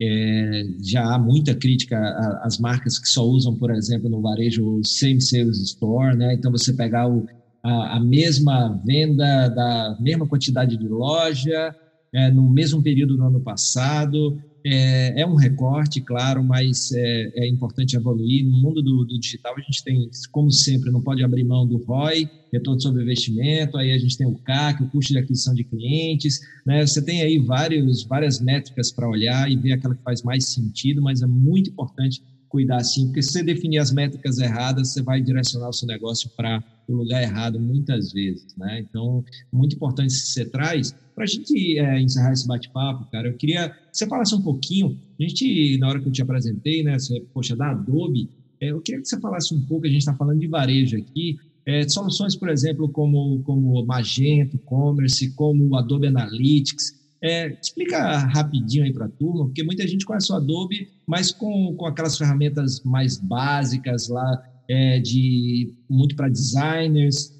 é, 0.01 0.65
já 0.81 1.13
há 1.13 1.19
muita 1.19 1.57
crítica 1.57 1.99
às 2.43 2.57
marcas 2.57 3.01
que 3.01 3.09
só 3.09 3.27
usam, 3.27 3.57
por 3.57 3.73
exemplo, 3.73 4.09
no 4.09 4.23
varejo 4.23 4.81
Same 4.85 5.21
Sales 5.21 5.59
Store. 5.59 6.17
Né? 6.17 6.35
Então, 6.35 6.53
você 6.53 6.73
pegar 6.73 7.09
o, 7.09 7.27
a, 7.65 7.97
a 7.97 8.01
mesma 8.01 8.81
venda 8.85 9.49
da 9.49 9.97
mesma 9.99 10.27
quantidade 10.27 10.77
de 10.77 10.87
loja 10.87 11.75
é, 12.13 12.31
no 12.31 12.49
mesmo 12.49 12.81
período 12.81 13.17
do 13.17 13.25
ano 13.25 13.41
passado, 13.41 14.39
é, 14.65 15.21
é 15.21 15.27
um 15.27 15.35
recorte, 15.35 16.01
claro, 16.01 16.45
mas 16.45 16.93
é, 16.93 17.33
é 17.35 17.49
importante 17.49 17.97
evoluir. 17.97 18.45
No 18.47 18.63
mundo 18.63 18.81
do, 18.81 19.05
do, 19.05 19.19
digital, 19.19 19.55
a 19.57 19.61
gente 19.61 19.83
tem, 19.83 20.09
como 20.31 20.51
sempre, 20.51 20.93
não 20.93 21.03
pode 21.03 21.25
abrir 21.25 21.43
mão 21.43 21.67
do 21.67 21.77
ROI, 21.85 22.31
retorno 22.53 22.81
sobre 22.81 23.03
investimento, 23.03 23.77
aí 23.77 23.93
a 23.93 23.99
gente 23.99 24.17
tem 24.17 24.27
o 24.27 24.39
CAC, 24.39 24.83
o 24.83 24.89
custo 24.91 25.13
de 25.13 25.19
aquisição 25.19 25.55
de 25.55 25.65
clientes, 25.65 26.41
né? 26.65 26.87
Você 26.87 27.03
tem 27.03 27.21
aí 27.21 27.39
vários, 27.39 28.05
várias 28.05 28.41
métricas 28.41 28.93
para 28.93 29.09
olhar 29.09 29.51
e 29.51 29.57
ver 29.57 29.73
aquela 29.73 29.95
que 29.95 30.03
faz 30.03 30.23
mais 30.23 30.47
sentido, 30.47 31.03
mas 31.03 31.21
é 31.21 31.27
muito 31.27 31.71
importante 31.71 32.23
cuidar 32.55 32.77
assim, 32.77 33.07
porque 33.07 33.21
se 33.21 33.33
você 33.33 33.43
definir 33.43 33.79
as 33.79 33.91
métricas 33.91 34.39
erradas, 34.39 34.93
você 34.93 35.03
vai 35.03 35.21
direcionar 35.21 35.71
o 35.71 35.73
seu 35.73 35.89
negócio 35.89 36.31
para 36.37 36.63
o 36.87 36.95
lugar 36.95 37.21
errado 37.21 37.59
muitas 37.59 38.13
vezes, 38.13 38.55
né? 38.57 38.79
Então, 38.79 39.25
muito 39.53 39.75
importante 39.75 40.15
que 40.15 40.21
você 40.21 40.45
traz. 40.45 40.95
Para 41.17 41.25
a 41.25 41.27
gente 41.27 41.77
é, 41.81 42.01
encerrar 42.01 42.33
esse 42.33 42.47
bate-papo, 42.47 43.11
cara, 43.11 43.27
eu 43.27 43.35
queria 43.35 43.71
que 43.71 43.77
você 43.93 44.07
falasse 44.07 44.37
um 44.37 44.41
pouquinho. 44.41 44.97
A 45.19 45.23
gente, 45.25 45.77
na 45.79 45.89
hora 45.89 46.01
que 46.01 46.07
eu 46.07 46.13
te 46.13 46.23
apresentei, 46.23 46.85
né, 46.85 46.97
você, 46.97 47.21
poxa, 47.35 47.57
da 47.57 47.73
Adobe, 47.73 48.31
é, 48.61 48.71
eu 48.71 48.81
queria 48.81 49.03
que 49.03 49.09
você 49.09 49.19
falasse 49.19 49.53
um 49.53 49.61
pouco. 49.61 49.87
A 49.87 49.89
gente 49.89 49.99
está 49.99 50.15
falando 50.15 50.39
de 50.39 50.47
varejo 50.47 50.97
aqui, 50.97 51.37
é, 51.67 51.89
soluções, 51.89 52.37
por 52.37 52.49
exemplo, 52.49 52.89
como, 52.89 53.43
como 53.43 53.85
Magento, 53.85 54.59
Commerce, 54.59 55.29
como 55.33 55.75
Adobe 55.75 56.07
Analytics. 56.07 57.03
É, 57.25 57.57
explica 57.59 58.19
rapidinho 58.19 58.85
aí 58.85 58.93
para 58.93 59.07
a 59.07 59.09
turma, 59.09 59.47
porque 59.47 59.63
muita 59.63 59.89
gente 59.89 60.05
conhece 60.05 60.31
o 60.31 60.35
Adobe, 60.35 60.91
mas 61.07 61.33
com, 61.33 61.75
com 61.75 61.87
aquelas 61.87 62.19
ferramentas 62.19 62.83
mais 62.85 63.17
básicas 63.17 64.09
lá, 64.09 64.45
é, 64.69 65.01
de 65.01 65.73
muito 65.89 66.15
para 66.15 66.29
designers. 66.29 67.33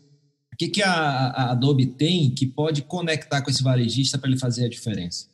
O 0.51 0.57
que, 0.57 0.69
que 0.69 0.83
a, 0.83 0.91
a, 0.91 1.51
Adobe 1.53 1.85
tem 1.85 2.31
que 2.31 2.47
pode 2.47 2.81
conectar 2.81 3.43
com 3.43 3.51
esse 3.51 3.63
varejista 3.63 4.17
para 4.17 4.31
ele 4.31 4.39
fazer 4.39 4.65
a 4.65 4.71
diferença? 4.71 5.27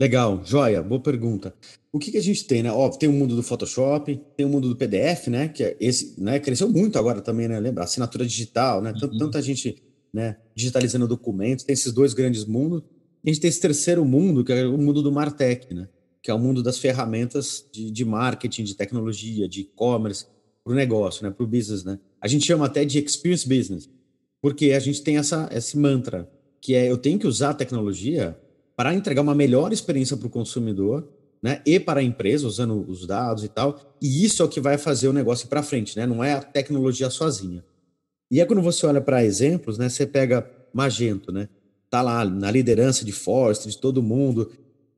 Legal, 0.00 0.40
joia, 0.44 0.80
boa 0.80 1.00
pergunta. 1.00 1.52
O 1.92 1.98
que, 1.98 2.12
que 2.12 2.18
a 2.18 2.22
gente 2.22 2.44
tem, 2.44 2.62
né? 2.62 2.70
Ó, 2.70 2.88
tem 2.90 3.08
o 3.08 3.12
mundo 3.12 3.34
do 3.34 3.42
Photoshop, 3.42 4.20
tem 4.36 4.46
o 4.46 4.48
mundo 4.48 4.68
do 4.68 4.76
PDF, 4.76 5.26
né? 5.26 5.48
Que 5.48 5.64
é 5.64 5.76
esse, 5.80 6.14
né? 6.16 6.38
Cresceu 6.38 6.70
muito 6.70 6.96
agora 6.96 7.20
também, 7.20 7.48
né? 7.48 7.58
Lembra? 7.58 7.82
Assinatura 7.82 8.24
digital, 8.24 8.80
né? 8.80 8.92
Uhum. 9.02 9.18
Tanta 9.18 9.42
gente 9.42 9.82
né, 10.14 10.36
digitalizando 10.54 11.08
documentos, 11.08 11.64
tem 11.64 11.72
esses 11.72 11.92
dois 11.92 12.14
grandes 12.14 12.44
mundos 12.44 12.82
a 13.24 13.28
gente 13.28 13.40
tem 13.40 13.48
esse 13.48 13.60
terceiro 13.60 14.04
mundo, 14.04 14.44
que 14.44 14.52
é 14.52 14.66
o 14.66 14.78
mundo 14.78 15.02
do 15.02 15.12
Martech, 15.12 15.72
né? 15.74 15.88
que 16.22 16.30
é 16.30 16.34
o 16.34 16.38
mundo 16.38 16.62
das 16.62 16.78
ferramentas 16.78 17.64
de, 17.72 17.90
de 17.90 18.04
marketing, 18.04 18.64
de 18.64 18.74
tecnologia, 18.74 19.48
de 19.48 19.62
e-commerce, 19.62 20.26
para 20.62 20.72
o 20.72 20.76
negócio, 20.76 21.24
né? 21.24 21.30
para 21.30 21.44
o 21.44 21.46
business. 21.46 21.84
Né? 21.84 21.98
A 22.20 22.28
gente 22.28 22.46
chama 22.46 22.66
até 22.66 22.84
de 22.84 22.98
experience 22.98 23.48
business, 23.48 23.88
porque 24.40 24.72
a 24.72 24.80
gente 24.80 25.02
tem 25.02 25.18
essa, 25.18 25.48
esse 25.52 25.78
mantra, 25.78 26.30
que 26.60 26.74
é 26.74 26.90
eu 26.90 26.96
tenho 26.96 27.18
que 27.18 27.26
usar 27.26 27.50
a 27.50 27.54
tecnologia 27.54 28.38
para 28.76 28.94
entregar 28.94 29.22
uma 29.22 29.34
melhor 29.34 29.72
experiência 29.72 30.16
para 30.16 30.26
o 30.26 30.30
consumidor 30.30 31.06
né? 31.42 31.62
e 31.66 31.78
para 31.78 32.00
a 32.00 32.02
empresa, 32.02 32.46
usando 32.46 32.86
os 32.88 33.06
dados 33.06 33.44
e 33.44 33.48
tal, 33.48 33.96
e 34.00 34.24
isso 34.24 34.42
é 34.42 34.44
o 34.44 34.48
que 34.48 34.60
vai 34.60 34.78
fazer 34.78 35.08
o 35.08 35.12
negócio 35.12 35.48
para 35.48 35.62
frente, 35.62 35.96
né? 35.96 36.06
não 36.06 36.22
é 36.22 36.34
a 36.34 36.42
tecnologia 36.42 37.10
sozinha. 37.10 37.64
E 38.30 38.40
é 38.40 38.46
quando 38.46 38.62
você 38.62 38.86
olha 38.86 39.00
para 39.00 39.24
exemplos, 39.24 39.76
né? 39.76 39.88
você 39.88 40.06
pega 40.06 40.48
Magento, 40.72 41.32
né? 41.32 41.48
Tá 41.90 42.00
lá 42.00 42.24
na 42.24 42.50
liderança 42.50 43.04
de 43.04 43.12
Forrest, 43.12 43.66
de 43.66 43.76
todo 43.76 44.02
mundo, 44.02 44.50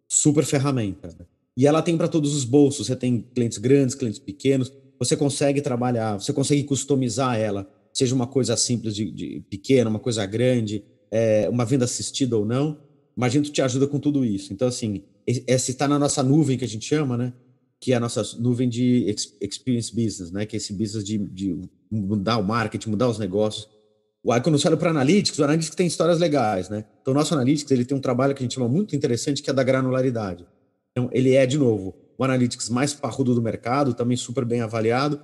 super 0.06 0.44
ferramenta. 0.44 1.08
Né? 1.18 1.24
E 1.56 1.66
ela 1.66 1.82
tem 1.82 1.96
para 1.96 2.06
todos 2.06 2.34
os 2.34 2.44
bolsos. 2.44 2.86
Você 2.86 2.94
tem 2.94 3.26
clientes 3.34 3.58
grandes, 3.58 3.94
clientes 3.94 4.20
pequenos. 4.20 4.70
Você 4.98 5.16
consegue 5.16 5.60
trabalhar, 5.60 6.20
você 6.20 6.32
consegue 6.32 6.62
customizar 6.64 7.36
ela, 7.36 7.68
seja 7.92 8.14
uma 8.14 8.26
coisa 8.26 8.56
simples 8.56 8.94
de, 8.94 9.10
de 9.10 9.42
pequena, 9.50 9.90
uma 9.90 9.98
coisa 9.98 10.24
grande, 10.24 10.84
é, 11.10 11.48
uma 11.48 11.64
venda 11.64 11.84
assistida 11.84 12.36
ou 12.36 12.44
não. 12.44 12.78
Magento 13.16 13.50
te 13.50 13.60
ajuda 13.60 13.86
com 13.86 13.98
tudo 13.98 14.24
isso. 14.24 14.52
Então, 14.52 14.68
assim, 14.68 15.02
essa 15.46 15.70
está 15.70 15.88
na 15.88 15.98
nossa 15.98 16.22
nuvem 16.22 16.56
que 16.56 16.64
a 16.64 16.68
gente 16.68 16.86
chama, 16.86 17.16
né? 17.16 17.32
Que 17.80 17.92
é 17.92 17.96
a 17.96 18.00
nossa 18.00 18.22
nuvem 18.38 18.68
de 18.68 19.14
experience 19.40 19.94
business, 19.94 20.30
né? 20.30 20.46
Que 20.46 20.56
é 20.56 20.58
esse 20.58 20.72
business 20.72 21.04
de, 21.04 21.18
de 21.18 21.58
mudar 21.90 22.38
o 22.38 22.44
marketing, 22.44 22.90
mudar 22.90 23.08
os 23.08 23.18
negócios. 23.18 23.68
Aí 24.30 24.40
quando 24.40 24.56
você 24.56 24.68
olha 24.68 24.76
para 24.76 24.90
Analytics, 24.90 25.36
o 25.38 25.44
Analytics 25.44 25.74
tem 25.74 25.86
histórias 25.86 26.18
legais, 26.20 26.68
né? 26.68 26.84
Então 27.00 27.12
o 27.12 27.16
nosso 27.16 27.34
Analytics 27.34 27.70
ele 27.72 27.84
tem 27.84 27.96
um 27.96 28.00
trabalho 28.00 28.34
que 28.34 28.42
a 28.42 28.44
gente 28.44 28.54
chama 28.54 28.68
muito 28.68 28.94
interessante, 28.94 29.42
que 29.42 29.50
é 29.50 29.52
da 29.52 29.64
granularidade. 29.64 30.46
Então 30.92 31.10
ele 31.12 31.34
é, 31.34 31.44
de 31.44 31.58
novo, 31.58 31.94
o 32.16 32.22
Analytics 32.22 32.68
mais 32.68 32.94
parrudo 32.94 33.34
do 33.34 33.42
mercado, 33.42 33.94
também 33.94 34.16
super 34.16 34.44
bem 34.44 34.60
avaliado. 34.60 35.20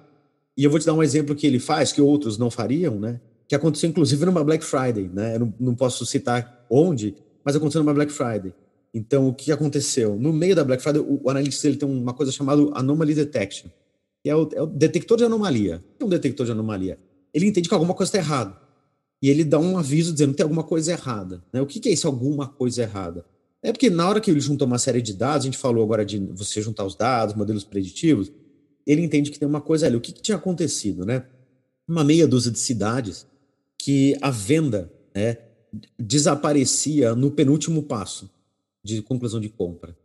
E 0.56 0.64
eu 0.64 0.70
vou 0.70 0.80
te 0.80 0.86
dar 0.86 0.94
um 0.94 1.02
exemplo 1.02 1.36
que 1.36 1.46
ele 1.46 1.60
faz, 1.60 1.92
que 1.92 2.00
outros 2.00 2.38
não 2.38 2.50
fariam, 2.50 2.98
né? 2.98 3.20
Que 3.46 3.54
aconteceu 3.54 3.88
inclusive 3.88 4.24
numa 4.26 4.42
Black 4.42 4.64
Friday, 4.64 5.08
né? 5.12 5.36
Eu 5.36 5.40
não, 5.40 5.54
não 5.60 5.74
posso 5.76 6.04
citar 6.04 6.66
onde, 6.68 7.14
mas 7.44 7.54
aconteceu 7.54 7.84
numa 7.84 7.94
Black 7.94 8.10
Friday. 8.10 8.52
Então 8.92 9.28
o 9.28 9.32
que 9.32 9.52
aconteceu? 9.52 10.16
No 10.16 10.32
meio 10.32 10.56
da 10.56 10.64
Black 10.64 10.82
Friday, 10.82 11.00
o, 11.00 11.20
o 11.22 11.30
Analytics 11.30 11.64
ele 11.64 11.76
tem 11.76 11.88
uma 11.88 12.14
coisa 12.14 12.32
chamada 12.32 12.62
Anomaly 12.74 13.14
Detection, 13.14 13.68
que 14.24 14.28
é 14.28 14.34
o, 14.34 14.48
é 14.52 14.60
o 14.60 14.66
detector 14.66 15.16
de 15.16 15.24
anomalia. 15.24 15.84
O 15.94 15.98
que 15.98 16.02
é 16.02 16.06
um 16.06 16.08
detector 16.08 16.44
de 16.44 16.50
anomalia? 16.50 16.98
Ele 17.32 17.46
entende 17.46 17.68
que 17.68 17.74
alguma 17.74 17.94
coisa 17.94 18.08
está 18.08 18.18
errada 18.18 18.67
e 19.20 19.28
ele 19.28 19.44
dá 19.44 19.58
um 19.58 19.76
aviso 19.76 20.12
dizendo 20.12 20.30
que 20.30 20.36
tem 20.36 20.44
alguma 20.44 20.62
coisa 20.62 20.92
errada. 20.92 21.42
Né? 21.52 21.60
O 21.60 21.66
que, 21.66 21.80
que 21.80 21.88
é 21.88 21.92
isso, 21.92 22.06
alguma 22.06 22.46
coisa 22.46 22.82
errada? 22.82 23.24
É 23.62 23.72
porque 23.72 23.90
na 23.90 24.08
hora 24.08 24.20
que 24.20 24.30
ele 24.30 24.40
juntou 24.40 24.66
uma 24.66 24.78
série 24.78 25.02
de 25.02 25.12
dados, 25.12 25.44
a 25.44 25.46
gente 25.46 25.58
falou 25.58 25.82
agora 25.82 26.04
de 26.04 26.18
você 26.18 26.62
juntar 26.62 26.84
os 26.84 26.94
dados, 26.94 27.34
modelos 27.34 27.64
preditivos, 27.64 28.30
ele 28.86 29.02
entende 29.02 29.30
que 29.30 29.38
tem 29.38 29.48
uma 29.48 29.60
coisa 29.60 29.86
ali. 29.86 29.96
O 29.96 30.00
que, 30.00 30.12
que 30.12 30.22
tinha 30.22 30.36
acontecido? 30.36 31.04
Né? 31.04 31.24
Uma 31.86 32.04
meia 32.04 32.26
dúzia 32.26 32.52
de 32.52 32.58
cidades 32.58 33.26
que 33.76 34.16
a 34.20 34.30
venda 34.30 34.92
né, 35.14 35.38
desaparecia 35.98 37.14
no 37.14 37.30
penúltimo 37.30 37.82
passo 37.82 38.30
de 38.82 39.02
conclusão 39.02 39.40
de 39.40 39.48
compra. 39.48 39.96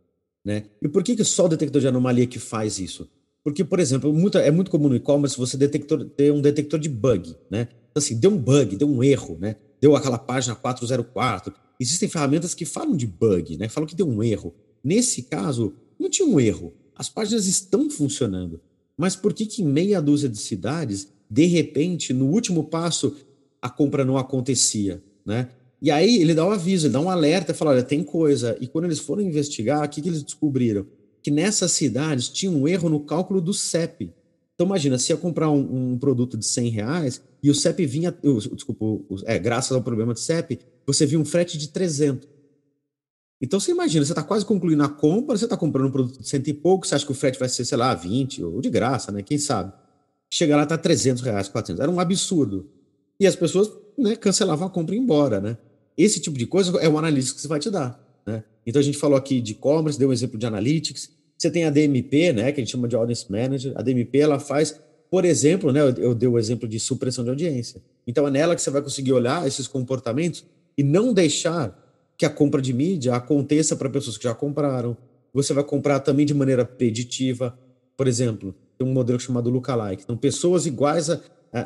Né? 0.44 0.64
E 0.82 0.88
por 0.88 1.02
que, 1.02 1.16
que 1.16 1.24
só 1.24 1.46
o 1.46 1.48
detector 1.48 1.80
de 1.80 1.88
anomalia 1.88 2.26
que 2.26 2.38
faz 2.38 2.78
isso? 2.78 3.08
Porque, 3.44 3.62
por 3.62 3.78
exemplo, 3.78 4.12
muito, 4.12 4.38
é 4.38 4.50
muito 4.50 4.70
comum 4.70 4.88
no 4.88 4.96
e-commerce 4.96 5.36
você 5.36 5.56
detector, 5.56 6.04
ter 6.06 6.32
um 6.32 6.40
detector 6.40 6.80
de 6.80 6.88
bug. 6.88 7.36
Né? 7.50 7.68
assim, 7.94 8.18
deu 8.18 8.30
um 8.30 8.36
bug, 8.36 8.76
deu 8.76 8.88
um 8.88 9.02
erro, 9.02 9.38
né? 9.40 9.56
Deu 9.80 9.94
aquela 9.94 10.18
página 10.18 10.54
404. 10.54 11.54
Existem 11.78 12.08
ferramentas 12.08 12.54
que 12.54 12.64
falam 12.64 12.96
de 12.96 13.06
bug, 13.06 13.56
né? 13.56 13.68
Falam 13.68 13.86
que 13.86 13.94
deu 13.94 14.08
um 14.08 14.22
erro. 14.22 14.54
Nesse 14.82 15.22
caso, 15.22 15.74
não 15.98 16.10
tinha 16.10 16.26
um 16.26 16.40
erro. 16.40 16.72
As 16.96 17.08
páginas 17.08 17.46
estão 17.46 17.88
funcionando. 17.90 18.60
Mas 18.96 19.16
por 19.16 19.32
que, 19.32 19.46
que 19.46 19.62
em 19.62 19.66
meia 19.66 20.00
dúzia 20.00 20.28
de 20.28 20.38
cidades, 20.38 21.08
de 21.28 21.46
repente, 21.46 22.12
no 22.12 22.26
último 22.26 22.64
passo, 22.64 23.16
a 23.60 23.68
compra 23.68 24.04
não 24.04 24.16
acontecia, 24.16 25.02
né? 25.24 25.48
E 25.82 25.90
aí 25.90 26.16
ele 26.16 26.32
dá 26.32 26.46
um 26.46 26.50
aviso, 26.50 26.86
ele 26.86 26.94
dá 26.94 27.00
um 27.00 27.10
alerta, 27.10 27.52
fala, 27.52 27.72
olha, 27.72 27.82
tem 27.82 28.02
coisa. 28.02 28.56
E 28.60 28.66
quando 28.66 28.86
eles 28.86 29.00
foram 29.00 29.22
investigar, 29.22 29.84
o 29.84 29.88
que, 29.88 30.00
que 30.00 30.08
eles 30.08 30.22
descobriram? 30.22 30.86
Que 31.24 31.30
nessas 31.30 31.72
cidades 31.72 32.28
tinha 32.28 32.52
um 32.52 32.68
erro 32.68 32.88
no 32.88 33.00
cálculo 33.00 33.40
do 33.40 33.52
CEP. 33.52 34.12
Então 34.54 34.66
imagina, 34.66 34.96
se 34.98 35.12
ia 35.12 35.16
comprar 35.16 35.50
um, 35.50 35.94
um 35.94 35.98
produto 35.98 36.36
de 36.36 36.46
100 36.46 36.68
reais, 36.68 37.20
e 37.42 37.50
o 37.50 37.54
CEP 37.54 37.84
vinha, 37.84 38.16
desculpa, 38.52 39.04
é, 39.24 39.36
graças 39.38 39.72
ao 39.72 39.82
problema 39.82 40.14
de 40.14 40.20
CEP, 40.20 40.60
você 40.86 41.04
viu 41.04 41.18
um 41.18 41.24
frete 41.24 41.58
de 41.58 41.68
300. 41.68 42.28
Então 43.40 43.58
você 43.58 43.72
imagina, 43.72 44.04
você 44.04 44.12
está 44.12 44.22
quase 44.22 44.44
concluindo 44.44 44.82
a 44.82 44.88
compra, 44.88 45.36
você 45.36 45.44
está 45.44 45.56
comprando 45.56 45.88
um 45.88 45.90
produto 45.90 46.20
de 46.20 46.28
cento 46.28 46.48
e 46.48 46.54
pouco, 46.54 46.86
você 46.86 46.94
acha 46.94 47.04
que 47.04 47.12
o 47.12 47.14
frete 47.14 47.38
vai 47.38 47.48
ser, 47.48 47.64
sei 47.64 47.76
lá, 47.76 47.94
20 47.94 48.44
ou 48.44 48.60
de 48.60 48.70
graça, 48.70 49.10
né? 49.10 49.22
Quem 49.22 49.38
sabe? 49.38 49.72
Chega 50.30 50.56
lá, 50.56 50.66
tá 50.66 50.78
300 50.78 51.22
reais, 51.22 51.48
400. 51.48 51.80
Era 51.80 51.90
um 51.90 52.00
absurdo. 52.00 52.70
E 53.18 53.26
as 53.26 53.36
pessoas 53.36 53.70
né, 53.98 54.16
cancelavam 54.16 54.66
a 54.66 54.70
compra 54.70 54.94
e 54.94 54.98
iam 54.98 55.04
embora, 55.04 55.40
né? 55.40 55.56
Esse 55.96 56.20
tipo 56.20 56.36
de 56.36 56.46
coisa 56.46 56.76
é 56.78 56.88
o 56.88 56.98
analytics 56.98 57.32
que 57.32 57.40
você 57.40 57.48
vai 57.48 57.60
te 57.60 57.70
dar, 57.70 58.03
né? 58.26 58.44
Então 58.66 58.80
a 58.80 58.82
gente 58.82 58.98
falou 58.98 59.16
aqui 59.16 59.40
de 59.40 59.52
e-commerce, 59.52 59.98
deu 59.98 60.08
um 60.08 60.12
exemplo 60.12 60.38
de 60.38 60.46
analytics. 60.46 61.10
Você 61.36 61.50
tem 61.50 61.64
a 61.64 61.70
DMP, 61.70 62.32
né, 62.32 62.52
que 62.52 62.60
a 62.60 62.64
gente 62.64 62.70
chama 62.70 62.88
de 62.88 62.96
Audience 62.96 63.30
Manager. 63.30 63.72
A 63.76 63.82
DMP, 63.82 64.18
ela 64.18 64.38
faz 64.38 64.80
por 65.14 65.24
exemplo, 65.24 65.70
né, 65.70 65.80
eu, 65.80 65.90
eu 65.90 66.12
dei 66.12 66.28
o 66.28 66.36
exemplo 66.36 66.68
de 66.68 66.80
supressão 66.80 67.22
de 67.22 67.30
audiência. 67.30 67.80
Então 68.04 68.26
é 68.26 68.32
nela 68.32 68.56
que 68.56 68.60
você 68.60 68.68
vai 68.68 68.82
conseguir 68.82 69.12
olhar 69.12 69.46
esses 69.46 69.68
comportamentos 69.68 70.44
e 70.76 70.82
não 70.82 71.12
deixar 71.12 71.80
que 72.18 72.26
a 72.26 72.30
compra 72.30 72.60
de 72.60 72.72
mídia 72.72 73.14
aconteça 73.14 73.76
para 73.76 73.88
pessoas 73.88 74.18
que 74.18 74.24
já 74.24 74.34
compraram. 74.34 74.96
Você 75.32 75.54
vai 75.54 75.62
comprar 75.62 76.00
também 76.00 76.26
de 76.26 76.34
maneira 76.34 76.64
preditiva. 76.64 77.56
Por 77.96 78.08
exemplo, 78.08 78.56
tem 78.76 78.84
um 78.84 78.92
modelo 78.92 79.20
chamado 79.20 79.50
lookalike. 79.50 80.02
Então, 80.02 80.16
pessoas 80.16 80.66
iguais 80.66 81.08
a. 81.08 81.20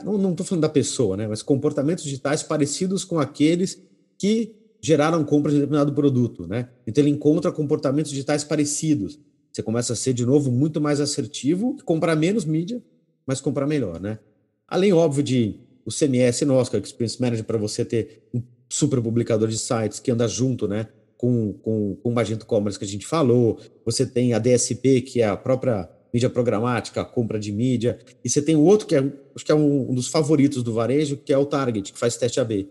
não 0.05 0.33
estou 0.33 0.45
falando 0.45 0.63
da 0.63 0.69
pessoa, 0.69 1.17
né? 1.17 1.27
Mas 1.27 1.41
comportamentos 1.41 2.05
digitais 2.05 2.43
parecidos 2.43 3.03
com 3.03 3.19
aqueles 3.19 3.83
que 4.19 4.57
geraram 4.81 5.25
compra 5.25 5.51
de 5.51 5.59
determinado 5.59 5.93
produto, 5.93 6.47
né? 6.47 6.69
Então 6.87 7.03
ele 7.03 7.11
encontra 7.11 7.51
comportamentos 7.51 8.11
digitais 8.11 8.45
parecidos. 8.45 9.19
Você 9.53 9.63
começa 9.63 9.93
a 9.93 9.97
ser, 9.97 10.13
de 10.13 10.25
novo, 10.25 10.51
muito 10.51 10.81
mais 10.81 11.01
assertivo, 11.01 11.77
comprar 11.85 12.15
menos 12.15 12.45
mídia 12.45 12.83
mas 13.29 13.43
comprar 13.43 13.67
melhor, 13.67 14.01
né? 14.01 14.19
Além, 14.67 14.91
óbvio, 14.91 15.23
de 15.23 15.61
o 15.85 15.91
CMS 15.91 16.41
nosso, 16.47 16.71
que 16.71 16.77
é 16.79 16.81
o 16.81 16.83
Experience 16.83 17.21
Manager, 17.21 17.45
para 17.45 17.59
você 17.59 17.85
ter 17.85 18.27
um 18.33 18.43
super 18.71 19.03
publicador 19.03 19.49
de 19.49 19.59
sites 19.59 20.01
que 20.01 20.11
anda 20.11 20.27
junto, 20.27 20.67
né? 20.67 20.89
Com, 21.19 21.53
com, 21.53 21.95
com 21.97 22.09
o 22.09 22.15
Magento 22.15 22.47
Commerce 22.47 22.79
que 22.79 22.87
a 22.87 22.89
gente 22.89 23.07
falou, 23.07 23.59
você 23.85 24.07
tem 24.07 24.33
a 24.33 24.39
DSP, 24.39 25.03
que 25.03 25.21
é 25.21 25.29
a 25.29 25.37
própria 25.37 25.91
mídia 26.15 26.31
programática, 26.31 27.05
compra 27.05 27.39
de 27.39 27.53
mídia, 27.53 27.99
e 28.25 28.31
você 28.31 28.41
tem 28.41 28.57
o 28.57 28.63
outro 28.63 28.87
que 28.87 28.95
é, 28.95 29.01
acho 29.35 29.45
que 29.45 29.53
é 29.53 29.55
um, 29.55 29.91
um 29.91 29.95
dos 29.95 30.09
favoritos 30.09 30.63
do 30.63 30.73
varejo, 30.73 31.19
que 31.19 31.33
é 31.33 31.37
o 31.37 31.45
Target, 31.45 31.93
que 31.93 31.99
faz 31.99 32.17
teste 32.17 32.41
AB. 32.41 32.67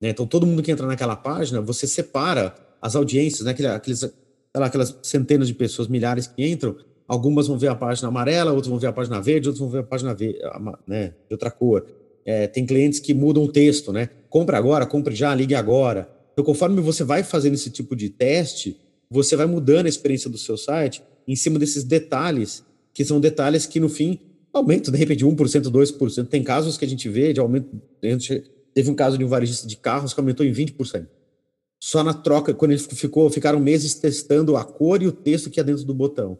Né? 0.00 0.10
Então, 0.10 0.26
todo 0.26 0.46
mundo 0.46 0.62
que 0.62 0.70
entra 0.70 0.86
naquela 0.86 1.16
página, 1.16 1.60
você 1.60 1.86
separa 1.86 2.54
as 2.80 2.94
audiências, 2.94 3.44
né? 3.44 3.54
Aqueles, 3.74 4.04
aquelas 4.54 4.98
centenas 5.02 5.48
de 5.48 5.54
pessoas, 5.54 5.88
milhares 5.88 6.26
que 6.26 6.46
entram, 6.46 6.76
algumas 7.08 7.46
vão 7.46 7.58
ver 7.58 7.68
a 7.68 7.74
página 7.74 8.08
amarela, 8.08 8.52
outras 8.52 8.68
vão 8.68 8.78
ver 8.78 8.88
a 8.88 8.92
página 8.92 9.20
verde, 9.20 9.48
outras 9.48 9.60
vão 9.60 9.68
ver 9.68 9.80
a 9.80 9.82
página 9.82 10.14
verde, 10.14 10.38
né, 10.86 11.14
de 11.28 11.34
outra 11.34 11.50
cor. 11.50 11.86
É, 12.24 12.46
tem 12.46 12.66
clientes 12.66 12.98
que 12.98 13.14
mudam 13.14 13.44
o 13.44 13.48
texto, 13.48 13.92
né? 13.92 14.10
Compre 14.28 14.56
agora, 14.56 14.84
compre 14.84 15.14
já, 15.14 15.32
ligue 15.34 15.54
agora. 15.54 16.10
Então, 16.32 16.44
conforme 16.44 16.80
você 16.80 17.04
vai 17.04 17.22
fazendo 17.22 17.54
esse 17.54 17.70
tipo 17.70 17.94
de 17.94 18.10
teste, 18.10 18.76
você 19.08 19.36
vai 19.36 19.46
mudando 19.46 19.86
a 19.86 19.88
experiência 19.88 20.28
do 20.28 20.36
seu 20.36 20.56
site 20.56 21.02
em 21.26 21.36
cima 21.36 21.58
desses 21.58 21.84
detalhes, 21.84 22.64
que 22.92 23.04
são 23.04 23.20
detalhes 23.20 23.64
que, 23.64 23.78
no 23.78 23.88
fim, 23.88 24.18
aumentam, 24.52 24.92
de 24.92 24.98
repente, 24.98 25.24
1%, 25.24 25.70
2%. 25.70 26.26
Tem 26.26 26.42
casos 26.42 26.76
que 26.76 26.84
a 26.84 26.88
gente 26.88 27.08
vê 27.08 27.32
de 27.32 27.38
aumento. 27.38 27.68
Teve 28.76 28.90
um 28.90 28.94
caso 28.94 29.16
de 29.18 29.24
um 29.24 29.28
varejista 29.28 29.66
de 29.66 29.76
carros 29.76 30.12
que 30.12 30.20
aumentou 30.20 30.46
em 30.46 30.52
20% 30.52 31.08
só 31.78 32.02
na 32.02 32.14
troca, 32.14 32.54
quando 32.54 32.72
ele 32.72 32.80
ficou, 32.80 33.30
ficaram 33.30 33.60
meses 33.60 33.94
testando 33.94 34.56
a 34.56 34.64
cor 34.64 35.02
e 35.02 35.06
o 35.06 35.12
texto 35.12 35.50
que 35.50 35.60
é 35.60 35.64
dentro 35.64 35.84
do 35.84 35.94
botão. 35.94 36.38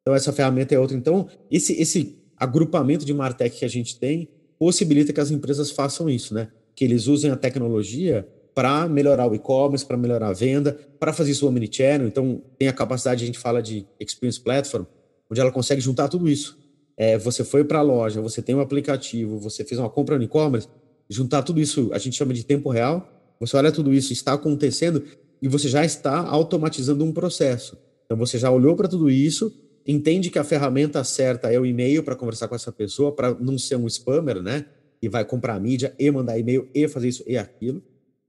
Então, 0.00 0.14
essa 0.14 0.32
ferramenta 0.32 0.74
é 0.74 0.78
outra. 0.78 0.96
Então, 0.96 1.28
esse, 1.50 1.72
esse 1.80 2.16
agrupamento 2.36 3.04
de 3.04 3.12
Martech 3.12 3.58
que 3.58 3.64
a 3.64 3.68
gente 3.68 3.98
tem 3.98 4.28
possibilita 4.58 5.12
que 5.12 5.20
as 5.20 5.30
empresas 5.30 5.70
façam 5.70 6.08
isso, 6.08 6.34
né? 6.34 6.48
Que 6.74 6.84
eles 6.84 7.06
usem 7.06 7.30
a 7.30 7.36
tecnologia 7.36 8.28
para 8.54 8.88
melhorar 8.88 9.26
o 9.26 9.34
e-commerce, 9.34 9.84
para 9.84 9.96
melhorar 9.96 10.28
a 10.28 10.32
venda, 10.32 10.78
para 10.98 11.12
fazer 11.12 11.32
isso 11.32 11.46
omnichannel. 11.48 12.06
Então, 12.06 12.42
tem 12.58 12.68
a 12.68 12.72
capacidade, 12.72 13.24
a 13.24 13.26
gente 13.26 13.38
fala 13.38 13.60
de 13.60 13.84
Experience 13.98 14.40
Platform, 14.40 14.84
onde 15.30 15.40
ela 15.40 15.50
consegue 15.50 15.80
juntar 15.80 16.08
tudo 16.08 16.28
isso. 16.28 16.56
É, 16.96 17.18
você 17.18 17.44
foi 17.44 17.64
para 17.64 17.80
a 17.80 17.82
loja, 17.82 18.22
você 18.22 18.40
tem 18.40 18.54
um 18.54 18.60
aplicativo, 18.60 19.38
você 19.38 19.64
fez 19.64 19.78
uma 19.78 19.90
compra 19.90 20.16
no 20.16 20.24
e-commerce, 20.24 20.68
juntar 21.08 21.42
tudo 21.42 21.60
isso, 21.60 21.90
a 21.92 21.98
gente 21.98 22.16
chama 22.16 22.34
de 22.34 22.44
tempo 22.44 22.70
real, 22.70 23.08
você 23.38 23.56
olha 23.56 23.70
tudo 23.70 23.92
isso, 23.92 24.12
está 24.12 24.32
acontecendo 24.32 25.02
e 25.40 25.48
você 25.48 25.68
já 25.68 25.84
está 25.84 26.18
automatizando 26.20 27.04
um 27.04 27.12
processo. 27.12 27.76
Então 28.04 28.16
você 28.16 28.38
já 28.38 28.50
olhou 28.50 28.74
para 28.74 28.88
tudo 28.88 29.10
isso, 29.10 29.52
entende 29.86 30.30
que 30.30 30.38
a 30.38 30.44
ferramenta 30.44 31.02
certa 31.04 31.52
é 31.52 31.58
o 31.58 31.66
e-mail 31.66 32.02
para 32.02 32.16
conversar 32.16 32.48
com 32.48 32.54
essa 32.54 32.72
pessoa, 32.72 33.12
para 33.12 33.34
não 33.34 33.58
ser 33.58 33.76
um 33.76 33.86
spammer, 33.86 34.42
né? 34.42 34.66
E 35.02 35.08
vai 35.08 35.24
comprar 35.24 35.60
mídia 35.60 35.94
e 35.98 36.10
mandar 36.10 36.38
e-mail 36.38 36.68
e 36.74 36.88
fazer 36.88 37.08
isso 37.08 37.24
e 37.26 37.36
aquilo. 37.36 37.82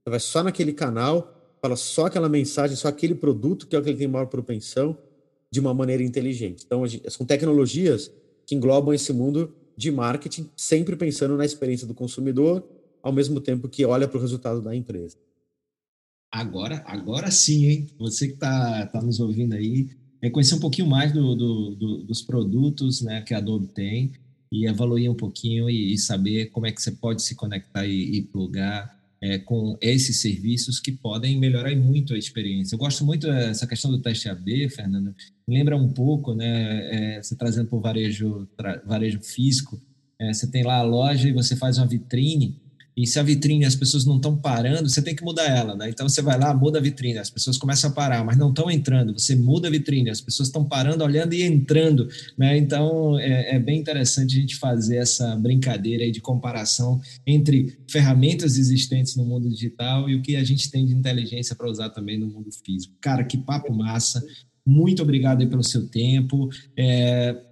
Você 0.04 0.10
vai 0.10 0.20
só 0.20 0.42
naquele 0.42 0.72
canal, 0.72 1.56
fala 1.62 1.76
só 1.76 2.06
aquela 2.06 2.28
mensagem, 2.28 2.76
só 2.76 2.88
aquele 2.88 3.14
produto 3.14 3.66
que 3.66 3.74
é 3.74 3.78
o 3.78 3.82
que 3.82 3.88
ele 3.88 3.98
tem 3.98 4.08
maior 4.08 4.26
propensão, 4.26 4.96
de 5.50 5.60
uma 5.60 5.72
maneira 5.72 6.02
inteligente. 6.02 6.64
Então 6.66 6.82
são 7.08 7.24
tecnologias 7.24 8.10
que 8.46 8.54
englobam 8.54 8.92
esse 8.92 9.12
mundo 9.12 9.54
de 9.78 9.92
marketing, 9.92 10.50
sempre 10.56 10.96
pensando 10.96 11.36
na 11.36 11.44
experiência 11.44 11.86
do 11.86 11.94
consumidor 11.94 12.68
ao 13.00 13.12
mesmo 13.12 13.40
tempo 13.40 13.68
que 13.68 13.84
olha 13.84 14.08
para 14.08 14.18
o 14.18 14.20
resultado 14.20 14.60
da 14.60 14.74
empresa. 14.74 15.16
Agora, 16.32 16.82
agora 16.84 17.30
sim, 17.30 17.66
hein? 17.66 17.86
Você 17.96 18.26
que 18.26 18.34
está 18.34 18.88
tá 18.88 19.00
nos 19.00 19.20
ouvindo 19.20 19.54
aí, 19.54 19.88
é 20.20 20.28
conhecer 20.28 20.56
um 20.56 20.60
pouquinho 20.60 20.88
mais 20.88 21.12
do, 21.12 21.36
do, 21.36 21.76
do, 21.76 22.02
dos 22.02 22.20
produtos 22.20 23.02
né, 23.02 23.22
que 23.22 23.32
a 23.32 23.38
Adobe 23.38 23.68
tem 23.68 24.10
e 24.50 24.66
evoluir 24.66 25.08
um 25.08 25.14
pouquinho 25.14 25.70
e, 25.70 25.94
e 25.94 25.98
saber 25.98 26.46
como 26.46 26.66
é 26.66 26.72
que 26.72 26.82
você 26.82 26.90
pode 26.90 27.22
se 27.22 27.36
conectar 27.36 27.86
e, 27.86 28.16
e 28.16 28.22
plugar 28.22 28.97
é, 29.20 29.38
com 29.38 29.76
esses 29.80 30.20
serviços 30.20 30.78
que 30.78 30.92
podem 30.92 31.38
melhorar 31.38 31.74
muito 31.76 32.14
a 32.14 32.18
experiência. 32.18 32.74
Eu 32.74 32.78
gosto 32.78 33.04
muito 33.04 33.26
dessa 33.26 33.66
questão 33.66 33.90
do 33.90 33.98
teste 33.98 34.28
AB, 34.28 34.68
Fernando. 34.68 35.14
Lembra 35.48 35.76
um 35.76 35.88
pouco, 35.88 36.34
né? 36.34 37.16
É, 37.16 37.22
você 37.22 37.34
trazendo 37.36 37.68
para 37.68 37.78
o 37.78 37.80
varejo, 37.80 38.48
varejo 38.84 39.20
físico, 39.20 39.80
é, 40.18 40.32
você 40.32 40.46
tem 40.50 40.62
lá 40.62 40.78
a 40.78 40.82
loja 40.82 41.28
e 41.28 41.32
você 41.32 41.56
faz 41.56 41.78
uma 41.78 41.86
vitrine 41.86 42.60
e 42.98 43.06
se 43.06 43.16
a 43.16 43.22
vitrine 43.22 43.64
as 43.64 43.76
pessoas 43.76 44.04
não 44.04 44.16
estão 44.16 44.36
parando, 44.36 44.88
você 44.88 45.00
tem 45.00 45.14
que 45.14 45.22
mudar 45.22 45.44
ela, 45.44 45.76
né? 45.76 45.88
Então 45.88 46.08
você 46.08 46.20
vai 46.20 46.36
lá, 46.36 46.52
muda 46.52 46.80
a 46.80 46.82
vitrine, 46.82 47.16
as 47.16 47.30
pessoas 47.30 47.56
começam 47.56 47.90
a 47.90 47.92
parar, 47.92 48.24
mas 48.24 48.36
não 48.36 48.48
estão 48.48 48.68
entrando. 48.68 49.16
Você 49.16 49.36
muda 49.36 49.68
a 49.68 49.70
vitrine, 49.70 50.10
as 50.10 50.20
pessoas 50.20 50.48
estão 50.48 50.64
parando, 50.64 51.04
olhando 51.04 51.32
e 51.32 51.44
entrando, 51.44 52.08
né? 52.36 52.58
Então 52.58 53.16
é, 53.20 53.54
é, 53.54 53.58
bem 53.60 53.78
interessante 53.78 54.36
a 54.36 54.40
gente 54.40 54.56
fazer 54.56 54.96
essa 54.96 55.36
brincadeira 55.36 56.02
aí 56.02 56.10
de 56.10 56.20
comparação 56.20 57.00
entre 57.24 57.78
ferramentas 57.88 58.58
existentes 58.58 59.14
no 59.14 59.24
mundo 59.24 59.48
digital 59.48 60.10
e 60.10 60.16
o 60.16 60.20
que 60.20 60.34
a 60.34 60.42
gente 60.42 60.68
tem 60.68 60.84
de 60.84 60.92
inteligência 60.92 61.54
para 61.54 61.70
usar 61.70 61.90
também 61.90 62.18
no 62.18 62.26
mundo 62.26 62.50
físico. 62.64 62.96
Cara, 63.00 63.22
que 63.22 63.38
papo 63.38 63.72
massa! 63.72 64.20
Muito 64.66 65.02
obrigado 65.02 65.40
aí 65.40 65.46
pelo 65.46 65.62
seu 65.62 65.86
tempo. 65.88 66.48
É, 66.76 67.47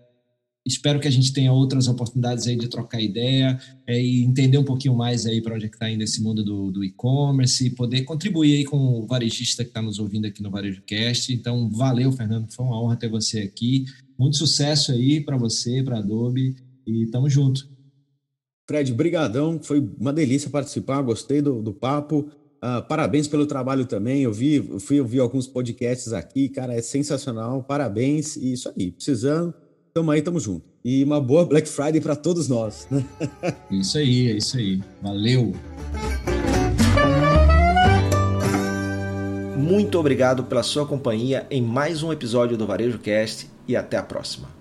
Espero 0.67 0.99
que 0.99 1.07
a 1.07 1.11
gente 1.13 1.33
tenha 1.33 1.53
outras 1.53 1.87
oportunidades 1.87 2.45
aí 2.49 2.57
de 2.57 2.67
trocar 2.67 3.01
ideia 3.01 3.57
é, 3.87 4.03
e 4.03 4.25
entender 4.25 4.59
um 4.59 4.65
pouquinho 4.65 4.97
mais 4.97 5.25
aí 5.25 5.41
para 5.41 5.55
onde 5.55 5.67
é 5.67 5.69
que 5.69 5.77
está 5.77 5.89
indo 5.89 6.03
esse 6.03 6.21
mundo 6.21 6.43
do, 6.43 6.73
do 6.73 6.83
e-commerce 6.83 7.65
e 7.65 7.71
poder 7.71 8.03
contribuir 8.03 8.57
aí 8.57 8.65
com 8.65 8.77
o 8.77 9.07
varejista 9.07 9.63
que 9.63 9.71
está 9.71 9.81
nos 9.81 10.01
ouvindo 10.01 10.27
aqui 10.27 10.43
no 10.43 10.51
VarejoCast. 10.51 11.33
Então, 11.33 11.71
valeu, 11.71 12.11
Fernando, 12.11 12.53
foi 12.53 12.67
uma 12.67 12.83
honra 12.83 12.97
ter 12.97 13.09
você 13.09 13.39
aqui. 13.39 13.85
Muito 14.19 14.37
sucesso 14.39 14.91
aí 14.91 15.21
para 15.21 15.37
você, 15.37 15.85
para 15.85 15.99
Adobe 15.99 16.57
e 16.85 17.07
tamo 17.07 17.31
junto. 17.31 17.69
Fred, 18.69 18.93
brigadão, 18.93 19.61
foi 19.63 19.79
uma 20.01 20.13
delícia 20.13 20.51
participar, 20.51 21.01
gostei 21.03 21.41
do, 21.41 21.63
do 21.63 21.73
papo. 21.73 22.29
Uh, 22.57 22.83
parabéns 22.89 23.29
pelo 23.29 23.47
trabalho 23.47 23.87
também. 23.87 24.23
Eu 24.23 24.33
vi, 24.33 24.57
eu 24.57 24.81
fui 24.81 25.01
ouvir 25.01 25.21
alguns 25.21 25.47
podcasts 25.47 26.13
aqui, 26.13 26.49
cara, 26.49 26.75
é 26.75 26.83
sensacional. 26.83 27.63
Parabéns 27.63 28.35
e 28.35 28.53
isso 28.55 28.69
aí, 28.77 28.91
precisando 28.91 29.55
Tamo 29.97 30.11
aí, 30.11 30.21
tamo 30.21 30.39
junto. 30.39 30.63
E 30.85 31.03
uma 31.03 31.19
boa 31.19 31.47
Black 31.47 31.67
Friday 31.67 32.03
para 32.03 32.15
todos 32.15 32.49
nós. 32.49 32.87
Né? 32.91 33.03
Isso 33.73 33.97
aí, 33.97 34.31
é 34.31 34.33
isso 34.33 34.59
aí. 34.59 34.83
Valeu. 35.01 35.55
Muito 39.57 39.99
obrigado 39.99 40.45
pela 40.45 40.63
sua 40.63 40.85
companhia 40.87 41.47
em 41.51 41.63
mais 41.63 42.03
um 42.03 42.13
episódio 42.13 42.59
do 42.59 42.67
Varejo 42.67 42.99
Cast 42.99 43.49
e 43.67 43.75
até 43.75 43.97
a 43.97 44.03
próxima. 44.03 44.56